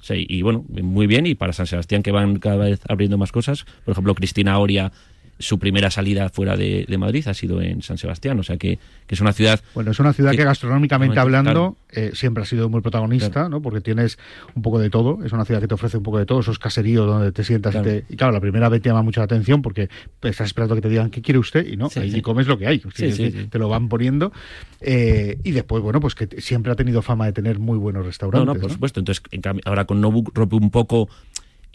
Sí, 0.00 0.24
y 0.26 0.40
bueno, 0.40 0.64
muy 0.68 1.06
bien. 1.06 1.26
Y 1.26 1.34
para 1.34 1.52
San 1.52 1.66
Sebastián, 1.66 2.02
que 2.02 2.12
van 2.12 2.38
cada 2.38 2.56
vez 2.64 2.80
abriendo 2.88 3.18
más 3.18 3.32
cosas. 3.32 3.66
Por 3.84 3.92
ejemplo, 3.92 4.14
Cristina 4.14 4.58
Oria, 4.58 4.90
su 5.38 5.58
primera 5.58 5.90
salida 5.90 6.28
fuera 6.30 6.56
de, 6.56 6.86
de 6.88 6.98
Madrid 6.98 7.26
ha 7.28 7.34
sido 7.34 7.60
en 7.60 7.82
San 7.82 7.98
Sebastián. 7.98 8.38
O 8.40 8.42
sea 8.42 8.56
que, 8.56 8.78
que 9.06 9.14
es 9.14 9.20
una 9.20 9.32
ciudad. 9.32 9.60
Bueno, 9.74 9.90
es 9.90 10.00
una 10.00 10.12
ciudad 10.12 10.32
que, 10.32 10.44
gastronómicamente 10.44 11.12
claro, 11.14 11.26
hablando 11.26 11.76
eh, 11.90 12.12
siempre 12.14 12.42
ha 12.42 12.46
sido 12.46 12.68
muy 12.68 12.80
protagonista, 12.80 13.48
¿no? 13.48 13.60
Porque 13.60 13.80
tienes 13.80 14.18
un 14.54 14.62
poco 14.62 14.78
de 14.78 14.88
todo. 14.90 15.18
Es 15.24 15.32
una 15.32 15.44
ciudad 15.44 15.60
que 15.60 15.68
te 15.68 15.74
ofrece 15.74 15.96
un 15.98 16.02
poco 16.02 16.18
de 16.18 16.26
todo. 16.26 16.40
Esos 16.40 16.58
caseríos 16.58 17.06
donde 17.06 17.32
te 17.32 17.44
sientas 17.44 17.74
y, 17.74 17.78
te- 17.82 18.04
y 18.08 18.16
claro, 18.16 18.32
la 18.32 18.40
primera 18.40 18.68
vez 18.68 18.80
te 18.82 18.88
llama 18.88 19.02
mucho 19.02 19.20
la 19.20 19.24
atención 19.24 19.62
porque 19.62 19.88
estás 20.22 20.46
esperando 20.46 20.74
que 20.74 20.80
te 20.80 20.88
digan 20.88 21.10
qué 21.10 21.20
quiere 21.22 21.38
usted 21.38 21.66
y 21.66 21.76
no, 21.76 21.90
Sí, 21.90 22.00
ahí 22.00 22.10
sí. 22.12 22.22
comes 22.22 22.46
lo 22.46 22.56
que 22.58 22.66
hay. 22.66 22.82
O 22.86 22.90
sea, 22.90 23.12
Sí. 23.12 23.30
Te 23.50 23.58
lo 23.58 23.68
van 23.68 23.88
poniendo. 23.88 24.32
Eh, 24.80 25.38
y 25.44 25.52
después, 25.52 25.82
bueno, 25.82 26.00
pues 26.00 26.14
que 26.14 26.40
siempre 26.40 26.72
ha 26.72 26.74
tenido 26.76 27.02
fama 27.02 27.26
de 27.26 27.32
tener 27.32 27.58
muy 27.58 27.78
buenos 27.78 28.02
No, 28.02 28.06
restaurantes. 28.06 28.46
no, 28.46 28.54
por 28.60 28.68
¿no? 28.70 28.74
supuesto. 28.74 29.00
Entonces, 29.00 29.22
en 29.30 29.40
cambio, 29.40 29.62
ahora 29.66 29.84
con 29.84 30.00
Nobu 30.00 30.24
rompe 30.34 30.56
un 30.56 30.70
poco 30.70 31.08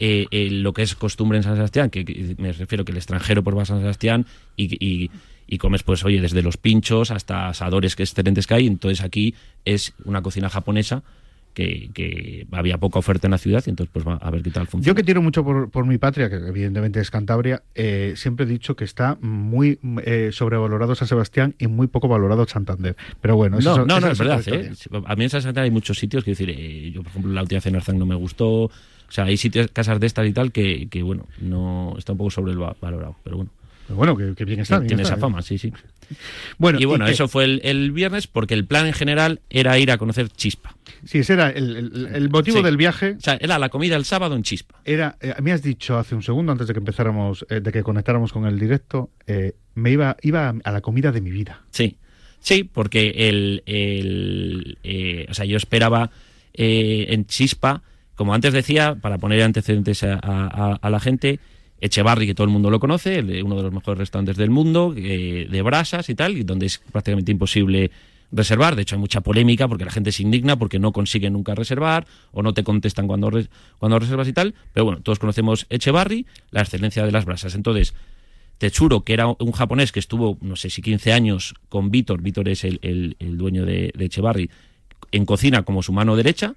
eh, 0.04 0.26
eh, 0.32 0.48
lo 0.50 0.72
que 0.72 0.82
es 0.82 0.96
costumbre 0.96 1.38
en 1.38 1.44
San 1.44 1.54
Sebastián, 1.54 1.88
que, 1.90 2.04
que 2.04 2.34
me 2.38 2.50
refiero 2.52 2.84
que 2.84 2.90
el 2.90 2.98
extranjero 2.98 3.44
por 3.44 3.56
va 3.56 3.62
a 3.62 3.66
San 3.66 3.78
Sebastián 3.80 4.26
y, 4.56 4.64
y- 4.84 5.10
y 5.46 5.58
comes, 5.58 5.82
pues, 5.82 6.02
oye, 6.04 6.20
desde 6.20 6.40
los 6.42 6.56
pinchos 6.56 7.10
hasta 7.10 7.48
asadores 7.48 7.94
que 7.94 8.02
excelentes 8.04 8.46
que 8.46 8.54
hay. 8.54 8.66
Entonces, 8.66 9.04
aquí 9.04 9.34
es 9.64 9.92
una 10.04 10.22
cocina 10.22 10.48
japonesa 10.48 11.02
que, 11.52 11.90
que 11.92 12.46
había 12.52 12.78
poca 12.78 12.98
oferta 12.98 13.26
en 13.26 13.32
la 13.32 13.38
ciudad 13.38 13.62
y 13.66 13.70
entonces 13.70 13.90
pues 13.92 14.06
va 14.06 14.14
a 14.14 14.30
ver 14.30 14.42
qué 14.42 14.50
tal 14.50 14.66
funciona. 14.66 14.86
Yo 14.86 14.94
que 14.94 15.02
tiro 15.04 15.20
mucho 15.20 15.44
por, 15.44 15.68
por 15.70 15.84
mi 15.84 15.98
patria, 15.98 16.30
que 16.30 16.36
evidentemente 16.36 16.98
es 17.00 17.10
Cantabria, 17.10 17.62
eh, 17.74 18.14
siempre 18.16 18.46
he 18.46 18.48
dicho 18.48 18.74
que 18.76 18.84
está 18.84 19.18
muy 19.20 19.78
eh, 20.06 20.30
sobrevalorado 20.32 20.94
San 20.94 21.06
Sebastián 21.08 21.54
y 21.58 21.66
muy 21.66 21.88
poco 21.88 22.08
valorado 22.08 22.46
Santander. 22.48 22.96
Pero 23.20 23.36
bueno, 23.36 23.58
eso 23.58 23.76
no, 23.78 23.84
no, 23.84 23.98
esa 23.98 24.06
no, 24.06 24.12
es 24.12 24.18
verdad. 24.18 24.42
¿eh? 24.48 24.72
A 25.04 25.16
mí 25.16 25.24
en 25.24 25.30
San 25.30 25.42
Sebastián 25.42 25.64
hay 25.64 25.70
muchos 25.70 25.98
sitios 25.98 26.24
que 26.24 26.30
decir, 26.30 26.48
eh, 26.48 26.90
yo 26.94 27.02
por 27.02 27.10
ejemplo 27.10 27.32
la 27.32 27.42
última 27.42 27.60
cena 27.60 27.80
no 27.92 28.06
me 28.06 28.14
gustó. 28.14 28.70
O 29.12 29.14
sea, 29.14 29.24
hay 29.24 29.36
sitios, 29.36 29.68
casas 29.74 30.00
de 30.00 30.06
estas 30.06 30.26
y 30.26 30.32
tal 30.32 30.52
que, 30.52 30.88
que 30.88 31.02
bueno, 31.02 31.26
no 31.38 31.94
está 31.98 32.12
un 32.12 32.18
poco 32.18 32.30
sobrevalorado, 32.30 33.14
pero 33.22 33.36
bueno. 33.36 33.50
Pero 33.86 33.96
bueno, 33.96 34.16
que, 34.16 34.34
que 34.34 34.46
bien 34.46 34.60
está. 34.60 34.78
bien 34.78 34.88
Tiene 34.88 35.02
está, 35.02 35.16
esa 35.16 35.18
¿eh? 35.18 35.20
fama, 35.20 35.42
sí, 35.42 35.58
sí. 35.58 35.70
Bueno, 36.56 36.78
y 36.80 36.86
bueno, 36.86 37.06
eso 37.06 37.28
fue 37.28 37.44
el, 37.44 37.60
el 37.62 37.92
viernes 37.92 38.26
porque 38.26 38.54
el 38.54 38.64
plan 38.64 38.86
en 38.86 38.94
general 38.94 39.40
era 39.50 39.78
ir 39.78 39.90
a 39.90 39.98
conocer 39.98 40.30
Chispa. 40.30 40.74
Sí, 41.04 41.18
ese 41.18 41.34
era 41.34 41.50
el, 41.50 41.76
el- 41.76 42.06
el 42.14 42.30
motivo 42.30 42.58
Sí. 42.58 42.62
del 42.62 42.78
viaje. 42.78 43.16
O 43.18 43.20
sea, 43.20 43.36
era 43.38 43.58
la 43.58 43.68
comida 43.68 43.96
el 43.96 44.06
sábado 44.06 44.34
en 44.34 44.44
Chispa. 44.44 44.80
Era, 44.86 45.16
eh, 45.20 45.34
me 45.42 45.52
has 45.52 45.62
dicho 45.62 45.98
hace 45.98 46.14
un 46.14 46.22
segundo, 46.22 46.52
antes 46.52 46.68
de 46.68 46.72
que 46.72 46.78
empezáramos, 46.78 47.44
eh, 47.50 47.60
de 47.60 47.70
que 47.70 47.82
conectáramos 47.82 48.32
con 48.32 48.46
el 48.46 48.58
directo, 48.58 49.10
eh, 49.26 49.52
me 49.74 49.90
iba, 49.90 50.16
iba 50.22 50.54
a 50.64 50.72
la 50.72 50.80
comida 50.80 51.12
de 51.12 51.20
mi 51.20 51.30
vida. 51.30 51.60
Sí, 51.70 51.96
sí, 52.40 52.64
porque 52.64 53.10
el, 53.28 55.26
o 55.28 55.34
sea, 55.34 55.44
yo 55.44 55.56
esperaba 55.58 56.10
en 56.54 57.26
Chispa, 57.26 57.82
como 58.14 58.34
antes 58.34 58.52
decía, 58.52 58.96
para 59.00 59.18
poner 59.18 59.42
antecedentes 59.42 60.02
a, 60.02 60.78
la 60.82 61.00
gente, 61.00 61.40
Echevarri, 61.80 62.26
que 62.26 62.34
todo 62.34 62.44
el 62.44 62.52
mundo 62.52 62.70
lo 62.70 62.78
conoce, 62.78 63.20
uno 63.42 63.56
de 63.56 63.62
los 63.62 63.72
mejores 63.72 63.98
restaurantes 63.98 64.36
del 64.36 64.50
mundo, 64.50 64.94
eh, 64.96 65.48
de 65.50 65.62
brasas 65.62 66.08
y 66.08 66.14
tal, 66.14 66.36
y 66.36 66.44
donde 66.44 66.66
es 66.66 66.78
prácticamente 66.92 67.32
imposible 67.32 67.90
reservar. 68.30 68.76
De 68.76 68.82
hecho, 68.82 68.96
hay 68.96 69.00
mucha 69.00 69.20
polémica 69.20 69.68
porque 69.68 69.84
la 69.84 69.90
gente 69.90 70.12
se 70.12 70.22
indigna 70.22 70.56
porque 70.56 70.78
no 70.78 70.92
consigue 70.92 71.30
nunca 71.30 71.54
reservar 71.54 72.06
o 72.32 72.42
no 72.42 72.54
te 72.54 72.64
contestan 72.64 73.06
cuando, 73.06 73.30
cuando 73.78 73.98
reservas 73.98 74.28
y 74.28 74.32
tal. 74.32 74.54
Pero 74.72 74.84
bueno, 74.84 75.00
todos 75.02 75.18
conocemos 75.18 75.66
Echevarri, 75.70 76.26
la 76.50 76.62
excelencia 76.62 77.04
de 77.04 77.12
las 77.12 77.24
brasas. 77.24 77.54
Entonces, 77.54 77.94
Tetsuro, 78.58 79.02
que 79.02 79.12
era 79.12 79.26
un 79.26 79.52
japonés 79.52 79.92
que 79.92 80.00
estuvo, 80.00 80.38
no 80.40 80.56
sé 80.56 80.70
si 80.70 80.82
15 80.82 81.12
años 81.12 81.54
con 81.68 81.90
Víctor, 81.90 82.22
Víctor 82.22 82.48
es 82.48 82.64
el 82.64 83.16
dueño 83.36 83.64
de, 83.64 83.92
de 83.96 84.04
Echevarri, 84.04 84.50
en 85.12 85.26
cocina 85.26 85.62
como 85.62 85.82
su 85.82 85.92
mano 85.92 86.16
derecha, 86.16 86.54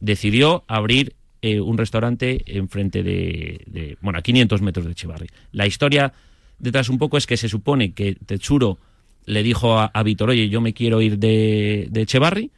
decidió 0.00 0.64
abrir 0.66 1.14
eh, 1.40 1.60
un 1.60 1.78
restaurante 1.78 2.42
enfrente 2.46 3.02
de, 3.02 3.62
de, 3.66 3.96
bueno, 4.02 4.18
a 4.18 4.22
500 4.22 4.60
metros 4.60 4.84
de 4.84 4.92
Echevarri. 4.92 5.28
La 5.52 5.66
historia 5.66 6.12
detrás 6.58 6.88
un 6.88 6.98
poco 6.98 7.16
es 7.16 7.26
que 7.26 7.36
se 7.36 7.48
supone 7.48 7.92
que 7.92 8.14
Tetsuro 8.14 8.78
le 9.24 9.42
dijo 9.42 9.78
a, 9.78 9.86
a 9.86 10.02
Víctor, 10.02 10.30
oye, 10.30 10.48
yo 10.48 10.60
me 10.60 10.74
quiero 10.74 11.00
ir 11.00 11.18
de, 11.18 11.88
de 11.90 12.02
Echevarri, 12.02 12.50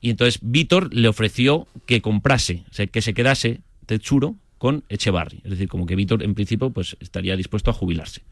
y 0.00 0.10
entonces 0.10 0.40
Víctor 0.42 0.92
le 0.92 1.08
ofreció 1.08 1.68
que 1.86 2.02
comprase, 2.02 2.64
o 2.70 2.74
sea, 2.74 2.86
que 2.86 3.02
se 3.02 3.14
quedase 3.14 3.60
Tetsuro 3.86 4.34
con 4.58 4.84
Echevarri. 4.88 5.40
Es 5.44 5.50
decir, 5.50 5.68
como 5.68 5.86
que 5.86 5.96
Víctor 5.96 6.22
en 6.22 6.34
principio 6.34 6.70
pues 6.70 6.96
estaría 7.00 7.36
dispuesto 7.36 7.70
a 7.70 7.74
jubilarse. 7.74 8.22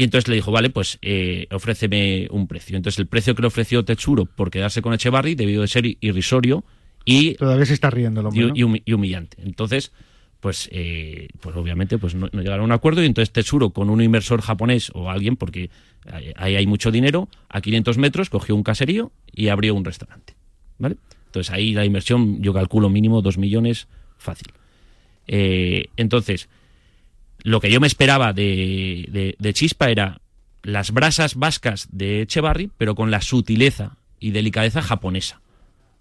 Y 0.00 0.04
entonces 0.04 0.28
le 0.28 0.36
dijo, 0.36 0.50
vale, 0.50 0.70
pues 0.70 0.98
eh, 1.02 1.46
ofréceme 1.50 2.26
un 2.30 2.46
precio. 2.46 2.74
Entonces 2.74 2.98
el 2.98 3.06
precio 3.06 3.34
que 3.34 3.42
le 3.42 3.48
ofreció 3.48 3.84
Tetsuro 3.84 4.24
por 4.24 4.50
quedarse 4.50 4.80
con 4.80 4.94
Echevarri 4.94 5.34
debió 5.34 5.60
de 5.60 5.68
ser 5.68 5.84
irrisorio 6.00 6.64
y, 7.04 7.34
Todavía 7.34 7.66
se 7.66 7.74
está 7.74 7.90
riendo 7.90 8.20
el 8.20 8.26
hombre. 8.28 8.42
y, 8.42 8.46
¿no? 8.46 8.52
y 8.56 8.60
humi- 8.62 8.82
y 8.86 8.92
humillante. 8.94 9.36
Entonces, 9.42 9.92
pues, 10.40 10.70
eh, 10.72 11.28
pues 11.42 11.54
obviamente 11.54 11.98
pues 11.98 12.14
no, 12.14 12.30
no 12.32 12.40
llegaron 12.40 12.62
a 12.62 12.64
un 12.64 12.72
acuerdo 12.72 13.02
y 13.02 13.06
entonces 13.06 13.30
Tetsuro 13.30 13.70
con 13.70 13.90
un 13.90 14.00
inversor 14.00 14.40
japonés 14.40 14.90
o 14.94 15.10
alguien, 15.10 15.36
porque 15.36 15.68
ahí 16.10 16.32
ahí 16.36 16.56
hay 16.56 16.66
mucho 16.66 16.90
dinero, 16.90 17.28
a 17.50 17.60
500 17.60 17.98
metros 17.98 18.30
cogió 18.30 18.54
un 18.56 18.62
caserío 18.62 19.12
y 19.34 19.48
abrió 19.48 19.74
un 19.74 19.84
restaurante. 19.84 20.34
¿Vale? 20.78 20.96
Entonces 21.26 21.52
ahí 21.52 21.74
la 21.74 21.84
inversión 21.84 22.40
yo 22.40 22.54
calculo 22.54 22.88
mínimo 22.88 23.20
2 23.20 23.36
millones 23.36 23.86
fácil. 24.16 24.50
Eh, 25.26 25.88
entonces, 25.98 26.48
lo 27.44 27.60
que 27.60 27.70
yo 27.70 27.80
me 27.80 27.86
esperaba 27.86 28.32
de, 28.32 29.36
de- 29.38 29.52
Chispa 29.52 29.90
era 29.90 30.20
las 30.62 30.90
brasas 30.92 31.34
vascas 31.36 31.88
de 31.90 32.22
Echevarri, 32.22 32.70
pero 32.76 32.94
con 32.94 33.10
la 33.10 33.20
sutileza 33.22 33.96
y 34.18 34.30
delicadeza 34.30 34.82
japonesa. 34.82 35.40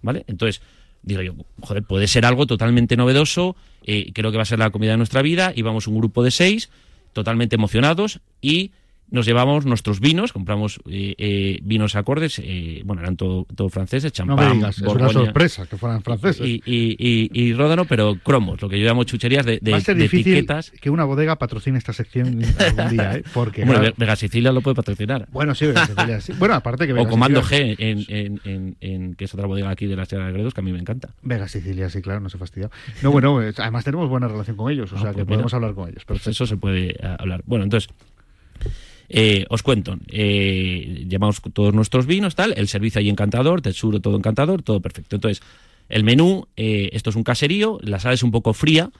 ¿Vale? 0.02 0.24
Entonces, 0.28 0.62
digo 1.02 1.22
yo, 1.22 1.34
joder, 1.62 1.84
puede 1.84 2.08
ser 2.08 2.26
algo 2.26 2.46
totalmente 2.46 2.98
novedoso, 2.98 3.56
eh, 3.86 4.12
creo 4.14 4.32
que 4.32 4.38
va 4.38 4.44
a 4.44 4.46
ser 4.46 4.60
la 4.60 4.70
comida 4.70 4.92
de 4.92 4.98
nuestra 4.98 5.22
vida, 5.22 5.54
íbamos 5.56 5.88
un 5.88 5.98
grupo 5.98 6.24
de 6.24 6.32
seis, 6.32 6.70
totalmente 7.14 7.56
emocionados, 7.56 8.20
y 8.42 8.72
nos 9.12 9.26
llevamos 9.26 9.66
nuestros 9.66 10.00
vinos, 10.00 10.32
compramos 10.34 10.80
eh, 10.90 11.16
eh, 11.18 11.60
vinos 11.64 11.96
acordes, 11.96 12.40
eh, 12.44 12.82
bueno, 12.86 13.02
eran 13.02 13.16
todo, 13.18 13.46
todo 13.56 13.70
franceses, 13.70 14.12
No 14.12 14.16
champán, 14.36 14.50
me 14.50 14.56
digas, 14.56 14.78
es 14.78 14.84
una 14.84 15.10
sorpresa 15.10 15.66
que 15.68 15.78
fueran 15.78 16.02
franceses. 16.04 16.46
y, 16.46 16.62
y, 16.66 16.96
y- 17.00 17.30
y 17.34 17.54
ródano, 17.54 17.86
pero 17.86 18.16
cromos, 18.24 18.62
lo 18.62 18.70
que 18.70 18.80
yo 18.80 18.86
llamo 18.86 19.04
chucherías 19.04 19.46
de, 19.46 19.60
de- 19.62 19.72
Va 19.72 19.78
a 19.78 19.82
ser 19.82 19.96
de 19.96 20.04
difícil 20.04 20.34
etiquetas. 20.34 20.72
que 20.80 20.90
una 20.90 21.06
bodega 21.06 21.38
patrocine 21.38 21.78
esta 21.78 21.94
sección 21.94 22.40
algún 22.60 22.90
día, 22.90 23.16
¿eh? 23.16 23.24
Porque, 23.34 23.66
Bueno, 23.66 23.80
claro, 23.82 23.96
Vega 23.98 24.16
Sicilia 24.16 24.52
lo 24.52 24.62
puede 24.62 24.76
patrocinar. 24.76 25.28
bueno, 25.32 25.56
sí, 25.56 25.66
Vega 25.66 25.86
Sicilia, 25.88 26.22
sí. 26.22 26.34
Bueno, 26.38 26.54
aparte 26.56 26.86
que 26.86 26.94
o 26.94 27.08
Comando 27.08 27.42
Sicilia- 27.44 27.76
G, 27.76 27.76
en, 27.80 28.06
en- 28.10 28.42
en- 28.44 28.76
en- 28.82 29.16
que 29.16 29.26
es 29.26 29.34
otra 29.34 29.48
bodega 29.48 29.70
aquí 29.70 29.86
de 29.88 29.96
la 29.96 30.06
Sierra 30.06 30.28
de 30.28 30.34
Gredos, 30.34 30.54
que 30.54 30.62
a 30.62 30.64
mí 30.64 30.72
me 30.72 30.80
encanta. 30.80 31.10
Vega 31.24 31.48
Sicilia, 31.48 31.90
sí, 31.90 32.02
claro, 32.02 32.20
no 32.20 32.30
se 32.30 32.38
fastidia. 32.38 32.70
No, 33.02 33.12
bueno, 33.12 33.40
además 33.58 33.84
tenemos 33.84 34.08
buena 34.10 34.28
relación 34.28 34.56
con 34.56 34.72
ellos, 34.72 34.92
o 34.94 34.98
Ah, 34.98 35.02
sea 35.02 35.10
que 35.10 35.16
pues 35.16 35.26
mira. 35.28 35.36
podemos 35.38 35.54
hablar 35.56 35.74
con 35.74 35.90
ellos. 35.90 36.04
Pues 36.06 36.28
eso 36.28 36.46
se 36.46 36.58
puede 36.58 36.92
eh, 36.92 37.16
hablar. 37.18 37.42
Bueno, 37.46 37.64
entonces, 37.64 37.90
eh, 39.10 39.46
os 39.50 39.64
cuento. 39.64 39.98
Eh, 40.08 41.06
llevamos 41.10 41.42
todos 41.54 41.74
nuestros 41.74 42.06
vinos, 42.06 42.36
tal. 42.36 42.54
El 42.56 42.68
servicio 42.68 43.00
ahí 43.00 43.10
encantador, 43.10 43.62
Tetsuro 43.62 44.00
todo 44.00 44.16
encantador, 44.18 44.62
todo 44.62 44.80
perfecto. 44.82 45.16
Entonces, 45.16 45.42
el 45.90 46.04
menú, 46.04 46.48
eh, 46.56 46.90
esto 46.94 47.10
es 47.10 47.16
un 47.16 47.24
caserío, 47.24 47.80
la 47.82 48.00
sala 48.00 48.14
es 48.14 48.24
un 48.24 48.32
poco 48.32 48.54
fría, 48.54 48.92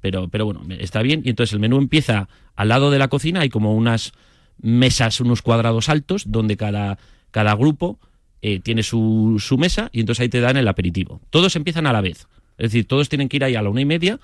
pero, 0.00 0.28
pero 0.28 0.46
bueno, 0.46 0.62
está 0.78 1.02
bien. 1.02 1.22
Y 1.24 1.30
entonces 1.30 1.52
el 1.52 1.60
menú 1.60 1.76
empieza 1.78 2.28
al 2.56 2.68
lado 2.68 2.90
de 2.90 2.98
la 2.98 3.08
cocina, 3.08 3.40
hay 3.40 3.50
como 3.50 3.74
unas 3.74 4.12
mesas, 4.60 5.20
unos 5.20 5.42
cuadrados 5.42 5.88
altos, 5.88 6.24
donde 6.30 6.56
cada, 6.56 6.98
cada 7.30 7.54
grupo 7.54 7.98
eh, 8.42 8.60
tiene 8.60 8.82
su, 8.82 9.36
su 9.38 9.58
mesa 9.58 9.90
y 9.92 10.00
entonces 10.00 10.22
ahí 10.22 10.28
te 10.28 10.40
dan 10.40 10.56
el 10.56 10.66
aperitivo. 10.68 11.20
Todos 11.30 11.54
empiezan 11.56 11.86
a 11.86 11.92
la 11.92 12.00
vez. 12.00 12.26
Es 12.56 12.72
decir, 12.72 12.86
todos 12.86 13.08
tienen 13.08 13.28
que 13.28 13.36
ir 13.36 13.44
ahí 13.44 13.54
a 13.54 13.62
la 13.62 13.68
una 13.70 13.80
y 13.82 13.84
media 13.84 14.18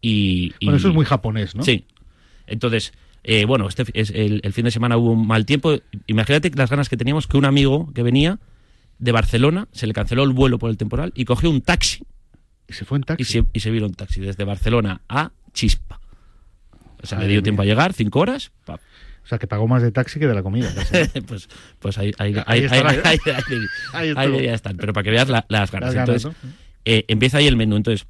y... 0.00 0.52
y- 0.60 0.66
Bueno, 0.66 0.76
eso 0.78 0.88
es 0.88 0.94
muy 0.94 1.04
japonés, 1.04 1.54
¿no? 1.56 1.62
Sí. 1.62 1.84
Entonces, 2.46 2.92
eh, 3.28 3.44
bueno, 3.44 3.68
este, 3.68 3.84
es, 3.92 4.10
el, 4.10 4.40
el 4.44 4.52
fin 4.52 4.64
de 4.64 4.70
semana 4.70 4.96
hubo 4.96 5.10
un 5.10 5.26
mal 5.26 5.44
tiempo. 5.46 5.74
Imagínate 6.06 6.50
las 6.54 6.70
ganas 6.70 6.88
que 6.88 6.96
teníamos 6.96 7.26
que 7.26 7.36
un 7.36 7.44
amigo 7.44 7.92
que 7.92 8.02
venía 8.02 8.38
de 8.98 9.12
Barcelona 9.12 9.68
se 9.72 9.86
le 9.86 9.92
canceló 9.92 10.22
el 10.22 10.30
vuelo 10.32 10.58
por 10.58 10.70
el 10.70 10.76
temporal 10.76 11.12
y 11.14 11.24
cogió 11.24 11.50
un 11.50 11.60
taxi. 11.60 12.04
Y 12.68 12.72
se 12.72 12.84
fue 12.84 12.98
en 12.98 13.02
taxi. 13.04 13.22
Y 13.22 13.24
se, 13.24 13.44
y 13.52 13.60
se 13.60 13.70
vino 13.70 13.86
en 13.86 13.94
taxi 13.94 14.20
desde 14.20 14.44
Barcelona 14.44 15.00
a 15.08 15.32
Chispa. 15.52 16.00
O 17.02 17.06
sea, 17.06 17.18
le 17.18 17.26
dio 17.26 17.36
mía. 17.36 17.42
tiempo 17.42 17.62
a 17.62 17.64
llegar, 17.64 17.92
cinco 17.92 18.20
horas. 18.20 18.52
pa. 18.64 18.74
O 18.74 19.28
sea, 19.28 19.38
que 19.38 19.48
pagó 19.48 19.66
más 19.66 19.82
de 19.82 19.90
taxi 19.90 20.20
que 20.20 20.28
de 20.28 20.34
la 20.34 20.42
comida. 20.44 20.72
pues, 21.26 21.48
pues 21.80 21.98
ahí, 21.98 22.12
ahí, 22.18 22.34
Ahí 22.46 22.66
ahí, 24.16 24.42
ya 24.44 24.54
están. 24.54 24.76
Pero 24.76 24.92
para 24.92 25.02
que 25.02 25.10
veas 25.10 25.28
la- 25.28 25.44
las 25.48 25.72
ganas. 25.72 25.94
Las 25.94 26.06
ganas, 26.06 26.24
Entonces, 26.24 26.52
eh, 26.84 27.04
empieza 27.08 27.38
ahí 27.38 27.48
el 27.48 27.56
menú. 27.56 27.74
Entonces, 27.76 28.06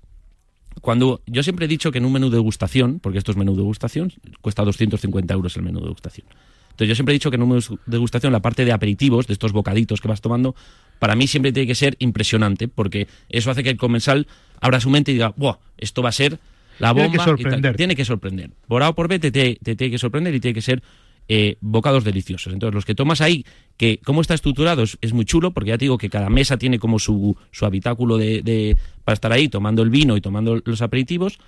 cuando 0.80 1.20
yo 1.26 1.42
siempre 1.42 1.64
he 1.66 1.68
dicho 1.68 1.90
que 1.90 1.98
en 1.98 2.04
un 2.04 2.12
menú 2.12 2.30
de 2.30 2.36
degustación, 2.36 3.00
porque 3.00 3.18
esto 3.18 3.30
es 3.30 3.36
menú 3.36 3.52
de 3.52 3.58
degustación, 3.58 4.12
cuesta 4.40 4.62
250 4.64 5.34
euros 5.34 5.56
el 5.56 5.62
menú 5.62 5.78
de 5.80 5.84
degustación. 5.86 6.26
Entonces 6.70 6.88
yo 6.88 6.94
siempre 6.94 7.12
he 7.14 7.16
dicho 7.16 7.30
que 7.30 7.36
en 7.36 7.42
un 7.42 7.48
menú 7.48 7.60
de 7.60 7.78
degustación 7.86 8.32
la 8.32 8.40
parte 8.40 8.64
de 8.64 8.72
aperitivos, 8.72 9.26
de 9.26 9.32
estos 9.32 9.52
bocaditos 9.52 10.00
que 10.00 10.08
vas 10.08 10.20
tomando, 10.20 10.54
para 10.98 11.14
mí 11.16 11.26
siempre 11.26 11.52
tiene 11.52 11.66
que 11.66 11.74
ser 11.74 11.96
impresionante, 11.98 12.68
porque 12.68 13.08
eso 13.28 13.50
hace 13.50 13.62
que 13.62 13.70
el 13.70 13.76
comensal 13.78 14.26
abra 14.60 14.80
su 14.80 14.90
mente 14.90 15.10
y 15.10 15.14
diga, 15.14 15.32
¡buah! 15.36 15.56
Esto 15.78 16.02
va 16.02 16.10
a 16.10 16.12
ser 16.12 16.38
la 16.78 16.92
Tiene 16.92 17.08
bomba. 17.08 17.10
que 17.10 17.14
y 17.14 17.18
tal". 17.18 17.24
sorprenderte. 17.38 17.76
Tiene 17.78 17.96
que 17.96 18.04
sorprender. 18.04 18.50
Por 18.68 18.82
A 18.82 18.90
o 18.90 18.94
por 18.94 19.08
B 19.08 19.18
te, 19.18 19.30
te- 19.30 19.58
te 19.62 19.76
tiene 19.76 19.90
que 19.90 19.98
sorprender 19.98 20.34
y 20.34 20.40
tiene 20.40 20.54
que 20.54 20.60
ser 20.62 20.82
eh, 21.28 21.56
bocados 21.60 22.04
deliciosos. 22.04 22.52
Entonces, 22.52 22.74
los 22.74 22.84
que 22.84 22.94
tomas 22.94 23.20
ahí, 23.20 23.44
que 23.76 23.98
cómo 24.04 24.20
está 24.20 24.34
estructurado 24.34 24.82
es, 24.82 24.96
es 25.00 25.12
muy 25.12 25.24
chulo, 25.24 25.50
porque 25.52 25.70
ya 25.70 25.78
te 25.78 25.84
digo 25.86 25.98
que 25.98 26.08
cada 26.10 26.30
mesa 26.30 26.56
tiene 26.56 26.78
como 26.78 26.98
su, 26.98 27.36
su 27.50 27.66
habitáculo 27.66 28.16
de, 28.16 28.42
de- 28.42 28.76
para 29.04 29.14
estar 29.14 29.32
ahí 29.32 29.48
tomando 29.48 29.82
el 29.82 29.90
vino 29.90 30.16
y 30.16 30.20
tomando 30.20 30.60
los 30.64 30.82
aperitivos, 30.82 31.38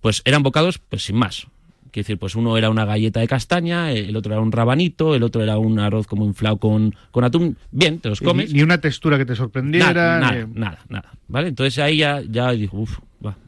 pues 0.00 0.22
eran 0.24 0.42
bocados 0.42 0.78
pues 0.78 1.04
sin 1.04 1.16
más. 1.16 1.46
Quiero 1.90 2.04
decir, 2.06 2.18
pues 2.18 2.34
uno 2.34 2.56
era 2.58 2.70
una 2.70 2.84
galleta 2.84 3.20
de 3.20 3.28
castaña, 3.28 3.92
el 3.92 4.16
otro 4.16 4.32
era 4.32 4.42
un 4.42 4.50
rabanito, 4.50 5.14
el 5.14 5.22
otro 5.22 5.42
era 5.44 5.58
un 5.58 5.78
arroz 5.78 6.08
como 6.08 6.24
inflado 6.24 6.56
con, 6.56 6.92
con 7.12 7.22
atún. 7.22 7.56
Bien, 7.70 8.00
te 8.00 8.08
los 8.08 8.20
comes. 8.20 8.52
ni 8.52 8.62
una 8.62 8.78
textura 8.80 9.16
que 9.16 9.24
te 9.24 9.36
sorprendiera. 9.36 9.92
Nada, 9.94 10.18
nada, 10.18 10.48
nada, 10.52 10.78
nada, 10.88 11.12
¿Vale? 11.28 11.48
Entonces 11.48 11.78
ahí 11.78 11.98
ya, 11.98 12.20
ya 12.28 12.50
dijo, 12.50 12.78
uff, 12.78 12.98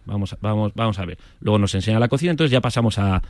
vamos, 0.05 0.33
a- 0.33 0.39
vamos, 0.41 0.71
vamos 0.77 0.97
a 1.01 1.05
ver. 1.05 1.19
Luego 1.41 1.59
nos 1.59 1.75
enseña 1.75 1.99
la 1.99 2.07
cocina, 2.09 2.31
entonces 2.31 2.53
ya 2.53 2.61
pasamos 2.61 3.01
a, 3.01 3.21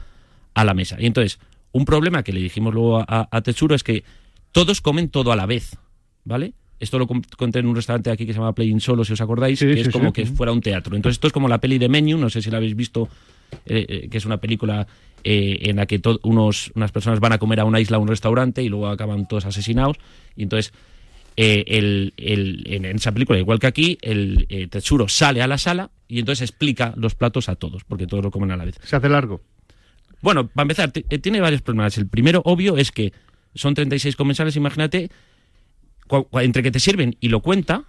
a 0.53 0.65
la 0.65 0.75
mesa. 0.75 0.97
Y 1.01 1.07
entonces, 1.07 1.39
un 1.73 1.85
problema 1.85 2.23
que 2.23 2.33
le 2.33 2.41
dijimos 2.41 2.73
luego 2.75 2.99
a, 3.01 3.29
a 3.31 3.41
Tetsuro 3.43 3.75
es 3.75 3.83
que 3.83 4.05
todos 4.53 4.81
comen 4.81 5.09
todo 5.11 5.33
a 5.33 5.37
la 5.37 5.47
vez, 5.47 5.77
¿vale? 6.25 6.55
Esto 6.79 6.99
lo 6.99 7.07
con- 7.07 7.23
conté 7.37 7.59
en 7.61 7.67
un 7.67 7.75
restaurante 7.77 8.11
aquí 8.11 8.27
que 8.27 8.33
se 8.33 8.39
llama 8.39 8.55
Playing 8.55 8.81
Solo, 8.81 9.05
si 9.05 9.13
os 9.15 9.21
acordáis, 9.21 9.59
Sí, 9.59 9.67
que 9.67 9.75
sí, 9.75 9.81
es 9.81 9.89
como 9.89 10.07
sí. 10.09 10.13
que 10.13 10.27
fuera 10.27 10.53
un 10.53 10.61
teatro. 10.61 10.95
Entonces 10.97 11.17
esto 11.17 11.27
es 11.27 11.33
como 11.33 11.49
la 11.49 11.59
peli 11.59 11.79
de 11.79 11.89
Menu, 11.89 12.19
no 12.19 12.29
sé 12.31 12.43
si 12.43 12.51
la 12.51 12.59
habéis 12.59 12.77
visto, 12.77 13.09
eh, 13.65 13.87
eh, 13.89 14.09
que 14.11 14.19
es 14.19 14.27
una 14.27 14.37
película 14.39 14.87
eh, 15.25 15.59
en 15.63 15.77
la 15.77 15.87
que 15.87 16.01
unos, 16.23 16.73
unas 16.75 16.93
personas 16.93 17.19
van 17.21 17.33
a 17.33 17.39
comer 17.39 17.61
a 17.61 17.65
una 17.65 17.81
isla, 17.81 17.97
a 17.97 18.01
un 18.01 18.09
restaurante, 18.09 18.63
y 18.63 18.69
luego 18.69 18.89
acaban 18.89 19.27
todos 19.27 19.47
asesinados. 19.47 19.97
Y 20.37 20.43
entonces 20.43 20.73
eh, 21.37 21.65
el, 21.67 22.13
el- 22.19 22.63
en, 22.67 22.85
esa 22.85 23.13
película, 23.13 23.39
igual 23.39 23.59
que 23.59 23.67
aquí, 23.67 23.99
el 24.03 24.47
Tetsuro 24.71 25.09
sale 25.09 25.41
a 25.43 25.47
la 25.47 25.57
sala 25.59 25.91
y 26.09 26.19
entonces 26.19 26.49
explica 26.51 26.93
los 26.97 27.15
platos 27.15 27.49
a 27.49 27.57
todos, 27.57 27.85
porque 27.85 28.07
todos 28.07 28.23
lo 28.25 28.31
comen 28.31 28.51
a 28.53 28.57
la 28.57 28.65
vez. 28.67 28.77
Se 28.85 28.97
hace 28.97 29.09
largo. 29.09 29.41
Bueno, 30.23 30.49
para 30.49 30.63
empezar, 30.65 30.93
eh, 30.95 31.19
tiene 31.19 31.41
varios 31.41 31.63
problemas. 31.63 31.97
El 31.99 32.09
primero, 32.09 32.43
obvio, 32.45 32.77
es 32.77 32.91
que 32.93 33.13
son 33.55 33.75
36 33.75 34.17
comensales, 34.17 34.57
imagínate, 34.57 35.11
entre 36.41 36.63
que 36.63 36.71
te 36.71 36.81
sirven 36.81 37.17
y 37.21 37.29
lo 37.29 37.41
cuenta, 37.41 37.85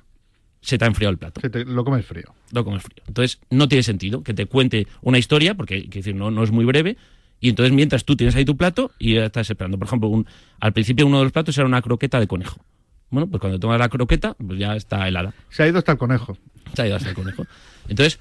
se 0.61 0.77
te 0.77 0.85
ha 0.85 0.87
enfriado 0.87 1.11
el 1.11 1.17
plato. 1.17 1.39
Te- 1.41 1.65
lo 1.65 1.83
comes 1.83 2.05
frío. 2.05 2.33
Lo 2.51 2.63
comes 2.65 2.83
frío. 2.83 3.03
Entonces, 3.07 3.39
no 3.49 3.67
tiene 3.67 3.83
sentido 3.83 4.23
que 4.23 4.33
te 4.33 4.45
cuente 4.47 4.87
una 5.01 5.17
historia, 5.17 5.53
porque 5.55 5.81
quiero 5.83 5.95
decir, 5.95 6.15
no, 6.15 6.31
no 6.31 6.43
es 6.43 6.51
muy 6.51 6.65
breve, 6.65 6.97
y 7.39 7.49
entonces 7.49 7.73
mientras 7.73 8.03
tú 8.05 8.15
tienes 8.15 8.35
ahí 8.35 8.45
tu 8.45 8.57
plato 8.57 8.91
y 8.97 9.15
ya 9.15 9.25
estás 9.25 9.49
esperando. 9.49 9.77
Por 9.77 9.87
ejemplo, 9.87 10.09
un- 10.09 10.25
al 10.59 10.73
principio 10.73 11.05
uno 11.05 11.19
de 11.19 11.25
los 11.25 11.31
platos 11.33 11.57
era 11.57 11.67
una 11.67 11.81
croqueta 11.81 12.19
de 12.19 12.27
conejo. 12.27 12.59
Bueno, 13.09 13.27
pues 13.27 13.39
cuando 13.39 13.59
tomas 13.59 13.79
la 13.79 13.87
croqueta, 13.89 14.33
pues 14.35 14.59
ya 14.59 14.75
está 14.75 15.07
helada. 15.07 15.33
Se 15.49 15.63
ha 15.63 15.67
ido 15.67 15.77
hasta 15.77 15.93
el 15.93 15.97
conejo. 15.97 16.37
Se 16.73 16.81
ha 16.81 16.87
ido 16.87 16.95
hasta 16.97 17.09
el 17.09 17.15
conejo. 17.15 17.45
Entonces, 17.87 18.19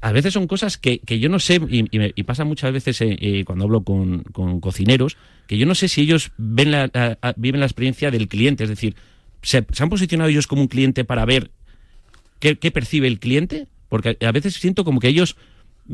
a 0.00 0.12
veces 0.12 0.32
son 0.32 0.46
cosas 0.46 0.78
que, 0.78 0.98
que 1.00 1.18
yo 1.18 1.28
no 1.28 1.38
sé, 1.38 1.60
y, 1.68 1.98
me- 1.98 2.12
pasa 2.24 2.44
muchas 2.44 2.72
veces 2.72 3.00
eh, 3.00 3.16
eh, 3.20 3.44
cuando 3.44 3.64
hablo 3.64 3.82
con, 3.82 4.22
con 4.32 4.60
cocineros, 4.60 5.16
que 5.46 5.58
yo 5.58 5.66
no 5.66 5.74
sé 5.74 5.88
si 5.88 6.02
ellos 6.02 6.32
ven 6.38 6.70
la, 6.70 7.18
viven 7.36 7.60
la 7.60 7.66
experiencia 7.66 8.10
del 8.10 8.28
cliente. 8.28 8.64
Es 8.64 8.70
decir, 8.70 8.96
¿se, 9.42 9.64
han 9.78 9.88
posicionado 9.90 10.30
ellos 10.30 10.46
como 10.46 10.62
un 10.62 10.68
cliente 10.68 11.04
para 11.04 11.24
ver 11.24 11.50
qué, 12.40 12.54
percibe 12.70 13.08
el 13.08 13.18
cliente? 13.18 13.66
Porque 13.88 14.16
a 14.20 14.32
veces 14.32 14.54
siento 14.54 14.84
como 14.84 15.00
que 15.00 15.08
ellos, 15.08 15.36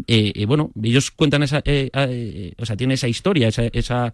eh, 0.06 0.32
eh, 0.34 0.46
bueno, 0.46 0.70
ellos 0.82 1.10
cuentan 1.10 1.42
esa, 1.42 1.62
eh, 1.64 2.52
o 2.58 2.66
sea, 2.66 2.76
tienen 2.76 2.94
esa 2.94 3.08
historia, 3.08 3.48
esa, 3.48 3.64
esa, 3.66 4.12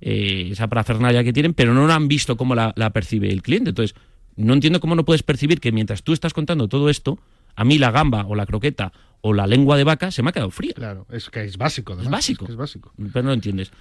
esa 0.00 0.68
parafernalia 0.68 1.24
que 1.24 1.32
tienen, 1.32 1.54
pero 1.54 1.72
no 1.74 1.90
han 1.90 2.08
visto 2.08 2.36
cómo 2.36 2.54
la 2.54 2.90
percibe 2.92 3.28
el 3.28 3.42
cliente. 3.42 3.70
Entonces, 3.70 3.96
no 4.36 4.52
entiendo 4.54 4.80
cómo 4.80 4.94
no 4.94 5.04
puedes 5.04 5.22
percibir 5.22 5.60
que 5.60 5.72
mientras 5.72 6.02
tú 6.02 6.12
estás 6.12 6.32
contando 6.34 6.68
todo 6.68 6.90
esto, 6.90 7.18
a 7.56 7.64
mí 7.64 7.78
la 7.78 7.90
gamba 7.90 8.26
o 8.26 8.34
la 8.34 8.46
croqueta 8.46 8.92
o 9.20 9.32
la 9.32 9.46
lengua 9.46 9.76
de 9.76 9.84
vaca 9.84 10.10
se 10.10 10.22
me 10.22 10.30
ha 10.30 10.32
quedado 10.32 10.50
fría. 10.50 10.74
Claro, 10.74 11.06
es 11.10 11.30
que 11.30 11.44
es 11.44 11.56
básico. 11.56 11.98
Es 11.98 12.08
básico. 12.10 12.44
que 12.44 12.52
es 12.52 12.58
básico. 12.58 12.92
Pero 12.96 13.22
no 13.22 13.28
lo 13.30 13.34
entiendes. 13.34 13.72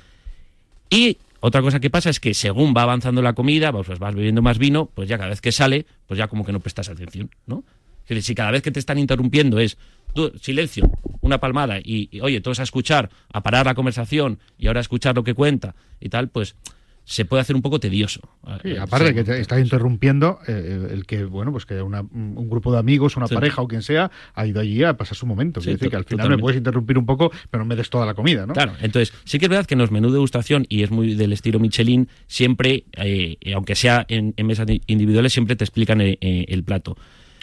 Y 0.89 1.17
otra 1.41 1.61
cosa 1.61 1.79
que 1.79 1.89
pasa 1.89 2.09
es 2.09 2.19
que 2.19 2.33
según 2.33 2.73
va 2.75 2.83
avanzando 2.83 3.21
la 3.21 3.33
comida, 3.33 3.73
pues 3.73 3.99
vas 3.99 4.15
bebiendo 4.15 4.41
más 4.41 4.57
vino, 4.57 4.85
pues 4.85 5.09
ya 5.09 5.17
cada 5.17 5.29
vez 5.29 5.41
que 5.41 5.51
sale, 5.51 5.85
pues 6.07 6.17
ya 6.17 6.27
como 6.27 6.45
que 6.45 6.53
no 6.53 6.61
prestas 6.61 6.87
atención, 6.87 7.29
¿no? 7.45 7.63
Si 8.07 8.35
cada 8.35 8.51
vez 8.51 8.61
que 8.61 8.71
te 8.71 8.79
están 8.79 8.97
interrumpiendo 8.97 9.59
es 9.59 9.77
tú, 10.13 10.31
silencio, 10.41 10.89
una 11.21 11.39
palmada 11.39 11.79
y, 11.79 12.09
y, 12.11 12.21
oye, 12.21 12.41
todos 12.41 12.59
a 12.59 12.63
escuchar, 12.63 13.09
a 13.31 13.41
parar 13.41 13.65
la 13.65 13.75
conversación 13.75 14.39
y 14.57 14.67
ahora 14.67 14.79
a 14.79 14.81
escuchar 14.81 15.15
lo 15.15 15.23
que 15.23 15.33
cuenta 15.33 15.75
y 15.99 16.09
tal, 16.09 16.29
pues 16.29 16.55
se 17.05 17.25
puede 17.25 17.41
hacer 17.41 17.55
un 17.55 17.61
poco 17.61 17.79
tedioso. 17.79 18.21
Sí, 18.61 18.69
Eh, 18.71 18.79
aparte 18.79 19.03
de 19.05 19.09
sí. 19.11 19.15
que 19.15 19.23
te 19.25 19.39
estás 19.39 19.59
interrumpiendo 19.59 20.39
eh, 20.47 20.87
el 20.91 21.05
que, 21.05 21.25
bueno, 21.25 21.51
pues 21.51 21.65
que 21.65 21.81
una- 21.81 22.01
un 22.01 22.49
grupo 22.49 22.71
de 22.71 22.79
amigos, 22.79 23.17
una 23.17 23.27
Sí. 23.27 23.35
pareja 23.35 23.61
o 23.61 23.67
quien 23.67 23.81
sea, 23.81 24.09
ha 24.33 24.45
ido 24.47 24.61
allí 24.61 24.83
a 24.83 24.95
pasar 24.95 25.17
su 25.17 25.25
momento. 25.25 25.59
Sí, 25.59 25.65
Quiere 25.65 25.77
decir 25.79 25.89
que 25.89 25.97
al 25.97 26.03
final 26.05 26.17
totalmente. 26.19 26.37
me 26.37 26.41
puedes 26.41 26.57
interrumpir 26.57 26.97
un 26.97 27.05
poco, 27.05 27.31
pero 27.51 27.63
no 27.63 27.67
me 27.67 27.75
des 27.75 27.89
toda 27.89 28.05
la 28.05 28.13
comida, 28.13 28.45
¿no? 28.45 28.53
Claro, 28.53 28.73
entonces 28.81 29.13
sí 29.25 29.37
que 29.39 29.45
es 29.45 29.49
verdad 29.49 29.65
que 29.65 29.73
en 29.75 29.79
los 29.79 29.91
menús 29.91 30.11
de 30.11 30.15
degustación, 30.17 30.65
y 30.69 30.83
es 30.83 30.91
muy 30.91 31.15
del 31.15 31.33
estilo 31.33 31.59
Michelin, 31.59 32.07
siempre, 32.27 32.85
eh, 32.93 33.37
aunque 33.53 33.75
sea 33.75 34.05
en, 34.07 34.33
en 34.37 34.47
mesas 34.47 34.65
individuales, 34.87 35.33
siempre 35.33 35.55
te 35.55 35.63
explican 35.65 35.99
eh, 36.01 36.17
eh, 36.21 36.45
el 36.47 36.63
plato. 36.63 36.95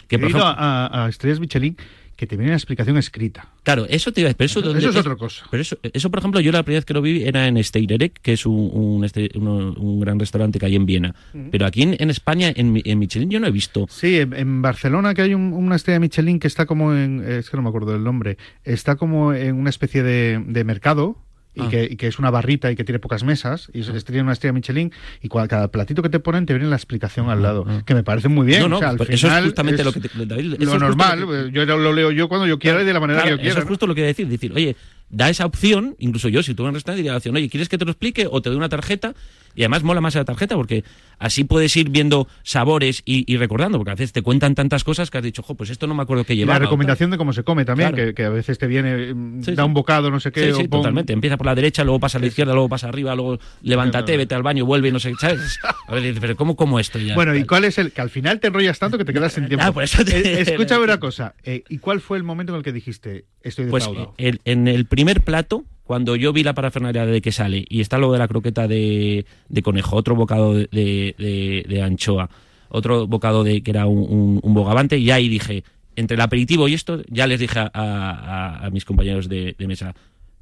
Que, 0.07 0.17
He 0.17 0.19
por 0.19 0.29
ido 0.29 0.39
ejemplo- 0.39 0.55
a, 0.57 1.05
a 1.05 1.09
Estrellas 1.09 1.39
Michelin 1.39 1.77
que 2.21 2.27
te 2.27 2.37
viene 2.37 2.51
una 2.51 2.55
explicación 2.57 2.97
escrita. 2.97 3.47
Claro, 3.63 3.87
eso 3.89 4.13
te 4.13 4.21
iba 4.21 4.29
a 4.29 4.33
pero 4.35 4.45
eso, 4.45 4.59
Eso- 4.59 4.67
donde- 4.69 4.79
eso 4.79 4.89
es 4.91 4.95
otra 4.95 5.15
cosa. 5.15 5.43
Pero 5.49 5.61
eso, 5.61 5.75
eso, 5.81 6.11
por 6.11 6.19
ejemplo, 6.19 6.39
yo 6.39 6.51
la 6.51 6.61
primera 6.61 6.77
vez 6.77 6.85
que 6.85 6.93
lo 6.93 7.01
vi 7.01 7.23
era 7.23 7.47
en 7.47 7.61
Steirerek, 7.63 8.19
que 8.21 8.33
es 8.33 8.45
un, 8.45 8.69
un, 8.71 9.03
este- 9.03 9.31
uno- 9.33 9.73
un 9.75 9.99
gran 9.99 10.19
restaurante 10.19 10.59
que 10.59 10.67
hay 10.67 10.75
en 10.75 10.85
Viena. 10.85 11.15
Pero 11.51 11.65
aquí 11.65 11.81
en, 11.81 11.95
en 11.99 12.11
España, 12.11 12.53
en, 12.55 12.71
Mi- 12.73 12.83
en 12.85 12.99
Michelin, 12.99 13.31
yo 13.31 13.39
no 13.39 13.47
he 13.47 13.51
visto. 13.51 13.87
Sí, 13.89 14.19
en, 14.19 14.33
en 14.33 14.61
Barcelona 14.61 15.15
que 15.15 15.23
hay 15.23 15.33
un- 15.33 15.53
una 15.53 15.75
estrella 15.75 15.99
Michelin 15.99 16.39
que 16.39 16.45
está 16.47 16.67
como 16.67 16.93
en, 16.93 17.23
es 17.27 17.49
que 17.49 17.57
no 17.57 17.63
me 17.63 17.69
acuerdo 17.69 17.91
del 17.93 18.03
nombre, 18.03 18.37
está 18.63 18.95
como 18.97 19.33
en 19.33 19.55
una 19.55 19.71
especie 19.71 20.03
de, 20.03 20.43
de 20.47 20.63
mercado. 20.63 21.17
Y, 21.53 21.61
Ah. 21.63 21.67
que, 21.69 21.83
y 21.83 21.95
que 21.97 22.07
es 22.07 22.17
una 22.17 22.29
barrita 22.31 22.71
y 22.71 22.77
que 22.77 22.85
tiene 22.85 22.99
pocas 22.99 23.25
mesas 23.25 23.69
y 23.73 23.81
es 23.81 24.05
tiene 24.05 24.21
una 24.21 24.31
estrella 24.31 24.53
Michelin 24.53 24.91
y 25.21 25.27
cua- 25.27 25.47
cada 25.49 25.67
platito 25.69 26.01
que 26.01 26.07
te 26.07 26.19
ponen 26.21 26.45
te 26.45 26.53
viene 26.53 26.69
la 26.69 26.77
explicación 26.77 27.29
al 27.29 27.41
lado 27.43 27.65
que 27.85 27.93
me 27.93 28.03
parece 28.03 28.29
muy 28.29 28.45
bien 28.45 28.61
No, 28.61 28.69
no, 28.69 28.75
o 28.77 28.79
sea, 28.79 28.89
al 28.91 28.97
pero 28.97 29.11
eso 29.11 29.27
es 29.27 29.43
justamente 29.43 29.81
es 29.81 29.85
lo 29.85 29.91
que 29.91 29.99
te- 29.99 30.25
David, 30.25 30.55
lo 30.59 30.79
normal 30.79 31.19
que- 31.27 31.51
yo 31.51 31.65
lo 31.65 31.91
leo 31.91 32.11
yo 32.11 32.29
cuando 32.29 32.47
yo 32.47 32.57
quiera 32.57 32.81
y 32.81 32.85
de 32.85 32.93
la 32.93 33.01
manera 33.01 33.21
Claro, 33.23 33.35
que 33.35 33.41
yo 33.41 33.41
quiera 33.43 33.51
Eso 33.51 33.59
es 33.63 33.67
justo 33.67 33.85
lo 33.85 33.93
que 33.93 33.99
iba 33.99 34.05
a 34.05 34.07
decir. 34.07 34.27
Decir, 34.29 34.53
oye, 34.55 34.77
da 35.11 35.29
esa 35.29 35.45
opción, 35.45 35.95
incluso 35.99 36.29
yo, 36.29 36.41
si 36.43 36.53
tuve 36.55 36.69
un 36.69 36.73
restaurante, 36.73 36.97
diría 37.01 37.11
la 37.11 37.17
opción, 37.17 37.35
oye, 37.35 37.49
¿quieres 37.49 37.69
que 37.69 37.77
te 37.77 37.85
lo 37.85 37.91
explique 37.91 38.27
o 38.29 38.41
te 38.41 38.49
doy 38.49 38.57
una 38.57 38.69
tarjeta? 38.69 39.13
Y 39.53 39.63
además 39.63 39.83
mola 39.83 39.99
más 39.99 40.15
la 40.15 40.23
tarjeta 40.23 40.55
porque 40.55 40.85
así 41.19 41.43
puedes 41.43 41.75
ir 41.75 41.89
viendo 41.89 42.25
sabores 42.41 43.01
y, 43.03 43.25
y 43.31 43.35
recordando, 43.35 43.77
porque 43.77 43.91
a 43.91 43.95
veces 43.95 44.13
te 44.13 44.21
cuentan 44.21 44.55
tantas 44.55 44.85
cosas 44.85 45.11
que 45.11 45.17
has 45.17 45.23
dicho, 45.25 45.43
jo, 45.43 45.55
pues 45.55 45.69
esto 45.69 45.87
no 45.87 45.93
me 45.93 46.03
acuerdo 46.03 46.23
que 46.23 46.33
Y 46.33 46.37
la 46.37 46.39
llevaba. 46.43 46.59
tal". 46.59 46.67
recomendación 46.67 47.11
de 47.11 47.17
cómo 47.17 47.33
se 47.33 47.43
come 47.43 47.65
también, 47.65 47.89
Claro. 47.89 48.07
que, 48.07 48.13
que 48.13 48.23
a 48.23 48.29
veces 48.29 48.57
te 48.57 48.67
viene, 48.67 49.07
Sí, 49.43 49.51
da 49.53 49.63
sí. 49.63 49.67
un 49.67 49.73
bocado, 49.73 50.09
no 50.09 50.21
sé 50.21 50.31
qué. 50.31 50.53
Sí, 50.53 50.61
sí, 50.61 50.67
pon- 50.69 50.79
totalmente. 50.79 51.11
Empieza 51.11 51.35
por 51.35 51.47
la 51.47 51.55
derecha, 51.55 51.83
luego 51.83 51.99
pasa 51.99 52.17
a 52.17 52.21
la 52.21 52.27
izquierda, 52.27 52.53
luego 52.53 52.69
pasa 52.69 52.87
arriba, 52.87 53.13
luego 53.13 53.39
levántate, 53.61 54.15
vete 54.15 54.33
al 54.35 54.43
baño, 54.43 54.65
vuelve, 54.65 54.89
no 54.89 54.99
sé, 55.01 55.13
¿sabes? 55.19 55.59
A 55.87 55.93
ver, 55.93 56.03
dices, 56.03 56.19
pero 56.21 56.37
¿cómo 56.37 56.55
como 56.55 56.79
esto 56.79 56.97
ya? 56.97 57.13
Bueno, 57.15 57.35
¿y 57.35 57.43
cuál 57.43 57.65
es 57.65 57.77
el 57.77 57.91
que 57.91 57.99
al 57.99 58.09
final 58.09 58.39
te 58.39 58.47
enrollas 58.47 58.79
tanto 58.79 58.97
que 58.97 59.03
te 59.03 59.11
quedas 59.11 59.33
sin 59.33 59.47
tiempo? 59.49 59.65
Ah, 59.67 59.73
por 59.73 59.83
eso 59.83 60.05
te- 60.05 60.17
Eh, 60.17 60.41
escúchame 60.49 60.85
una 60.85 61.01
cosa. 61.01 61.35
eh, 61.43 61.63
¿Y 61.67 61.79
cuál 61.79 61.99
fue 61.99 62.17
el 62.17 62.23
momento 62.23 62.53
en 62.53 62.57
el 62.59 62.63
que 62.63 62.71
dijiste 62.71 63.25
estoy 63.41 63.65
Pues 63.65 63.83
defraudado? 63.83 64.13
el- 64.17 64.39
en 64.45 64.69
el 64.69 64.85
primer 64.85 65.00
plato, 65.21 65.63
cuando 65.83 66.15
yo 66.15 66.31
vi 66.33 66.43
la 66.43 66.53
parafernalia 66.53 67.05
de 67.05 67.21
que 67.21 67.31
sale 67.31 67.65
y 67.67 67.81
está 67.81 67.97
lo 67.97 68.11
de 68.11 68.19
la 68.19 68.27
croqueta 68.27 68.67
de, 68.67 69.25
de 69.49 69.61
conejo, 69.61 69.95
otro 69.95 70.15
bocado 70.15 70.53
de, 70.53 70.67
de- 70.71 71.65
anchoa, 71.81 72.29
otro 72.69 73.07
bocado 73.07 73.43
de 73.43 73.61
que 73.63 73.71
era 73.71 73.85
un, 73.87 73.99
un- 74.09 74.39
un 74.41 74.53
bogavante, 74.53 74.97
y 74.97 75.11
ahí 75.11 75.27
dije, 75.27 75.63
entre 75.95 76.15
el 76.15 76.21
aperitivo 76.21 76.67
y 76.67 76.73
esto, 76.73 77.01
ya 77.09 77.27
les 77.27 77.39
dije 77.39 77.59
a, 77.59 77.69
a- 77.73 78.65
a 78.65 78.69
mis 78.69 78.85
compañeros 78.85 79.27
de, 79.27 79.55
mesa, 79.67 79.93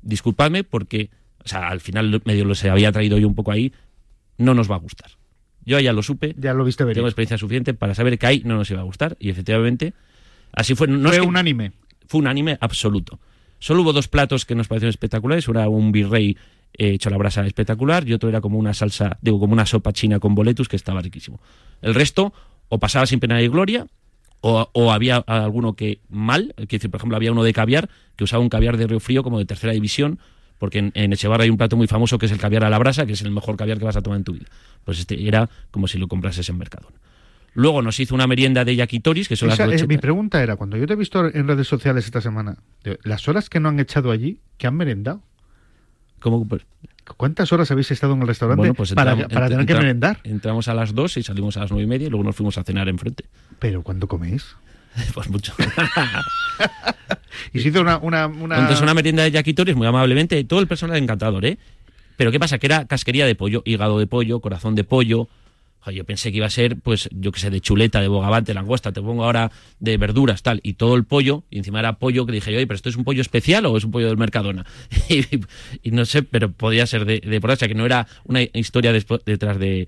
disculpadme 0.01 0.63
porque, 0.63 1.09
o 1.43 1.47
sea, 1.47 1.69
al 1.69 1.79
final 1.79 2.21
medio 2.25 2.45
los 2.45 2.63
había 2.65 2.91
traído 2.91 3.17
yo 3.17 3.27
un 3.27 3.35
poco 3.35 3.51
ahí, 3.51 3.73
no 4.37 4.53
nos 4.53 4.69
va 4.69 4.75
a 4.75 4.79
gustar. 4.79 5.11
Yo 5.65 5.79
ya 5.79 5.93
lo 5.93 6.01
supe. 6.01 6.33
Ya 6.37 6.53
lo 6.53 6.63
viste 6.63 6.83
venir. 6.83 6.95
Tengo 6.95 7.07
experiencia 7.07 7.37
suficiente 7.37 7.73
para 7.73 7.93
saber 7.93 8.17
que 8.17 8.25
ahí 8.25 8.41
no 8.45 8.55
nos 8.55 8.71
iba 8.71 8.79
a 8.79 8.83
gustar. 8.83 9.17
Y 9.19 9.29
efectivamente, 9.29 9.93
así 10.53 10.73
fue. 10.73 10.87
No 10.87 11.09
Fue 11.09 11.17
es 11.17 11.21
que-. 11.21 11.27
Fue 12.07 12.19
unánime 12.21 12.57
absoluto. 12.61 13.19
Solo 13.59 13.81
hubo 13.81 13.93
dos 13.93 14.07
platos 14.07 14.45
que 14.45 14.55
nos 14.55 14.67
parecieron 14.67 14.89
espectaculares. 14.89 15.47
Uno 15.47 15.59
era 15.59 15.69
un 15.69 15.91
virrey 15.91 16.37
eh, 16.73 16.91
hecho 16.91 17.09
a 17.09 17.11
la 17.11 17.17
brasa 17.17 17.45
espectacular 17.45 18.07
y 18.07 18.13
otro 18.13 18.29
era 18.29 18.41
como 18.41 18.57
una 18.57 18.73
salsa, 18.73 19.17
digo, 19.21 19.39
como 19.39 19.53
una 19.53 19.65
sopa 19.65 19.93
china 19.93 20.19
con 20.19 20.35
boletus 20.35 20.67
que 20.67 20.75
estaba 20.75 21.01
riquísimo. 21.01 21.39
El 21.81 21.93
resto, 21.93 22.33
o 22.69 22.79
pasaba 22.79 23.05
sin 23.05 23.19
pena 23.19 23.41
y 23.41 23.47
gloria, 23.47 23.87
o, 24.41 24.91
había 24.91 25.17
alguno 25.17 25.75
que 25.75 25.99
mal, 26.07 26.53
es 26.55 26.67
decir, 26.69 26.89
por 26.89 26.99
ejemplo, 26.99 27.17
había 27.17 27.33
uno 27.33 27.43
de 27.43 27.51
caviar 27.51 27.89
que 28.15 28.23
usaba 28.23 28.41
un 28.41 28.47
caviar 28.47 28.77
de 28.77 28.87
Río 28.87 29.01
Frío 29.01 29.21
como 29.21 29.37
de 29.37 29.45
tercera 29.45 29.73
división, 29.73 30.19
porque 30.57 30.79
en, 30.79 30.91
en 30.95 31.11
Echevarra 31.11 31.43
hay 31.43 31.49
un 31.49 31.57
plato 31.57 31.75
muy 31.75 31.87
famoso 31.87 32.17
que 32.17 32.27
es 32.27 32.31
el 32.31 32.39
caviar 32.39 32.63
a 32.63 32.69
la 32.69 32.77
brasa, 32.77 33.05
que 33.05 33.13
es 33.13 33.21
el 33.21 33.31
mejor 33.31 33.57
caviar 33.57 33.79
que 33.79 33.85
vas 33.85 33.97
a 33.97 34.01
tomar 34.01 34.17
en 34.17 34.23
tu 34.23 34.33
vida. 34.33 34.45
Pues 34.85 34.99
este 34.99 35.27
era 35.27 35.49
como 35.71 35.87
si 35.87 35.97
lo 35.97 36.07
comprases 36.07 36.47
en 36.47 36.57
Mercadona. 36.57 36.95
Luego 37.53 37.81
nos 37.81 37.99
hizo 37.99 38.13
una 38.15 38.27
merienda 38.27 38.63
de 38.65 38.75
yakitoris, 38.75 39.27
que 39.27 39.35
son 39.35 39.49
Esa, 39.49 39.65
las 39.67 39.81
eh, 39.81 39.87
mi 39.87 39.97
pregunta 39.97 40.41
era, 40.43 40.55
cuando 40.55 40.77
yo 40.77 40.85
te 40.87 40.93
he 40.93 40.95
visto 40.95 41.25
en 41.25 41.47
redes 41.47 41.67
sociales 41.67 42.05
esta 42.05 42.21
semana, 42.21 42.57
las 43.03 43.27
horas 43.27 43.49
que 43.49 43.59
no 43.59 43.69
han 43.69 43.79
echado 43.79 44.11
allí, 44.11 44.39
que 44.57 44.67
han 44.67 44.75
merendado. 44.75 45.21
¿Cómo? 46.19 46.47
¿Cuántas 47.17 47.51
horas 47.53 47.71
habéis 47.71 47.89
estado 47.91 48.13
en 48.13 48.21
el 48.21 48.27
restaurante 48.27 48.59
Bueno, 48.59 48.73
pues 48.75 48.91
entramos- 48.91 49.23
para 49.23 49.45
entra- 49.47 49.49
tener 49.49 49.65
que 49.65 49.71
entra- 49.73 49.81
merendar? 49.81 50.19
Entramos 50.23 50.67
a 50.67 50.73
las 50.75 50.93
2 50.93 51.17
y 51.17 51.23
salimos 51.23 51.57
a 51.57 51.61
las 51.61 51.71
nueve 51.71 51.85
y 51.85 51.87
media 51.87 52.07
y 52.07 52.09
luego 52.09 52.23
nos 52.23 52.35
fuimos 52.35 52.57
a 52.57 52.63
cenar 52.63 52.87
enfrente. 52.89 53.25
¿Pero 53.57 53.81
cuándo 53.83 54.07
coméis? 54.07 54.55
Pues 55.13 55.29
mucho. 55.29 55.53
Y 57.53 57.59
se 57.61 57.69
hizo 57.69 57.81
una... 57.81 57.97
una, 57.97 58.27
una... 58.27 58.55
Entonces 58.57 58.81
una 58.81 58.93
merienda 58.93 59.23
de 59.23 59.31
yakitori 59.31 59.73
muy 59.73 59.87
amablemente, 59.87 60.43
todo 60.43 60.59
el 60.59 60.67
personal 60.67 60.97
encantador, 60.97 61.45
¿eh? 61.45 61.57
Pero 62.17 62.31
¿qué 62.31 62.39
pasa? 62.39 62.57
Que 62.57 62.67
era 62.67 62.85
casquería 62.85 63.25
de 63.25 63.33
pollo, 63.35 63.61
hígado 63.65 63.97
de 63.97 64.07
pollo, 64.07 64.41
corazón 64.41 64.75
de 64.75 64.83
pollo. 64.83 65.29
Yo 65.93 66.03
pensé 66.03 66.31
que 66.31 66.37
iba 66.37 66.45
a 66.45 66.49
ser, 66.51 66.77
pues, 66.77 67.09
yo 67.11 67.31
qué 67.31 67.39
sé, 67.39 67.49
de 67.49 67.61
chuleta, 67.61 67.99
de 68.01 68.07
bogavante, 68.07 68.53
langosta, 68.53 68.91
te 68.91 69.01
pongo 69.01 69.23
ahora 69.23 69.51
de 69.79 69.97
verduras, 69.97 70.43
tal, 70.43 70.59
y 70.61 70.73
todo 70.73 70.95
el 70.95 71.03
pollo, 71.03 71.43
y 71.49 71.57
encima 71.57 71.79
era 71.79 71.93
pollo 71.97 72.25
que 72.27 72.31
dije, 72.33 72.55
oye, 72.55 72.67
pero 72.67 72.75
esto 72.75 72.89
es 72.89 72.95
un 72.95 73.03
pollo 73.03 73.21
especial 73.21 73.65
o 73.65 73.75
es 73.77 73.83
un 73.85 73.91
pollo 73.91 74.07
del 74.07 74.17
Mercadona. 74.17 74.65
y, 75.09 75.25
y 75.81 75.91
no 75.91 76.05
sé, 76.05 76.21
pero 76.23 76.51
podía 76.51 76.85
ser 76.85 77.05
de, 77.05 77.19
de 77.21 77.41
por 77.41 77.49
o 77.49 77.55
sea, 77.55 77.67
que 77.67 77.73
no 77.75 77.85
era 77.85 78.07
una 78.25 78.41
historia 78.53 78.93
despo- 78.93 79.21
detrás 79.25 79.57
de, 79.57 79.87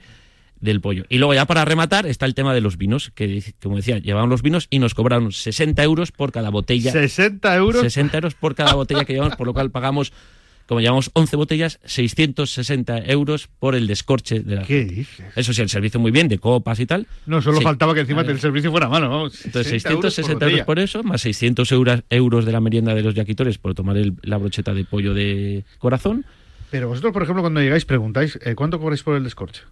del 0.59 0.81
pollo. 0.81 1.05
Y 1.09 1.17
luego 1.19 1.33
ya 1.35 1.45
para 1.45 1.65
rematar 1.65 2.05
está 2.07 2.25
el 2.25 2.33
tema 2.35 2.53
de 2.55 2.61
los 2.61 2.77
vinos, 2.77 3.11
que 3.13 3.43
como 3.61 3.75
decía, 3.75 3.99
llevaban 3.99 4.29
los 4.29 4.41
vinos 4.41 4.67
y 4.71 4.79
nos 4.79 4.93
cobraron 4.95 5.31
60 5.31 5.83
euros 5.83 6.11
por 6.11 6.31
cada 6.31 6.49
botella. 6.49 6.91
60 6.91 7.55
euros. 7.57 7.81
60 7.81 8.17
euros 8.17 8.33
por 8.33 8.55
cada 8.55 8.73
botella 8.73 9.05
que 9.05 9.13
llevamos, 9.13 9.35
por 9.35 9.45
lo 9.45 9.53
cual 9.53 9.69
pagamos, 9.71 10.13
como 10.71 10.79
llevamos 10.79 11.11
11 11.15 11.35
botellas, 11.35 11.79
660 11.83 12.99
euros 13.11 13.49
por 13.59 13.75
el 13.75 13.87
descorche 13.87 14.39
de 14.39 14.55
la 14.55 14.61
¿Qué 14.61 14.85
dices? 14.85 15.21
Eso 15.35 15.51
sí, 15.51 15.61
el 15.61 15.67
servicio 15.67 15.99
muy 15.99 16.11
bien, 16.11 16.29
de 16.29 16.37
copas 16.39 16.79
y 16.79 16.85
tal. 16.85 17.07
No, 17.25 17.41
solo 17.41 17.57
Sí. 17.57 17.63
faltaba 17.65 17.93
que 17.93 17.99
encima 17.99 18.21
A 18.21 18.23
el 18.23 18.39
servicio 18.39 18.71
fuera 18.71 18.87
malo, 18.87 19.09
vamos. 19.09 19.45
Entonces, 19.45 19.69
60 19.69 19.91
euros 19.91 20.13
660 20.13 20.45
euros 20.49 20.65
por, 20.65 20.79
eso, 20.79 21.03
más 21.03 21.19
600 21.19 21.69
euros, 21.73 22.03
euros 22.09 22.45
de 22.45 22.53
la 22.53 22.61
merienda 22.61 22.95
de 22.95 23.01
los 23.01 23.15
yaquitores 23.15 23.57
por 23.57 23.75
tomar 23.75 23.97
el- 23.97 24.13
la 24.21 24.37
brocheta 24.37 24.73
de 24.73 24.85
pollo 24.85 25.13
de 25.13 25.65
corazón. 25.77 26.23
Pero 26.69 26.87
vosotros, 26.87 27.11
por 27.11 27.23
ejemplo, 27.23 27.41
cuando 27.41 27.59
llegáis 27.59 27.83
preguntáis, 27.83 28.39
eh, 28.41 28.55
¿cuánto 28.55 28.79
cobráis 28.79 29.03
por 29.03 29.17
el 29.17 29.25
descorche? 29.25 29.63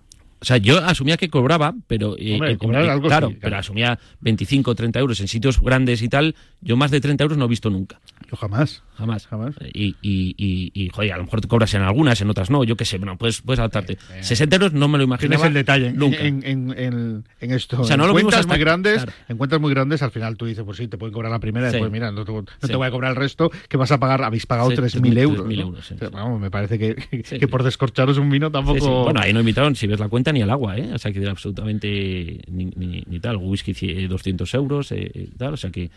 O 0.41 0.45
sea, 0.45 0.57
yo 0.57 0.77
asumía 0.85 1.17
que 1.17 1.29
cobraba, 1.29 1.73
pero. 1.87 2.15
eh, 2.17 2.33
Hombre, 2.35 2.51
eh, 2.53 2.57
cobrar 2.57 2.85
eh, 2.85 2.89
algo 2.91 3.07
claro, 3.07 3.27
sí, 3.27 3.33
claro. 3.33 3.41
pero 3.41 3.57
asumía 3.57 3.99
25 4.21 4.71
o 4.71 4.75
30 4.75 4.99
euros 4.99 5.19
en 5.19 5.27
sitios 5.27 5.61
grandes 5.61 6.01
y 6.01 6.09
tal. 6.09 6.35
Yo 6.61 6.77
más 6.77 6.91
de 6.91 7.01
30 7.01 7.23
euros 7.23 7.37
no 7.37 7.45
he 7.45 7.47
visto 7.49 7.69
nunca. 7.69 7.99
Yo 8.29 8.37
jamás. 8.37 8.83
Jamás. 8.95 9.27
Jamás. 9.27 9.55
Y, 9.73 9.95
y, 10.01 10.35
y, 10.37 10.71
y, 10.73 10.89
joder, 10.89 11.13
a 11.13 11.17
lo 11.17 11.23
mejor 11.23 11.39
te 11.41 11.47
cobras 11.47 11.73
en 11.73 11.81
algunas, 11.81 12.19
en 12.21 12.29
otras 12.29 12.49
no. 12.49 12.63
Yo 12.63 12.75
qué 12.75 12.83
sé, 12.85 12.97
bueno, 12.97 13.17
puedes, 13.17 13.41
puedes 13.41 13.59
adaptarte. 13.59 13.97
60 14.21 14.55
euros 14.57 14.73
no 14.73 14.87
me 14.89 14.97
lo 14.97 15.05
imaginaba. 15.05 15.41
Tienes 15.41 15.47
el 15.47 15.53
detalle 15.53 15.91
Nunca. 15.93 16.19
en, 16.19 16.43
en, 16.45 16.73
en- 16.77 17.25
en 17.39 17.51
esto. 17.51 17.81
O 17.81 17.85
sea, 17.85 17.95
no 17.97 18.03
en 18.03 18.07
lo 18.09 18.13
cuentas 18.13 18.41
es 18.41 18.47
muy 18.47 18.57
grandes, 18.59 18.95
claro. 18.97 19.11
en 19.29 19.37
cuentas 19.37 19.59
muy 19.61 19.71
grandes, 19.73 20.01
al 20.03 20.11
final 20.11 20.35
tú 20.37 20.45
dices, 20.45 20.63
pues 20.65 20.77
sí, 20.77 20.87
te 20.87 20.97
pueden 20.97 21.13
cobrar 21.13 21.31
la 21.31 21.39
primera, 21.39 21.67
y 21.67 21.69
Sí. 21.71 21.73
después, 21.75 21.91
mira, 21.91 22.11
no, 22.11 22.25
te, 22.25 22.31
no 22.31 22.77
voy 22.77 22.87
a 22.87 22.91
cobrar 22.91 23.11
el 23.11 23.15
resto, 23.15 23.49
que 23.69 23.77
vas 23.77 23.91
a 23.91 23.99
pagar, 23.99 24.21
habéis 24.23 24.45
pagado 24.45 24.69
Sí, 24.71 24.75
3.000 24.77 25.17
euros. 25.19 25.47
3.000 25.47 25.55
¿no? 25.55 25.61
euros. 25.61 25.93
Pero, 25.97 26.11
vamos, 26.11 26.39
me 26.41 26.51
parece 26.51 26.77
que, 26.77 26.95
que 26.95 27.47
por 27.47 27.63
descorcharos 27.63 28.17
un 28.17 28.29
vino 28.29 28.51
tampoco. 28.51 29.05
Bueno, 29.05 29.19
ahí 29.21 29.31
no 29.33 29.39
invitaron, 29.39 29.75
si 29.75 29.87
ves 29.87 29.99
la 29.99 30.09
cuenta, 30.09 30.28
ni 30.31 30.41
al 30.41 30.49
agua, 30.49 30.77
¿eh? 30.77 30.91
O 30.93 30.97
sea, 30.97 31.11
que 31.11 31.19
era 31.21 31.31
absolutamente 31.31 32.41
ni, 32.47 32.65
ni- 32.75 33.03
ni 33.07 33.19
tal. 33.19 33.37
Whisky 33.37 33.73
eh, 33.81 34.07
200 34.07 34.53
euros, 34.53 34.91
eh, 34.91 35.11
eh, 35.13 35.29
tal, 35.37 35.53
o 35.53 35.57
sea 35.57 35.69
que... 35.71 35.89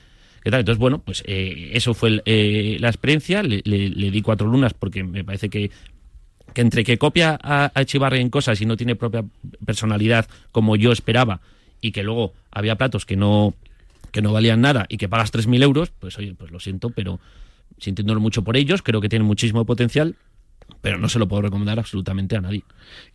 que 0.42 0.50
tal. 0.50 0.60
Entonces, 0.60 0.78
bueno, 0.78 0.98
pues 1.00 1.22
eh, 1.26 1.70
eso 1.74 1.94
fue 1.94 2.22
eh, 2.24 2.76
la 2.80 2.88
experiencia. 2.88 3.42
Le, 3.42 3.62
di 4.10 4.22
cuatro 4.22 4.46
lunas 4.48 4.74
porque 4.74 5.02
me 5.04 5.24
parece 5.24 5.48
que, 5.48 5.70
que 6.54 6.60
entre 6.60 6.84
que 6.84 6.98
copia 6.98 7.38
a, 7.42 7.70
a 7.74 8.16
en 8.16 8.30
cosas 8.30 8.60
y 8.60 8.66
no 8.66 8.76
tiene 8.76 8.96
propia 8.96 9.24
personalidad 9.64 10.26
como 10.52 10.76
yo 10.76 10.92
esperaba 10.92 11.40
y 11.80 11.92
que 11.92 12.02
luego 12.02 12.32
había 12.50 12.76
platos 12.76 13.04
que 13.06 13.16
no 13.16 13.54
que 14.12 14.20
no 14.20 14.32
valían 14.32 14.60
nada 14.60 14.84
y 14.90 14.98
que 14.98 15.08
pagas 15.08 15.32
3.000 15.32 15.62
euros, 15.62 15.90
pues 15.98 16.18
oye, 16.18 16.34
pues 16.34 16.50
lo 16.52 16.60
siento, 16.60 16.90
pero 16.90 17.18
sintiéndolo 17.78 18.20
mucho 18.20 18.42
por 18.44 18.58
ellos, 18.58 18.82
creo 18.82 19.00
que 19.00 19.08
tienen 19.08 19.26
muchísimo 19.26 19.64
potencial, 19.64 20.16
pero 20.80 20.98
no 20.98 21.08
se 21.08 21.18
lo 21.18 21.28
puedo 21.28 21.42
recomendar 21.42 21.78
absolutamente 21.78 22.36
a 22.36 22.40
nadie. 22.40 22.64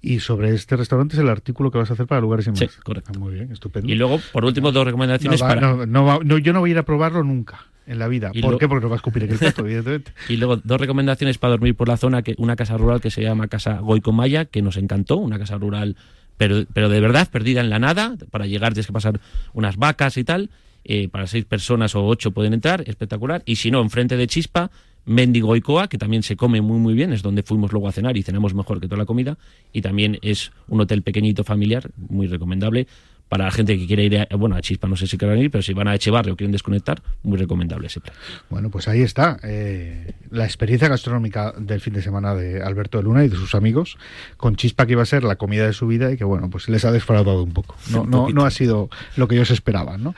Y 0.01 0.19
sobre 0.19 0.53
este 0.53 0.75
restaurante 0.75 1.15
es 1.15 1.21
el 1.21 1.29
artículo 1.29 1.71
que 1.71 1.77
vas 1.77 1.89
a 1.89 1.93
hacer 1.93 2.07
para 2.07 2.21
lugares 2.21 2.47
y 2.47 2.51
más. 2.51 2.59
Sí, 2.59 2.67
correcto. 2.83 3.11
Ah, 3.15 3.19
muy 3.19 3.33
bien, 3.33 3.51
estupendo. 3.51 3.91
Y 3.91 3.95
luego, 3.95 4.19
por 4.31 4.45
último, 4.45 4.71
dos 4.71 4.85
recomendaciones 4.85 5.39
no, 5.39 5.45
va- 5.47 5.53
para... 5.55 5.61
no, 5.75 5.85
no 5.85 6.05
va- 6.05 6.19
no, 6.23 6.37
yo 6.37 6.53
no 6.53 6.59
voy 6.61 6.69
a 6.69 6.73
ir 6.73 6.77
a 6.77 6.83
probarlo 6.83 7.23
nunca 7.23 7.65
en 7.85 7.99
la 7.99 8.07
vida. 8.07 8.31
Y 8.33 8.41
¿Por 8.41 8.51
lo- 8.53 8.57
qué? 8.57 8.67
Porque 8.67 8.83
no 8.83 8.89
va 8.89 8.95
a 8.95 8.97
escupir 8.97 9.23
en 9.23 9.31
el 9.31 9.37
plato, 9.39 9.61
evidentemente. 9.65 10.11
Y 10.29 10.37
luego 10.37 10.57
dos 10.57 10.79
recomendaciones 10.79 11.37
para 11.37 11.51
dormir 11.51 11.75
por 11.75 11.87
la 11.87 11.97
zona, 11.97 12.21
que 12.21 12.35
una 12.37 12.55
casa 12.55 12.77
rural 12.77 13.01
que 13.01 13.11
se 13.11 13.21
llama 13.21 13.47
Casa 13.47 13.79
Goicomaya, 13.79 14.45
que 14.45 14.61
nos 14.61 14.77
encantó, 14.77 15.17
una 15.17 15.39
casa 15.39 15.57
rural, 15.57 15.95
pero, 16.37 16.65
pero 16.73 16.89
de 16.89 16.99
verdad 16.99 17.27
perdida 17.31 17.61
en 17.61 17.69
la 17.69 17.79
nada, 17.79 18.15
para 18.31 18.45
llegar 18.45 18.73
tienes 18.73 18.87
que 18.87 18.93
pasar 18.93 19.19
unas 19.53 19.77
vacas 19.77 20.17
y 20.17 20.23
tal, 20.23 20.49
eh, 20.83 21.09
para 21.09 21.27
seis 21.27 21.43
personas 21.45 21.95
o 21.95 22.05
ocho 22.05 22.31
pueden 22.31 22.53
entrar, 22.53 22.83
espectacular, 22.87 23.41
y 23.45 23.55
si 23.57 23.71
no, 23.71 23.81
enfrente 23.81 24.15
de 24.17 24.27
Chispa, 24.27 24.69
Mendigoicoa, 25.07 25.87
que 25.87 25.97
también 25.97 26.21
se 26.21 26.35
come 26.35 26.61
muy 26.61 26.77
muy 26.79 26.93
bien, 26.93 27.13
es 27.13 27.23
donde 27.23 27.41
fuimos 27.41 27.71
luego 27.71 27.87
a 27.87 27.91
cenar 27.91 28.17
y 28.17 28.23
cenamos 28.23 28.53
mejor 28.53 28.79
que 28.79 28.87
toda 28.87 28.99
la 28.99 29.05
comida, 29.05 29.37
y 29.73 29.81
también 29.81 30.19
es 30.21 30.51
un 30.67 30.81
hotel 30.81 31.01
pequeñito 31.01 31.43
familiar, 31.43 31.89
muy 31.95 32.27
recomendable, 32.27 32.87
para 33.29 33.45
la 33.45 33.51
gente 33.51 33.77
que 33.77 33.87
quiere 33.87 34.05
ir, 34.05 34.19
a, 34.19 34.35
bueno, 34.37 34.55
a 34.55 34.61
Chispa 34.61 34.87
no 34.87 34.95
sé 34.95 35.05
si 35.05 35.17
querrán 35.17 35.37
ir, 35.39 35.51
pero 35.51 35.61
si 35.61 35.73
van 35.73 35.87
a 35.89 35.95
Echevarri 35.95 36.31
o 36.31 36.37
quieren 36.37 36.51
desconectar, 36.53 37.01
muy 37.23 37.37
recomendable 37.37 37.87
ese 37.87 37.99
plan. 37.99 38.15
Bueno, 38.49 38.69
pues 38.69 38.87
ahí 38.87 39.01
está. 39.01 39.37
eh, 39.43 40.13
la 40.31 40.45
experiencia 40.45 40.87
gastronómica 40.87 41.53
del 41.57 41.81
fin 41.81 41.93
de 41.93 42.01
semana 42.01 42.35
de 42.35 42.61
Alberto 42.61 42.97
de 42.97 43.03
Luna 43.03 43.25
y 43.25 43.29
de 43.29 43.35
sus 43.35 43.53
amigos, 43.53 43.97
con 44.37 44.55
chispa 44.55 44.85
que 44.85 44.93
iba 44.93 45.01
a 45.01 45.05
ser 45.05 45.25
la 45.25 45.35
comida 45.35 45.65
de 45.65 45.73
su 45.73 45.87
vida 45.87 46.11
y 46.11 46.17
que, 46.17 46.23
bueno, 46.23 46.49
pues 46.49 46.69
les 46.69 46.85
ha 46.85 46.91
defraudado 46.91 47.43
un 47.43 47.51
poco. 47.51 47.75
No, 47.91 48.03
Un 48.03 48.11
no, 48.11 48.29
no 48.29 48.45
ha 48.45 48.51
sido 48.51 48.89
lo 49.17 49.27
que 49.27 49.35
ellos 49.35 49.51
esperaban, 49.51 50.03
¿no? 50.03 50.15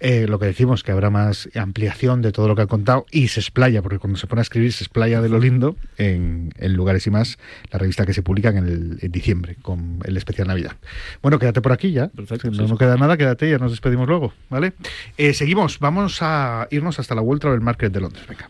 Eh, 0.00 0.26
lo 0.26 0.38
que 0.38 0.46
decimos, 0.46 0.82
que 0.82 0.92
habrá 0.92 1.10
más 1.10 1.48
ampliación 1.54 2.22
de 2.22 2.32
todo 2.32 2.48
lo 2.48 2.56
que 2.56 2.62
ha 2.62 2.66
contado 2.66 3.04
y 3.10 3.28
se 3.28 3.40
explaya, 3.40 3.82
porque 3.82 3.98
cuando 3.98 4.18
se 4.18 4.26
pone 4.26 4.40
a 4.40 4.42
escribir 4.42 4.72
se 4.72 4.84
explaya 4.84 5.20
de 5.20 5.28
lo 5.28 5.38
lindo 5.38 5.76
en, 5.98 6.52
en 6.56 6.72
Lugares 6.72 7.06
y 7.06 7.10
Más, 7.10 7.38
la 7.70 7.78
revista 7.78 8.06
que 8.06 8.14
se 8.14 8.22
publica 8.22 8.48
en, 8.48 8.56
el, 8.56 8.98
en 9.02 9.12
diciembre 9.12 9.56
con 9.60 9.98
el 10.04 10.16
especial 10.16 10.48
Navidad. 10.48 10.72
Bueno, 11.22 11.38
quédate 11.38 11.60
por 11.60 11.72
aquí 11.72 11.92
ya. 11.92 12.08
Perfecto, 12.08 12.50
no, 12.50 12.64
sí, 12.64 12.70
no 12.70 12.78
queda 12.78 12.96
nada, 12.96 13.16
quédate 13.16 13.48
y 13.48 13.50
ya 13.50 13.58
nos 13.58 13.72
despedimos 13.72 14.08
luego, 14.08 14.32
¿vale? 14.48 14.72
Eh, 15.18 15.34
seguimos, 15.34 15.78
vamos 15.78 16.18
a 16.22 16.66
irnos 16.70 16.98
hasta 16.98 17.14
la 17.14 17.20
World 17.20 17.42
Travel 17.42 17.60
Market 17.60 17.92
de 17.92 18.00
Londres. 18.00 18.26
Venga. 18.26 18.48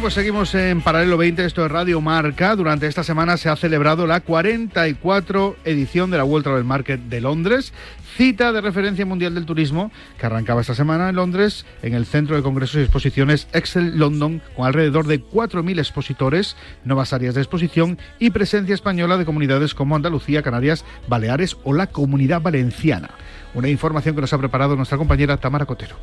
Pues 0.00 0.14
seguimos 0.14 0.54
en 0.54 0.80
Paralelo 0.80 1.18
20, 1.18 1.44
esto 1.44 1.64
es 1.64 1.70
Radio 1.70 2.00
Marca. 2.00 2.56
Durante 2.56 2.86
esta 2.86 3.04
semana 3.04 3.36
se 3.36 3.50
ha 3.50 3.56
celebrado 3.56 4.06
la 4.06 4.20
44 4.20 5.56
edición 5.66 6.10
de 6.10 6.16
la 6.16 6.24
World 6.24 6.44
Travel 6.44 6.64
Market 6.64 7.00
de 7.02 7.20
Londres, 7.20 7.74
cita 8.16 8.50
de 8.50 8.62
referencia 8.62 9.04
mundial 9.04 9.34
del 9.34 9.44
turismo 9.44 9.92
que 10.18 10.24
arrancaba 10.24 10.62
esta 10.62 10.74
semana 10.74 11.10
en 11.10 11.16
Londres 11.16 11.66
en 11.82 11.92
el 11.92 12.06
Centro 12.06 12.34
de 12.34 12.42
Congresos 12.42 12.76
y 12.76 12.80
Exposiciones 12.80 13.46
Excel 13.52 13.98
London 13.98 14.40
con 14.56 14.66
alrededor 14.66 15.06
de 15.06 15.22
4.000 15.22 15.78
expositores, 15.78 16.56
nuevas 16.82 17.12
áreas 17.12 17.34
de 17.34 17.42
exposición 17.42 17.98
y 18.18 18.30
presencia 18.30 18.74
española 18.74 19.18
de 19.18 19.26
comunidades 19.26 19.74
como 19.74 19.96
Andalucía, 19.96 20.42
Canarias, 20.42 20.86
Baleares 21.08 21.58
o 21.62 21.74
la 21.74 21.88
Comunidad 21.88 22.40
Valenciana. 22.40 23.10
Una 23.54 23.68
información 23.68 24.14
que 24.14 24.22
nos 24.22 24.32
ha 24.32 24.38
preparado 24.38 24.76
nuestra 24.76 24.96
compañera 24.96 25.36
Tamara 25.36 25.66
Cotero. 25.66 25.96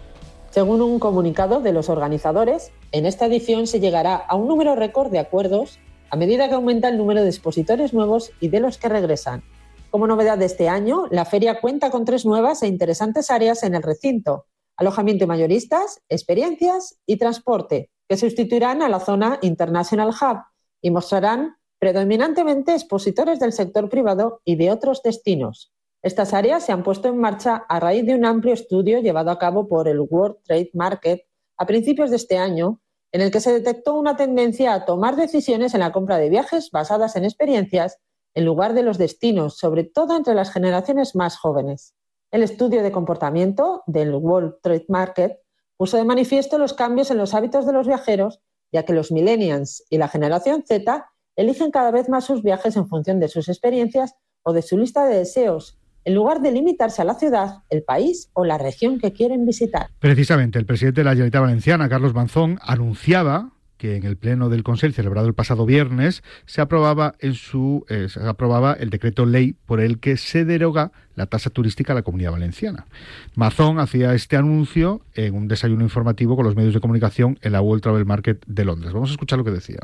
Según 0.52 0.82
un 0.82 1.00
comunicado 1.00 1.62
de 1.62 1.74
los 1.74 1.90
organizadores, 1.90 2.72
en 2.92 3.06
esta 3.06 3.26
edición 3.26 3.68
se 3.68 3.80
llegará 3.80 4.16
a 4.16 4.36
un 4.36 4.48
número 4.48 4.76
récord 4.76 5.12
de 5.12 5.20
acuerdos 5.20 5.80
a 6.10 6.16
medida 6.16 6.48
que 6.48 6.56
aumenta 6.56 6.88
el 6.90 6.98
número 6.98 7.22
de 7.22 7.30
expositores 7.30 7.94
nuevos 7.94 8.32
y 8.40 8.48
de 8.48 8.62
los 8.62 8.78
que 8.78 8.90
regresan. 8.90 9.44
Como 9.92 10.08
novedad 10.08 10.38
de 10.38 10.46
este 10.46 10.70
año, 10.70 11.06
la 11.12 11.26
feria 11.26 11.60
cuenta 11.60 11.90
con 11.90 12.06
tres 12.06 12.26
nuevas 12.26 12.64
e 12.64 12.68
interesantes 12.68 13.30
áreas 13.30 13.64
en 13.64 13.76
el 13.76 13.84
recinto. 13.84 14.46
Alojamiento 14.78 15.26
y 15.26 15.28
mayoristas, 15.28 16.02
experiencias 16.08 16.98
y 17.06 17.18
transporte, 17.18 17.90
que 18.08 18.18
sustituirán 18.18 18.82
a 18.82 18.90
la 18.90 19.00
zona 19.00 19.40
International 19.42 20.10
Hub 20.10 20.40
y 20.82 20.92
mostrarán 20.92 21.58
predominantemente 21.80 22.74
expositores 22.74 23.40
del 23.40 23.54
sector 23.54 23.90
privado 23.90 24.42
y 24.46 24.56
de 24.56 24.72
otros 24.72 25.02
destinos. 25.04 25.72
Estas 26.02 26.34
áreas 26.34 26.64
se 26.64 26.72
han 26.72 26.84
puesto 26.84 27.08
en 27.08 27.18
marcha 27.18 27.66
a 27.68 27.80
raíz 27.80 28.06
de 28.06 28.16
un 28.16 28.26
amplio 28.26 28.54
estudio 28.54 29.00
llevado 29.00 29.32
a 29.32 29.40
cabo 29.40 29.68
por 29.68 29.88
el 29.88 30.00
World 30.00 30.38
Trade 30.44 30.72
Market 30.74 31.22
a 31.58 31.66
principios 31.66 32.12
de 32.12 32.18
este 32.18 32.38
año, 32.38 32.82
en 33.12 33.22
el 33.22 33.32
que 33.32 33.40
se 33.40 33.52
detectó 33.52 33.96
una 33.96 34.16
tendencia 34.16 34.74
a 34.74 34.86
tomar 34.86 35.16
decisiones 35.16 35.74
en 35.74 35.80
la 35.80 35.92
compra 35.92 36.18
de 36.18 36.30
viajes 36.30 36.70
basadas 36.72 37.16
en 37.16 37.26
experiencias 37.26 37.98
en 38.36 38.46
lugar 38.46 38.74
de 38.74 38.84
los 38.84 39.00
destinos, 39.00 39.58
sobre 39.58 39.84
todo 39.84 40.16
entre 40.16 40.36
las 40.36 40.52
generaciones 40.52 41.16
más 41.16 41.38
jóvenes. 41.38 41.96
El 42.30 42.44
estudio 42.44 42.84
de 42.84 42.92
comportamiento 42.92 43.82
del 43.88 44.14
World 44.14 44.58
Trade 44.62 44.86
Market 44.90 45.40
puso 45.78 45.98
de 45.98 46.04
manifiesto 46.04 46.58
los 46.58 46.74
cambios 46.74 47.10
en 47.10 47.18
los 47.18 47.34
hábitos 47.34 47.66
de 47.66 47.74
los 47.74 47.88
viajeros, 47.88 48.42
ya 48.72 48.84
que 48.84 48.94
los 48.94 49.12
millennials 49.12 49.84
y 49.90 49.98
la 49.98 50.08
generación 50.08 50.64
Z 50.68 51.10
eligen 51.36 51.72
cada 51.72 51.90
vez 51.90 52.10
más 52.10 52.26
sus 52.26 52.44
viajes 52.44 52.76
en 52.76 52.88
función 52.88 53.20
de 53.20 53.30
sus 53.30 53.48
experiencias 53.48 54.16
o 54.44 54.54
de 54.54 54.62
su 54.62 54.78
lista 54.78 55.06
de 55.06 55.18
deseos, 55.18 55.77
en 56.08 56.16
lugar 56.16 56.40
de 56.40 56.54
limitarse 56.54 57.02
a 57.02 57.06
la 57.06 57.16
ciudad, 57.16 57.64
el 57.70 57.84
país 57.84 58.30
o 58.32 58.46
la 58.46 58.58
región 58.58 58.98
que 58.98 59.12
quieren 59.12 59.46
visitar. 59.46 59.88
Precisamente, 60.00 60.58
el 60.58 60.66
presidente 60.66 61.02
de 61.02 61.06
la 61.06 61.12
Generalitat 61.12 61.42
Valenciana, 61.42 61.90
Carlos 61.90 62.14
Manzón, 62.14 62.60
anunciaba 62.62 63.50
que 63.76 63.98
en 63.98 64.06
el 64.06 64.16
pleno 64.16 64.48
del 64.48 64.64
Consejo 64.64 64.94
celebrado 64.94 65.28
el 65.28 65.34
pasado 65.34 65.66
viernes 65.66 66.24
se 66.46 66.62
aprobaba 66.62 67.16
en 67.20 67.34
su 67.34 67.86
eh, 67.90 68.08
se 68.10 68.22
aprobaba 68.22 68.74
el 68.74 68.90
decreto 68.90 69.26
ley 69.26 69.54
por 69.66 69.82
el 69.82 70.00
que 70.00 70.16
se 70.16 70.46
deroga 70.46 70.94
la 71.16 71.26
tasa 71.26 71.50
turística 71.50 71.92
a 71.92 71.96
la 71.96 72.04
Comunidad 72.04 72.32
Valenciana. 72.32 72.88
Mazón 73.36 73.78
hacía 73.78 74.14
este 74.14 74.38
anuncio 74.38 75.02
en 75.14 75.36
un 75.36 75.50
desayuno 75.50 75.84
informativo 75.84 76.38
con 76.38 76.46
los 76.46 76.56
medios 76.56 76.74
de 76.74 76.80
comunicación 76.80 77.38
en 77.42 77.52
la 77.52 77.60
World 77.60 77.84
Travel 77.84 78.06
Market 78.06 78.46
de 78.48 78.64
Londres. 78.64 78.94
Vamos 78.94 79.10
a 79.10 79.12
escuchar 79.12 79.40
lo 79.40 79.44
que 79.44 79.52
decía. 79.52 79.80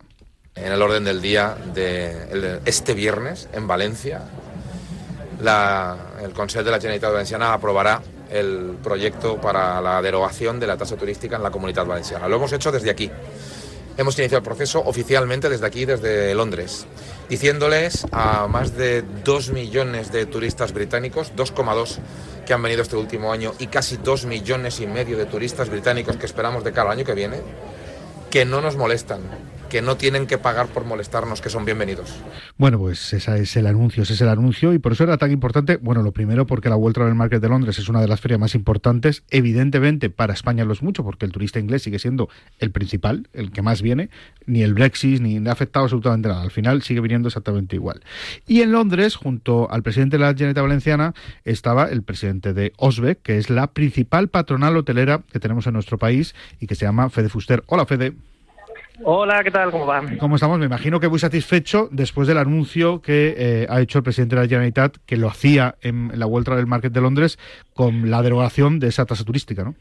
En 0.56 0.72
el 0.72 0.82
orden 0.82 1.04
del 1.04 1.22
día 1.22 1.58
de 1.76 2.62
este 2.66 2.94
viernes 2.94 3.50
en 3.54 3.68
Valencia, 3.68 4.22
el 5.40 6.34
Consejo 6.34 6.64
de 6.64 6.72
la 6.72 6.78
Generalitat 6.78 7.12
Valenciana 7.12 7.54
aprobará 7.54 8.02
el 8.30 8.78
proyecto 8.82 9.40
para 9.40 9.80
la 9.82 10.02
derogación 10.02 10.60
de 10.60 10.68
la 10.68 10.78
tasa 10.78 10.96
turística 10.96 11.36
en 11.36 11.44
la 11.44 11.52
Comunidad 11.52 11.86
Valenciana. 11.86 12.28
Lo 12.28 12.38
hemos 12.38 12.52
hecho 12.54 12.72
desde 12.72 12.90
aquí. 12.90 13.12
Hemos 13.96 14.18
iniciado 14.18 14.40
el 14.40 14.44
proceso 14.44 14.82
oficialmente 14.84 15.50
desde 15.50 15.68
aquí, 15.68 15.86
desde 15.86 16.34
Londres, 16.34 16.88
diciéndoles 17.30 18.08
a 18.12 18.48
más 18.48 18.76
de 18.76 19.04
2 19.24 19.52
millones 19.52 20.12
de 20.12 20.26
turistas 20.26 20.74
británicos, 20.74 21.32
2,2 21.36 22.00
que 22.44 22.54
han 22.54 22.64
venido 22.64 22.82
este 22.82 22.96
último 22.96 23.32
año 23.32 23.54
y 23.60 23.68
casi 23.68 23.98
2 23.98 24.26
millones 24.26 24.80
y 24.80 24.88
medio 24.88 25.16
de 25.16 25.26
turistas 25.26 25.70
británicos 25.70 26.18
que 26.18 26.26
esperamos 26.26 26.64
de 26.64 26.72
cada 26.72 26.92
año 26.92 27.06
que 27.06 27.14
viene, 27.14 27.42
que 28.32 28.46
no 28.46 28.62
nos 28.62 28.78
molestan, 28.78 29.22
que 29.74 29.82
no 29.82 29.98
tienen 29.98 30.28
que 30.28 30.38
pagar 30.38 30.68
por 30.68 30.86
molestarnos, 30.86 31.42
que 31.42 31.50
son 31.50 31.66
bienvenidos. 31.66 32.14
Bueno, 32.58 32.78
pues 32.78 33.12
ese 33.12 33.42
es 33.42 33.58
el 33.58 33.66
anuncio, 33.66 34.04
ese 34.04 34.14
es 34.14 34.22
el 34.22 34.30
anuncio 34.30 34.72
y 34.72 34.78
por 34.78 34.92
eso 34.92 35.04
era 35.04 35.18
tan 35.18 35.32
importante, 35.32 35.78
bueno, 35.78 36.04
lo 36.04 36.12
primero 36.12 36.46
porque 36.46 36.70
la 36.70 36.76
World 36.76 36.94
Travel 36.94 37.16
Market 37.16 37.42
de 37.42 37.50
Londres 37.50 37.80
es 37.80 37.90
una 37.90 38.00
de 38.00 38.08
las 38.08 38.22
ferias 38.22 38.40
más 38.40 38.54
importantes, 38.54 39.24
evidentemente 39.32 40.12
para 40.12 40.34
España 40.34 40.64
lo 40.64 40.74
es 40.74 40.84
mucho 40.84 41.04
porque 41.04 41.26
el 41.26 41.32
turista 41.32 41.60
inglés 41.60 41.82
sigue 41.82 41.98
siendo 41.98 42.30
el 42.60 42.70
principal, 42.70 43.28
el 43.34 43.52
que 43.52 43.64
más 43.64 43.82
viene, 43.82 44.12
ni 44.46 44.62
el 44.62 44.76
Brexit 44.76 45.20
ni 45.20 45.40
le 45.40 45.50
ha 45.50 45.54
afectado 45.54 45.86
absolutamente 45.86 46.30
nada, 46.30 46.44
al 46.44 46.52
final 46.52 46.84
sigue 46.84 47.00
viniendo 47.00 47.30
exactamente 47.30 47.76
igual. 47.76 48.04
Y 48.46 48.62
en 48.62 48.74
Londres, 48.74 49.16
junto 49.16 49.72
al 49.72 49.82
presidente 49.82 50.20
de 50.20 50.24
la 50.24 50.34
Generalitat 50.34 50.66
Valenciana, 50.66 51.16
estaba 51.46 51.86
el 51.86 52.04
presidente 52.04 52.54
de 52.54 52.74
OSBE, 52.78 53.16
que 53.24 53.40
es 53.40 53.50
la 53.50 53.66
principal 53.74 54.28
patronal 54.28 54.78
hotelera 54.78 55.24
que 55.32 55.40
tenemos 55.40 55.66
en 55.66 55.74
nuestro 55.74 55.98
país 55.98 56.36
y 56.60 56.68
que 56.68 56.76
se 56.76 56.86
llama 56.86 57.10
Fede 57.10 57.30
Fuster. 57.30 57.64
Hola 57.66 57.88
Fede. 57.88 58.14
Hola, 59.06 59.44
¿qué 59.44 59.52
tal? 59.52 59.70
¿Cómo 59.72 59.86
va? 59.86 60.02
¿Cómo 60.18 60.36
estamos? 60.36 60.60
Me 60.60 60.66
imagino 60.66 61.00
que 61.00 61.10
muy 61.10 61.20
satisfecho 61.20 61.90
después 61.92 62.28
del 62.28 62.38
anuncio 62.38 63.02
que 63.02 63.36
eh, 63.38 63.68
ha 63.70 63.82
hecho 63.82 63.98
el 63.98 64.04
presidente 64.04 64.36
de 64.36 64.42
la 64.42 64.48
Generalitat, 64.48 64.98
que 65.06 65.18
lo 65.18 65.28
hacía 65.28 65.76
en 65.82 66.12
la 66.18 66.26
vuelta 66.26 66.56
del 66.56 66.68
Market 66.68 66.94
de 66.94 67.02
Londres 67.02 67.38
con 67.74 68.10
la 68.10 68.22
derogación 68.22 68.80
de 68.80 68.88
esa 68.88 69.06
tasa 69.06 69.26
turística, 69.26 69.64
¿no? 69.64 69.76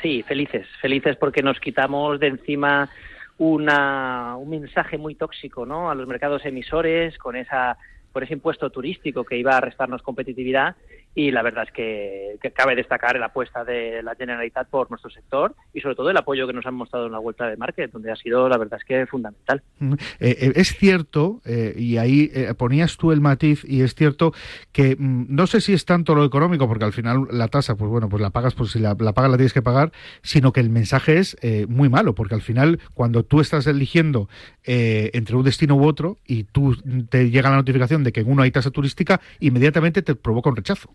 Sí, 0.00 0.22
felices, 0.22 0.66
felices 0.80 1.16
porque 1.16 1.42
nos 1.42 1.58
quitamos 1.58 2.20
de 2.20 2.28
encima 2.28 2.90
una, 3.38 4.36
un 4.36 4.50
mensaje 4.50 4.98
muy 4.98 5.14
tóxico 5.16 5.66
¿no? 5.66 5.90
a 5.90 5.94
los 5.94 6.06
mercados 6.06 6.44
emisores 6.44 7.18
con 7.18 7.36
esa 7.36 7.76
por 8.12 8.22
ese 8.22 8.34
impuesto 8.34 8.68
turístico 8.70 9.24
que 9.24 9.38
iba 9.38 9.56
a 9.56 9.60
restarnos 9.60 10.02
competitividad 10.02 10.76
y 11.14 11.30
la 11.30 11.42
verdad 11.42 11.64
es 11.64 11.72
que, 11.72 12.38
cabe 12.54 12.74
destacar 12.74 13.18
la 13.18 13.26
apuesta 13.26 13.64
de 13.64 14.02
la 14.02 14.14
Generalitat 14.14 14.68
por 14.68 14.90
nuestro 14.90 15.10
sector 15.10 15.54
y 15.72 15.80
sobre 15.80 15.94
todo 15.94 16.10
el 16.10 16.16
apoyo 16.16 16.46
que 16.46 16.52
nos 16.52 16.66
han 16.66 16.74
mostrado 16.74 17.06
en 17.06 17.12
la 17.12 17.18
vuelta 17.18 17.46
de 17.48 17.56
market, 17.56 17.90
donde 17.92 18.10
ha 18.10 18.16
sido 18.16 18.48
la 18.48 18.58
verdad 18.58 18.78
es 18.80 18.84
que 18.84 19.06
fundamental. 19.06 19.62
Eh, 19.80 19.96
eh, 20.20 20.52
es 20.56 20.76
cierto, 20.76 21.40
eh, 21.44 21.74
y 21.76 21.98
ahí 21.98 22.30
ponías 22.56 22.96
tú 22.96 23.12
el 23.12 23.20
matiz, 23.20 23.64
y 23.64 23.82
es 23.82 23.94
cierto 23.94 24.32
que 24.72 24.96
mm, 24.98 25.26
no 25.28 25.46
sé 25.46 25.60
si 25.60 25.72
es 25.72 25.84
tanto 25.84 26.14
lo 26.14 26.24
económico, 26.24 26.66
porque 26.66 26.84
al 26.84 26.92
final 26.92 27.26
la 27.30 27.48
tasa, 27.48 27.76
pues 27.76 27.90
bueno, 27.90 28.08
pues 28.08 28.22
la 28.22 28.30
pagas, 28.30 28.54
pues 28.54 28.70
si 28.70 28.78
la, 28.78 28.96
la 28.98 29.12
pagas 29.12 29.30
la 29.30 29.36
tienes 29.36 29.52
que 29.52 29.62
pagar, 29.62 29.92
sino 30.22 30.52
que 30.52 30.60
el 30.60 30.70
mensaje 30.70 31.18
es 31.18 31.36
muy 31.68 31.88
malo, 31.88 32.14
porque 32.14 32.34
al 32.34 32.42
final 32.42 32.80
cuando 32.94 33.24
tú 33.24 33.40
estás 33.40 33.66
eligiendo 33.66 34.28
entre 34.64 35.36
un 35.36 35.44
destino 35.44 35.76
u 35.76 35.84
otro 35.84 36.18
y 36.26 36.44
tú 36.44 36.76
te 37.08 37.30
llega 37.30 37.50
la 37.50 37.56
notificación 37.56 38.04
de 38.04 38.12
que 38.12 38.20
en 38.20 38.30
uno 38.30 38.42
hay 38.42 38.50
tasa 38.50 38.70
turística, 38.70 39.20
inmediatamente 39.40 40.02
te 40.02 40.14
provoca 40.14 40.50
un 40.50 40.56
rechazo. 40.56 40.94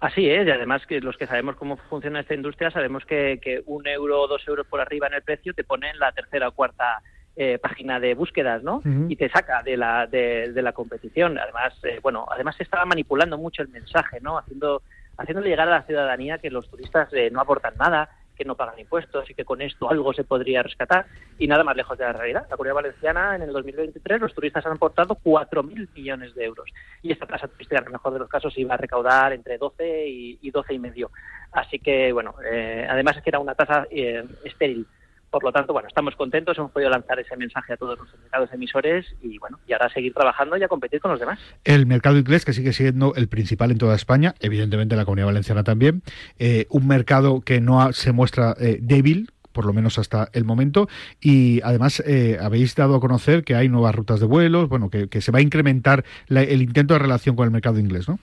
Así 0.00 0.30
es, 0.30 0.46
y 0.46 0.50
además 0.50 0.86
que 0.86 1.00
los 1.00 1.18
que 1.18 1.26
sabemos 1.26 1.56
cómo 1.56 1.76
funciona 1.76 2.20
esta 2.20 2.34
industria 2.34 2.70
sabemos 2.70 3.04
que, 3.04 3.38
que 3.42 3.62
un 3.66 3.86
euro 3.86 4.22
o 4.22 4.28
dos 4.28 4.46
euros 4.48 4.66
por 4.66 4.80
arriba 4.80 5.06
en 5.06 5.14
el 5.14 5.22
precio 5.22 5.52
te 5.52 5.62
pone 5.62 5.90
en 5.90 5.98
la 5.98 6.12
tercera 6.12 6.48
o 6.48 6.52
cuarta 6.52 7.02
eh, 7.36 7.58
página 7.58 8.00
de 8.00 8.14
búsquedas, 8.14 8.62
¿no? 8.62 8.82
Y 9.08 9.16
te 9.16 9.30
saca 9.30 9.62
de 9.62 9.76
la, 9.76 10.06
de, 10.06 10.52
la 10.56 10.72
competición. 10.72 11.38
Además, 11.38 11.72
eh, 11.84 11.98
bueno, 12.02 12.26
además 12.30 12.56
se 12.56 12.64
estaba 12.64 12.84
manipulando 12.84 13.38
mucho 13.38 13.62
el 13.62 13.68
mensaje, 13.68 14.20
¿no? 14.20 14.36
Haciendo, 14.36 14.82
haciéndole 15.16 15.48
llegar 15.48 15.68
a 15.68 15.78
la 15.78 15.82
ciudadanía 15.84 16.38
que 16.38 16.50
los 16.50 16.68
turistas 16.68 17.08
eh, 17.12 17.30
no 17.30 17.40
aportan 17.40 17.74
nada, 17.78 18.10
que 18.40 18.46
no 18.46 18.54
pagan 18.54 18.78
impuestos 18.78 19.28
y 19.28 19.34
que 19.34 19.44
con 19.44 19.60
esto 19.60 19.90
algo 19.90 20.14
se 20.14 20.24
podría 20.24 20.62
rescatar 20.62 21.04
y 21.38 21.46
nada 21.46 21.62
más 21.62 21.76
lejos 21.76 21.98
de 21.98 22.04
la 22.04 22.14
realidad. 22.14 22.46
La 22.48 22.56
Comunidad 22.56 22.76
Valenciana 22.76 23.36
en 23.36 23.42
el 23.42 23.52
2023 23.52 24.18
los 24.18 24.34
turistas 24.34 24.64
han 24.64 24.72
aportado 24.72 25.14
4.000 25.22 25.88
millones 25.94 26.34
de 26.34 26.44
euros 26.46 26.70
y 27.02 27.12
esta 27.12 27.26
tasa 27.26 27.48
turística 27.48 27.80
en 27.80 27.88
el 27.88 27.92
mejor 27.92 28.14
de 28.14 28.20
los 28.20 28.30
casos 28.30 28.56
iba 28.56 28.72
a 28.72 28.78
recaudar 28.78 29.34
entre 29.34 29.58
12 29.58 30.08
y, 30.08 30.38
y 30.40 30.50
12 30.50 30.72
y 30.72 30.78
medio. 30.78 31.10
Así 31.52 31.80
que 31.80 32.14
bueno, 32.14 32.34
eh, 32.50 32.86
además 32.88 33.18
es 33.18 33.22
que 33.22 33.28
era 33.28 33.40
una 33.40 33.54
tasa 33.54 33.86
eh, 33.90 34.24
estéril 34.42 34.86
por 35.30 35.44
lo 35.44 35.52
tanto, 35.52 35.72
bueno, 35.72 35.88
estamos 35.88 36.16
contentos, 36.16 36.58
hemos 36.58 36.72
podido 36.72 36.90
lanzar 36.90 37.18
ese 37.20 37.36
mensaje 37.36 37.72
a 37.72 37.76
todos 37.76 37.98
nuestros 37.98 38.20
mercados 38.20 38.52
emisores 38.52 39.06
y 39.22 39.38
bueno, 39.38 39.58
y 39.66 39.72
ahora 39.72 39.88
seguir 39.88 40.12
trabajando 40.12 40.56
y 40.56 40.62
a 40.62 40.68
competir 40.68 41.00
con 41.00 41.12
los 41.12 41.20
demás. 41.20 41.38
El 41.64 41.86
mercado 41.86 42.18
inglés, 42.18 42.44
que 42.44 42.52
sigue 42.52 42.72
siendo 42.72 43.14
el 43.14 43.28
principal 43.28 43.70
en 43.70 43.78
toda 43.78 43.94
España, 43.94 44.34
evidentemente 44.40 44.94
en 44.94 44.98
la 44.98 45.04
Comunidad 45.04 45.26
Valenciana 45.26 45.64
también, 45.64 46.02
eh, 46.38 46.66
un 46.70 46.86
mercado 46.86 47.40
que 47.40 47.60
no 47.60 47.92
se 47.92 48.12
muestra 48.12 48.54
eh, 48.60 48.78
débil, 48.82 49.30
por 49.52 49.66
lo 49.66 49.72
menos 49.72 49.98
hasta 49.98 50.28
el 50.32 50.44
momento. 50.44 50.88
Y 51.20 51.60
además 51.62 52.02
eh, 52.06 52.38
habéis 52.40 52.74
dado 52.74 52.96
a 52.96 53.00
conocer 53.00 53.44
que 53.44 53.54
hay 53.54 53.68
nuevas 53.68 53.94
rutas 53.94 54.20
de 54.20 54.26
vuelos, 54.26 54.68
bueno, 54.68 54.90
que, 54.90 55.08
se 55.20 55.32
va 55.32 55.38
a 55.38 55.42
incrementar 55.42 56.04
el 56.28 56.62
intento 56.62 56.94
de 56.94 57.00
relación 57.00 57.36
con 57.36 57.44
el 57.44 57.50
mercado 57.50 57.78
inglés, 57.78 58.08
¿no? 58.08 58.18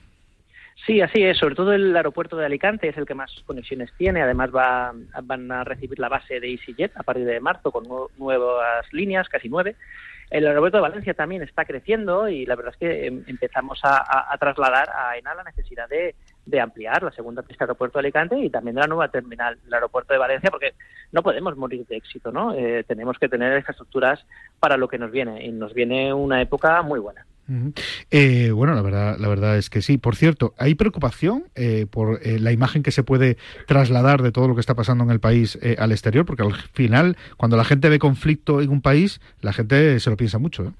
Sí, 0.88 1.02
así 1.02 1.22
es. 1.22 1.36
Sobre 1.36 1.54
todo 1.54 1.74
el 1.74 1.94
aeropuerto 1.94 2.34
de 2.34 2.46
Alicante 2.46 2.88
es 2.88 2.96
el 2.96 3.04
que 3.04 3.14
más 3.14 3.30
conexiones 3.44 3.92
tiene. 3.98 4.22
Además 4.22 4.48
va, 4.56 4.94
van 5.22 5.52
a 5.52 5.62
recibir 5.62 5.98
la 5.98 6.08
base 6.08 6.40
de 6.40 6.50
EasyJet 6.50 6.96
a 6.96 7.02
partir 7.02 7.26
de 7.26 7.40
marzo 7.40 7.70
con 7.70 7.84
nuevas 8.16 8.90
líneas, 8.94 9.28
casi 9.28 9.50
nueve. 9.50 9.76
El 10.30 10.46
aeropuerto 10.46 10.78
de 10.78 10.82
Valencia 10.82 11.12
también 11.12 11.42
está 11.42 11.66
creciendo 11.66 12.26
y 12.30 12.46
la 12.46 12.56
verdad 12.56 12.72
es 12.72 12.78
que 12.78 13.06
em, 13.06 13.22
empezamos 13.26 13.78
a, 13.82 14.34
trasladar 14.40 14.88
a 14.88 15.18
ENA 15.18 15.34
la 15.34 15.44
necesidad 15.44 15.90
de, 15.90 16.14
ampliar 16.58 17.02
la 17.02 17.12
segunda 17.12 17.42
pista 17.42 17.66
del 17.66 17.72
aeropuerto 17.72 17.98
de 17.98 18.06
Alicante 18.06 18.38
y 18.38 18.48
también 18.48 18.76
la 18.76 18.86
nueva 18.86 19.08
terminal 19.08 19.58
del 19.62 19.74
aeropuerto 19.74 20.14
de 20.14 20.18
Valencia 20.18 20.50
porque 20.50 20.72
no 21.12 21.22
podemos 21.22 21.54
morir 21.58 21.86
de 21.86 21.96
éxito, 21.96 22.32
¿no? 22.32 22.54
Eh, 22.54 22.82
tenemos 22.84 23.18
que 23.18 23.28
tener 23.28 23.58
infraestructuras 23.58 24.24
para 24.58 24.78
lo 24.78 24.88
que 24.88 24.96
nos 24.96 25.10
viene 25.10 25.44
y 25.44 25.52
nos 25.52 25.74
viene 25.74 26.14
una 26.14 26.40
época 26.40 26.80
muy 26.80 26.98
buena. 26.98 27.27
Eh, 28.10 28.50
bueno, 28.50 28.74
la 28.74 28.82
verdad, 28.82 29.16
la 29.18 29.28
verdad 29.28 29.56
es 29.56 29.70
que 29.70 29.80
sí. 29.80 29.98
Por 29.98 30.16
cierto, 30.16 30.54
¿hay 30.58 30.74
preocupación 30.74 31.44
eh, 31.54 31.86
por 31.90 32.20
eh, 32.22 32.38
la 32.38 32.52
imagen 32.52 32.82
que 32.82 32.90
se 32.90 33.02
puede 33.02 33.38
trasladar 33.66 34.22
de 34.22 34.32
todo 34.32 34.48
lo 34.48 34.54
que 34.54 34.60
está 34.60 34.74
pasando 34.74 35.04
en 35.04 35.10
el 35.10 35.20
país 35.20 35.58
al 35.78 35.92
exterior? 35.92 36.26
Porque 36.26 36.42
al 36.42 36.54
final, 36.54 37.16
cuando 37.36 37.56
la 37.56 37.64
gente 37.64 37.88
ve 37.88 37.98
conflicto 37.98 38.60
en 38.60 38.70
un 38.70 38.82
país, 38.82 39.20
la 39.40 39.52
gente 39.52 39.98
se 40.00 40.10
lo 40.10 40.16
piensa 40.16 40.38
mucho. 40.38 40.74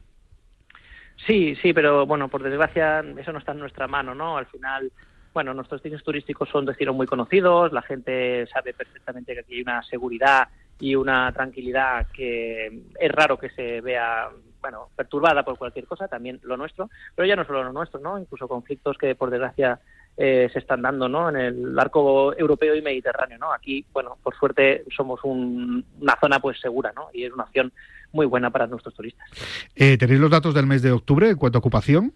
Sí, 1.27 1.57
sí, 1.61 1.73
pero 1.73 2.07
bueno, 2.07 2.29
por 2.29 2.43
desgracia 2.43 3.05
eso 3.19 3.33
no 3.33 3.39
está 3.39 3.53
en 3.53 3.59
nuestra 3.59 3.87
mano, 3.87 4.15
¿no? 4.15 4.39
Al 4.39 4.47
final, 4.47 4.91
bueno, 5.35 5.53
nuestros 5.53 5.83
destinos 5.83 6.05
turísticos 6.05 6.49
son 6.49 6.65
destinos 6.65 6.95
muy 6.95 7.07
conocidos, 7.07 7.73
la 7.73 7.83
gente 7.83 8.47
sabe 8.47 8.73
perfectamente 8.73 9.35
que 9.35 9.41
aquí 9.41 9.55
hay 9.55 9.63
una 9.63 9.83
seguridad 9.83 10.49
y 10.81 10.95
una 10.95 11.33
tranquilidad 11.33 12.07
que 12.13 12.83
es 12.99 13.13
raro 13.13 13.37
que 13.37 13.51
se 13.51 13.81
vea 13.81 14.29
bueno, 14.61 14.89
perturbada 14.97 15.45
por 15.45 15.59
cualquier 15.59 15.87
cosa, 15.87 16.09
también 16.09 16.41
lo 16.43 16.57
nuestro, 16.57 16.91
pero 17.15 17.27
ya 17.27 17.37
no 17.37 17.45
solo 17.45 17.65
lo 17.65 17.73
nuestro, 17.73 18.01
¿no? 18.01 18.19
Incluso 18.19 18.49
conflictos 18.49 18.97
que 18.99 19.15
por 19.15 19.31
desgracia 19.31 19.81
eh, 20.17 20.49
se 20.53 20.59
están 20.59 20.83
dando, 20.83 21.09
¿no? 21.09 21.29
En 21.29 21.37
el 21.37 21.79
arco 21.79 22.37
europeo 22.37 22.75
y 22.75 22.83
mediterráneo, 22.83 23.39
¿no? 23.39 23.53
Aquí, 23.53 23.85
bueno, 23.93 24.19
por 24.23 24.37
suerte 24.37 24.85
somos 24.97 25.21
una 25.23 26.19
zona 26.21 26.41
pues 26.41 26.61
segura, 26.61 26.93
¿no? 26.95 27.09
Y 27.13 27.25
es 27.25 27.33
una 27.33 27.45
opción 27.45 27.73
muy 28.13 28.27
buena 28.27 28.51
para 28.51 28.67
nuestros 28.67 28.95
turistas. 28.95 29.29
Eh, 29.77 29.97
¿Tenéis 29.99 30.21
los 30.21 30.31
datos 30.31 30.55
del 30.55 30.67
mes 30.67 30.83
de 30.83 30.93
octubre 30.93 31.31
en 31.31 31.37
cuanto 31.37 31.59
a 31.59 31.61
ocupación? 31.61 32.13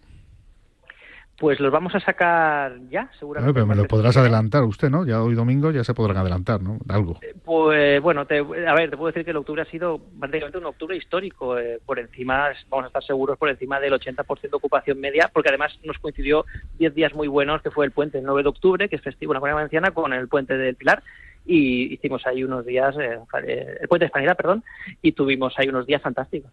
Pues 1.37 1.59
los 1.59 1.71
vamos 1.71 1.95
a 1.95 1.99
sacar 1.99 2.77
ya, 2.89 3.09
seguramente. 3.19 3.53
pero 3.53 3.65
me 3.65 3.75
lo 3.75 3.85
podrás 3.85 4.15
adelantar 4.17 4.63
usted, 4.63 4.89
¿no? 4.89 5.03
Ya 5.03 5.21
hoy 5.21 5.33
domingo 5.33 5.71
ya 5.71 5.83
se 5.83 5.95
podrán 5.95 6.17
adelantar, 6.17 6.61
¿no? 6.61 6.77
Algo. 6.87 7.17
Eh, 7.21 7.33
pues 7.43 8.01
bueno, 8.01 8.21
a 8.21 8.73
ver, 8.75 8.91
te 8.91 8.97
puedo 8.97 9.07
decir 9.07 9.25
que 9.25 9.31
el 9.31 9.37
octubre 9.37 9.63
ha 9.63 9.65
sido 9.65 9.99
prácticamente 10.19 10.59
un 10.59 10.65
octubre 10.65 10.95
histórico. 10.95 11.57
Eh, 11.57 11.79
por 11.83 11.97
encima, 11.97 12.49
vamos 12.69 12.85
a 12.85 12.87
estar 12.87 13.03
seguros 13.03 13.37
por 13.39 13.49
encima 13.49 13.79
del 13.79 13.93
80% 13.93 14.41
de 14.41 14.49
ocupación 14.51 14.99
media, 14.99 15.29
porque 15.33 15.49
además 15.49 15.77
nos 15.83 15.97
coincidió 15.97 16.45
10 16.77 16.93
días 16.93 17.15
muy 17.15 17.27
buenos, 17.27 17.63
que 17.63 17.71
fue 17.71 17.85
el 17.85 17.91
puente 17.91 18.19
el 18.19 18.25
9 18.25 18.43
de 18.43 18.49
octubre, 18.49 18.87
que 18.87 18.95
es 18.95 19.01
festivo 19.01 19.33
en 19.33 19.35
la 19.35 19.39
Comunidad 19.39 19.55
Valenciana, 19.55 19.91
con 19.91 20.13
el 20.13 20.27
puente 20.27 20.55
del 20.55 20.75
Pilar, 20.75 21.01
y 21.45 21.93
hicimos 21.93 22.25
ahí 22.25 22.43
unos 22.43 22.65
días, 22.65 22.95
eh, 22.97 23.19
el 23.81 23.87
puente 23.87 24.05
de 24.05 24.07
Hispanidad, 24.07 24.37
perdón, 24.37 24.63
y 25.01 25.11
tuvimos 25.11 25.53
ahí 25.57 25.67
unos 25.67 25.85
días 25.85 26.01
fantásticos. 26.01 26.51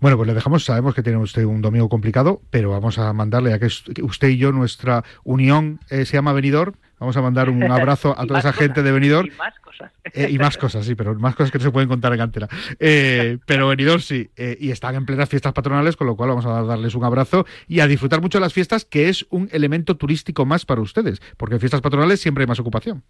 Bueno, 0.00 0.16
pues 0.16 0.26
le 0.26 0.34
dejamos, 0.34 0.64
sabemos 0.64 0.94
que 0.94 1.02
tiene 1.02 1.18
usted 1.18 1.44
un 1.44 1.62
domingo 1.62 1.88
complicado, 1.88 2.40
pero 2.50 2.70
vamos 2.70 2.98
a 2.98 3.12
mandarle, 3.12 3.50
ya 3.50 3.58
que 3.58 3.66
usted 3.66 4.28
y 4.28 4.38
yo, 4.38 4.52
nuestra 4.52 5.04
unión 5.24 5.80
eh, 5.90 6.04
se 6.04 6.16
llama 6.16 6.32
Venidor, 6.32 6.74
vamos 6.98 7.16
a 7.16 7.22
mandar 7.22 7.50
un 7.50 7.62
abrazo 7.70 8.14
a 8.16 8.26
toda 8.26 8.40
esa 8.40 8.52
gente 8.52 8.82
de 8.82 8.92
Venidor. 8.92 9.26
Y 9.26 9.30
más 9.32 9.58
cosas. 9.58 9.92
Eh, 10.12 10.28
y 10.30 10.38
más 10.38 10.56
cosas, 10.56 10.86
sí, 10.86 10.94
pero 10.94 11.14
más 11.16 11.34
cosas 11.34 11.50
que 11.50 11.58
no 11.58 11.64
se 11.64 11.70
pueden 11.72 11.88
contar 11.88 12.12
en 12.12 12.18
cantera. 12.18 12.48
pero 12.78 13.68
Venidor 13.68 14.00
sí, 14.00 14.30
y 14.36 14.70
están 14.70 14.94
en 14.94 15.06
plenas 15.06 15.28
fiestas 15.28 15.52
patronales, 15.52 15.96
con 15.96 16.06
lo 16.06 16.16
cual 16.16 16.28
vamos 16.28 16.46
a 16.46 16.62
darles 16.62 16.94
un 16.94 17.04
abrazo 17.04 17.46
y 17.66 17.80
a 17.80 17.88
disfrutar 17.88 18.20
mucho 18.20 18.38
de 18.38 18.42
las 18.42 18.52
fiestas, 18.52 18.84
que 18.84 19.08
es 19.08 19.26
un 19.30 19.48
elemento 19.50 19.96
turístico 19.96 20.46
más 20.46 20.64
para 20.64 20.80
ustedes, 20.80 21.20
porque 21.36 21.56
en 21.56 21.60
fiestas 21.60 21.80
patronales 21.80 22.20
siempre 22.20 22.42
hay 22.42 22.48
más 22.48 22.60
ocupación. 22.60 23.02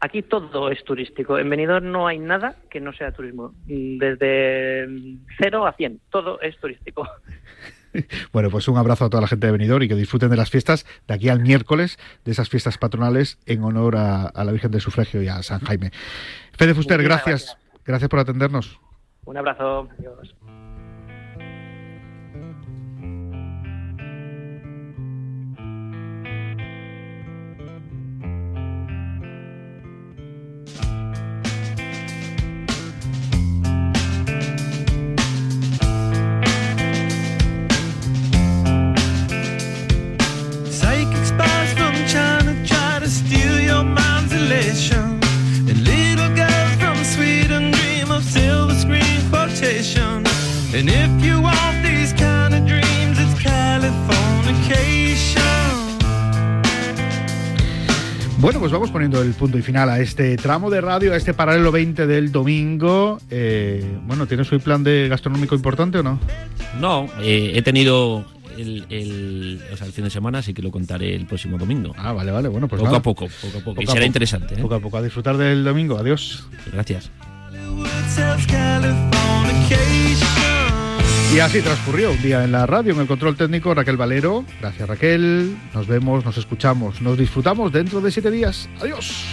Aquí 0.00 0.22
todo 0.22 0.70
es 0.70 0.84
turístico. 0.84 1.38
En 1.38 1.50
Benidorm 1.50 1.90
no 1.90 2.06
hay 2.06 2.18
nada 2.18 2.56
que 2.70 2.80
no 2.80 2.92
sea 2.92 3.12
turismo. 3.12 3.52
Desde 3.66 4.86
cero 5.38 5.66
a 5.66 5.72
cien, 5.72 6.00
todo 6.10 6.40
es 6.40 6.58
turístico. 6.58 7.06
Bueno, 8.32 8.50
pues 8.50 8.68
un 8.68 8.76
abrazo 8.76 9.06
a 9.06 9.10
toda 9.10 9.22
la 9.22 9.28
gente 9.28 9.46
de 9.46 9.52
Benidorm 9.52 9.82
y 9.82 9.88
que 9.88 9.94
disfruten 9.94 10.28
de 10.28 10.36
las 10.36 10.50
fiestas 10.50 10.86
de 11.08 11.14
aquí 11.14 11.30
al 11.30 11.40
miércoles, 11.40 11.98
de 12.22 12.32
esas 12.32 12.50
fiestas 12.50 12.76
patronales 12.76 13.38
en 13.46 13.64
honor 13.64 13.96
a, 13.96 14.30
la 14.34 14.52
Virgen 14.52 14.70
del 14.70 14.82
Sufragio 14.82 15.22
y 15.22 15.28
a 15.28 15.42
San 15.42 15.60
Jaime. 15.60 15.90
Fede 16.52 16.74
Fuster, 16.74 17.02
gracias. 17.02 17.56
Gracias 17.86 18.10
por 18.10 18.18
atendernos. 18.18 18.78
Un 19.24 19.38
abrazo. 19.38 19.88
Adiós. 19.98 20.34
And 50.78 50.88
if 50.88 51.10
you 51.24 51.40
want 51.42 51.82
these 51.82 52.12
kind 52.12 52.54
of 52.54 52.64
dreams, 52.64 53.18
it's 53.18 53.42
Californication. 53.42 55.42
Bueno, 58.38 58.60
pues 58.60 58.70
vamos 58.70 58.92
poniendo 58.92 59.20
el 59.20 59.34
punto 59.34 59.58
y 59.58 59.62
final 59.62 59.90
a 59.90 59.98
este 59.98 60.36
tramo 60.36 60.70
de 60.70 60.80
radio, 60.80 61.14
a 61.14 61.16
este 61.16 61.34
paralelo 61.34 61.72
20 61.72 62.06
del 62.06 62.30
domingo. 62.30 63.18
Eh, 63.28 63.98
bueno, 64.06 64.28
¿tienes 64.28 64.52
hoy 64.52 64.60
plan 64.60 64.84
de 64.84 65.08
gastronómico 65.08 65.56
importante 65.56 65.98
o 65.98 66.04
no? 66.04 66.20
No, 66.78 67.08
eh, 67.22 67.54
he 67.56 67.62
tenido 67.62 68.24
el, 68.56 68.86
el, 68.88 69.60
o 69.72 69.76
sea, 69.76 69.88
el 69.88 69.92
fin 69.92 70.04
de 70.04 70.10
semana, 70.10 70.38
así 70.38 70.54
que 70.54 70.62
lo 70.62 70.70
contaré 70.70 71.16
el 71.16 71.26
próximo 71.26 71.58
domingo. 71.58 71.92
Ah, 71.98 72.12
vale, 72.12 72.30
vale, 72.30 72.46
bueno, 72.46 72.68
pues 72.68 72.78
poco 72.78 72.90
nada. 72.90 72.98
a 72.98 73.02
poco, 73.02 73.26
poco 73.26 73.48
a 73.48 73.50
poco. 73.62 73.64
Poco 73.64 73.82
y 73.82 73.86
será 73.86 73.98
poco. 73.98 74.06
interesante. 74.06 74.54
¿eh? 74.54 74.58
Poco 74.62 74.76
a 74.76 74.80
poco, 74.80 74.96
a 74.98 75.02
disfrutar 75.02 75.36
del 75.36 75.64
domingo. 75.64 75.98
Adiós. 75.98 76.46
Gracias. 76.72 77.10
Y 81.38 81.40
así 81.40 81.62
transcurrió 81.62 82.10
un 82.10 82.20
día 82.20 82.42
en 82.42 82.50
la 82.50 82.66
radio, 82.66 82.92
en 82.94 82.98
el 82.98 83.06
control 83.06 83.36
técnico, 83.36 83.72
Raquel 83.72 83.96
Valero. 83.96 84.44
Gracias, 84.60 84.88
Raquel. 84.88 85.56
Nos 85.72 85.86
vemos, 85.86 86.24
nos 86.24 86.36
escuchamos, 86.36 87.00
nos 87.00 87.16
disfrutamos 87.16 87.70
dentro 87.70 88.00
de 88.00 88.10
siete 88.10 88.32
días. 88.32 88.68
Adiós. 88.80 89.24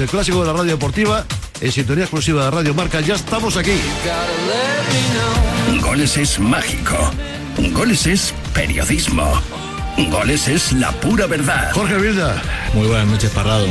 El 0.00 0.08
clásico 0.08 0.40
de 0.42 0.46
la 0.46 0.52
radio 0.52 0.72
deportiva, 0.72 1.24
en 1.60 1.72
sintonía 1.72 2.04
exclusiva 2.04 2.44
de 2.44 2.50
Radio 2.52 2.72
Marca. 2.72 3.00
Ya 3.00 3.16
estamos 3.16 3.56
aquí. 3.56 3.72
Goles 5.80 6.16
es 6.16 6.38
mágico. 6.38 6.96
Goles 7.72 8.06
es 8.06 8.32
periodismo. 8.54 9.28
Goles 10.08 10.46
es 10.46 10.72
la 10.72 10.92
pura 10.92 11.26
verdad. 11.26 11.72
Jorge 11.72 11.96
Vilda. 11.96 12.40
Muy 12.74 12.86
buenas 12.86 13.08
noches, 13.08 13.30
Parrado. 13.30 13.66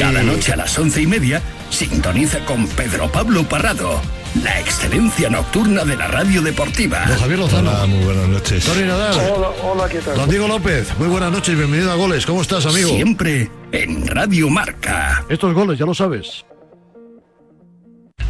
Cada 0.00 0.24
noche 0.24 0.54
a 0.54 0.56
las 0.56 0.76
once 0.76 1.02
y 1.02 1.06
media, 1.06 1.40
sintoniza 1.70 2.44
con 2.44 2.66
Pedro 2.66 3.10
Pablo 3.12 3.44
Parrado. 3.48 4.00
La 4.42 4.60
excelencia 4.60 5.28
nocturna 5.30 5.84
de 5.84 5.96
la 5.96 6.06
radio 6.06 6.42
deportiva. 6.42 7.04
Don 7.06 7.18
Javier 7.18 7.38
Lozano. 7.38 7.70
Hola, 7.70 7.86
muy 7.86 8.04
buenas 8.04 8.28
noches. 8.28 8.64
Tony 8.64 8.82
Nadal. 8.82 9.16
Hola, 9.30 9.48
hola, 9.62 9.88
¿qué 9.88 9.98
tal? 9.98 10.16
Don 10.16 10.28
Diego 10.28 10.48
López. 10.48 10.96
Muy 10.98 11.08
buenas 11.08 11.32
noches 11.32 11.54
y 11.54 11.56
bienvenido 11.56 11.90
a 11.90 11.94
Goles. 11.96 12.24
¿Cómo 12.26 12.42
estás, 12.42 12.66
amigo? 12.66 12.90
Siempre 12.90 13.50
en 13.72 14.06
Radio 14.06 14.48
Marca. 14.48 15.24
Estos 15.28 15.54
goles, 15.54 15.78
ya 15.78 15.86
lo 15.86 15.94
sabes. 15.94 16.44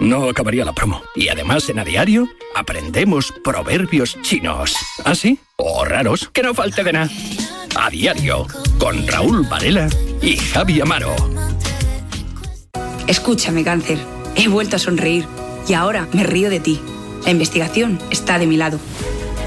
No 0.00 0.28
acabaría 0.28 0.64
la 0.64 0.72
promo. 0.72 1.02
Y 1.14 1.28
además 1.28 1.68
en 1.68 1.80
A 1.80 1.84
Diario 1.84 2.28
aprendemos 2.54 3.32
proverbios 3.42 4.16
chinos. 4.22 4.76
¿Ah, 5.04 5.14
sí? 5.14 5.40
O 5.56 5.84
raros, 5.84 6.30
que 6.32 6.42
no 6.42 6.54
falte 6.54 6.84
de 6.84 6.92
nada. 6.92 7.10
A 7.76 7.90
Diario, 7.90 8.46
con 8.78 9.06
Raúl 9.06 9.46
Varela 9.48 9.88
y 10.22 10.36
Javi 10.36 10.80
Amaro. 10.80 11.14
Escúchame, 13.08 13.64
cáncer. 13.64 13.98
He 14.36 14.48
vuelto 14.48 14.76
a 14.76 14.78
sonreír 14.78 15.26
y 15.66 15.74
ahora 15.74 16.06
me 16.12 16.22
río 16.22 16.48
de 16.48 16.60
ti. 16.60 16.80
La 17.24 17.30
investigación 17.30 17.98
está 18.10 18.38
de 18.38 18.46
mi 18.46 18.56
lado. 18.56 18.78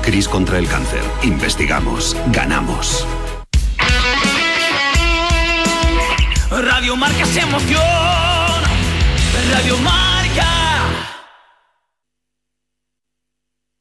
Cris 0.01 0.27
contra 0.27 0.57
el 0.57 0.67
cáncer. 0.67 1.01
Investigamos. 1.23 2.17
Ganamos. 2.27 3.07
Radio 6.49 6.95
Marca 6.97 7.25
se 7.25 7.39
emociona. 7.39 8.69
Radio 9.53 9.77
Marca. 9.77 10.00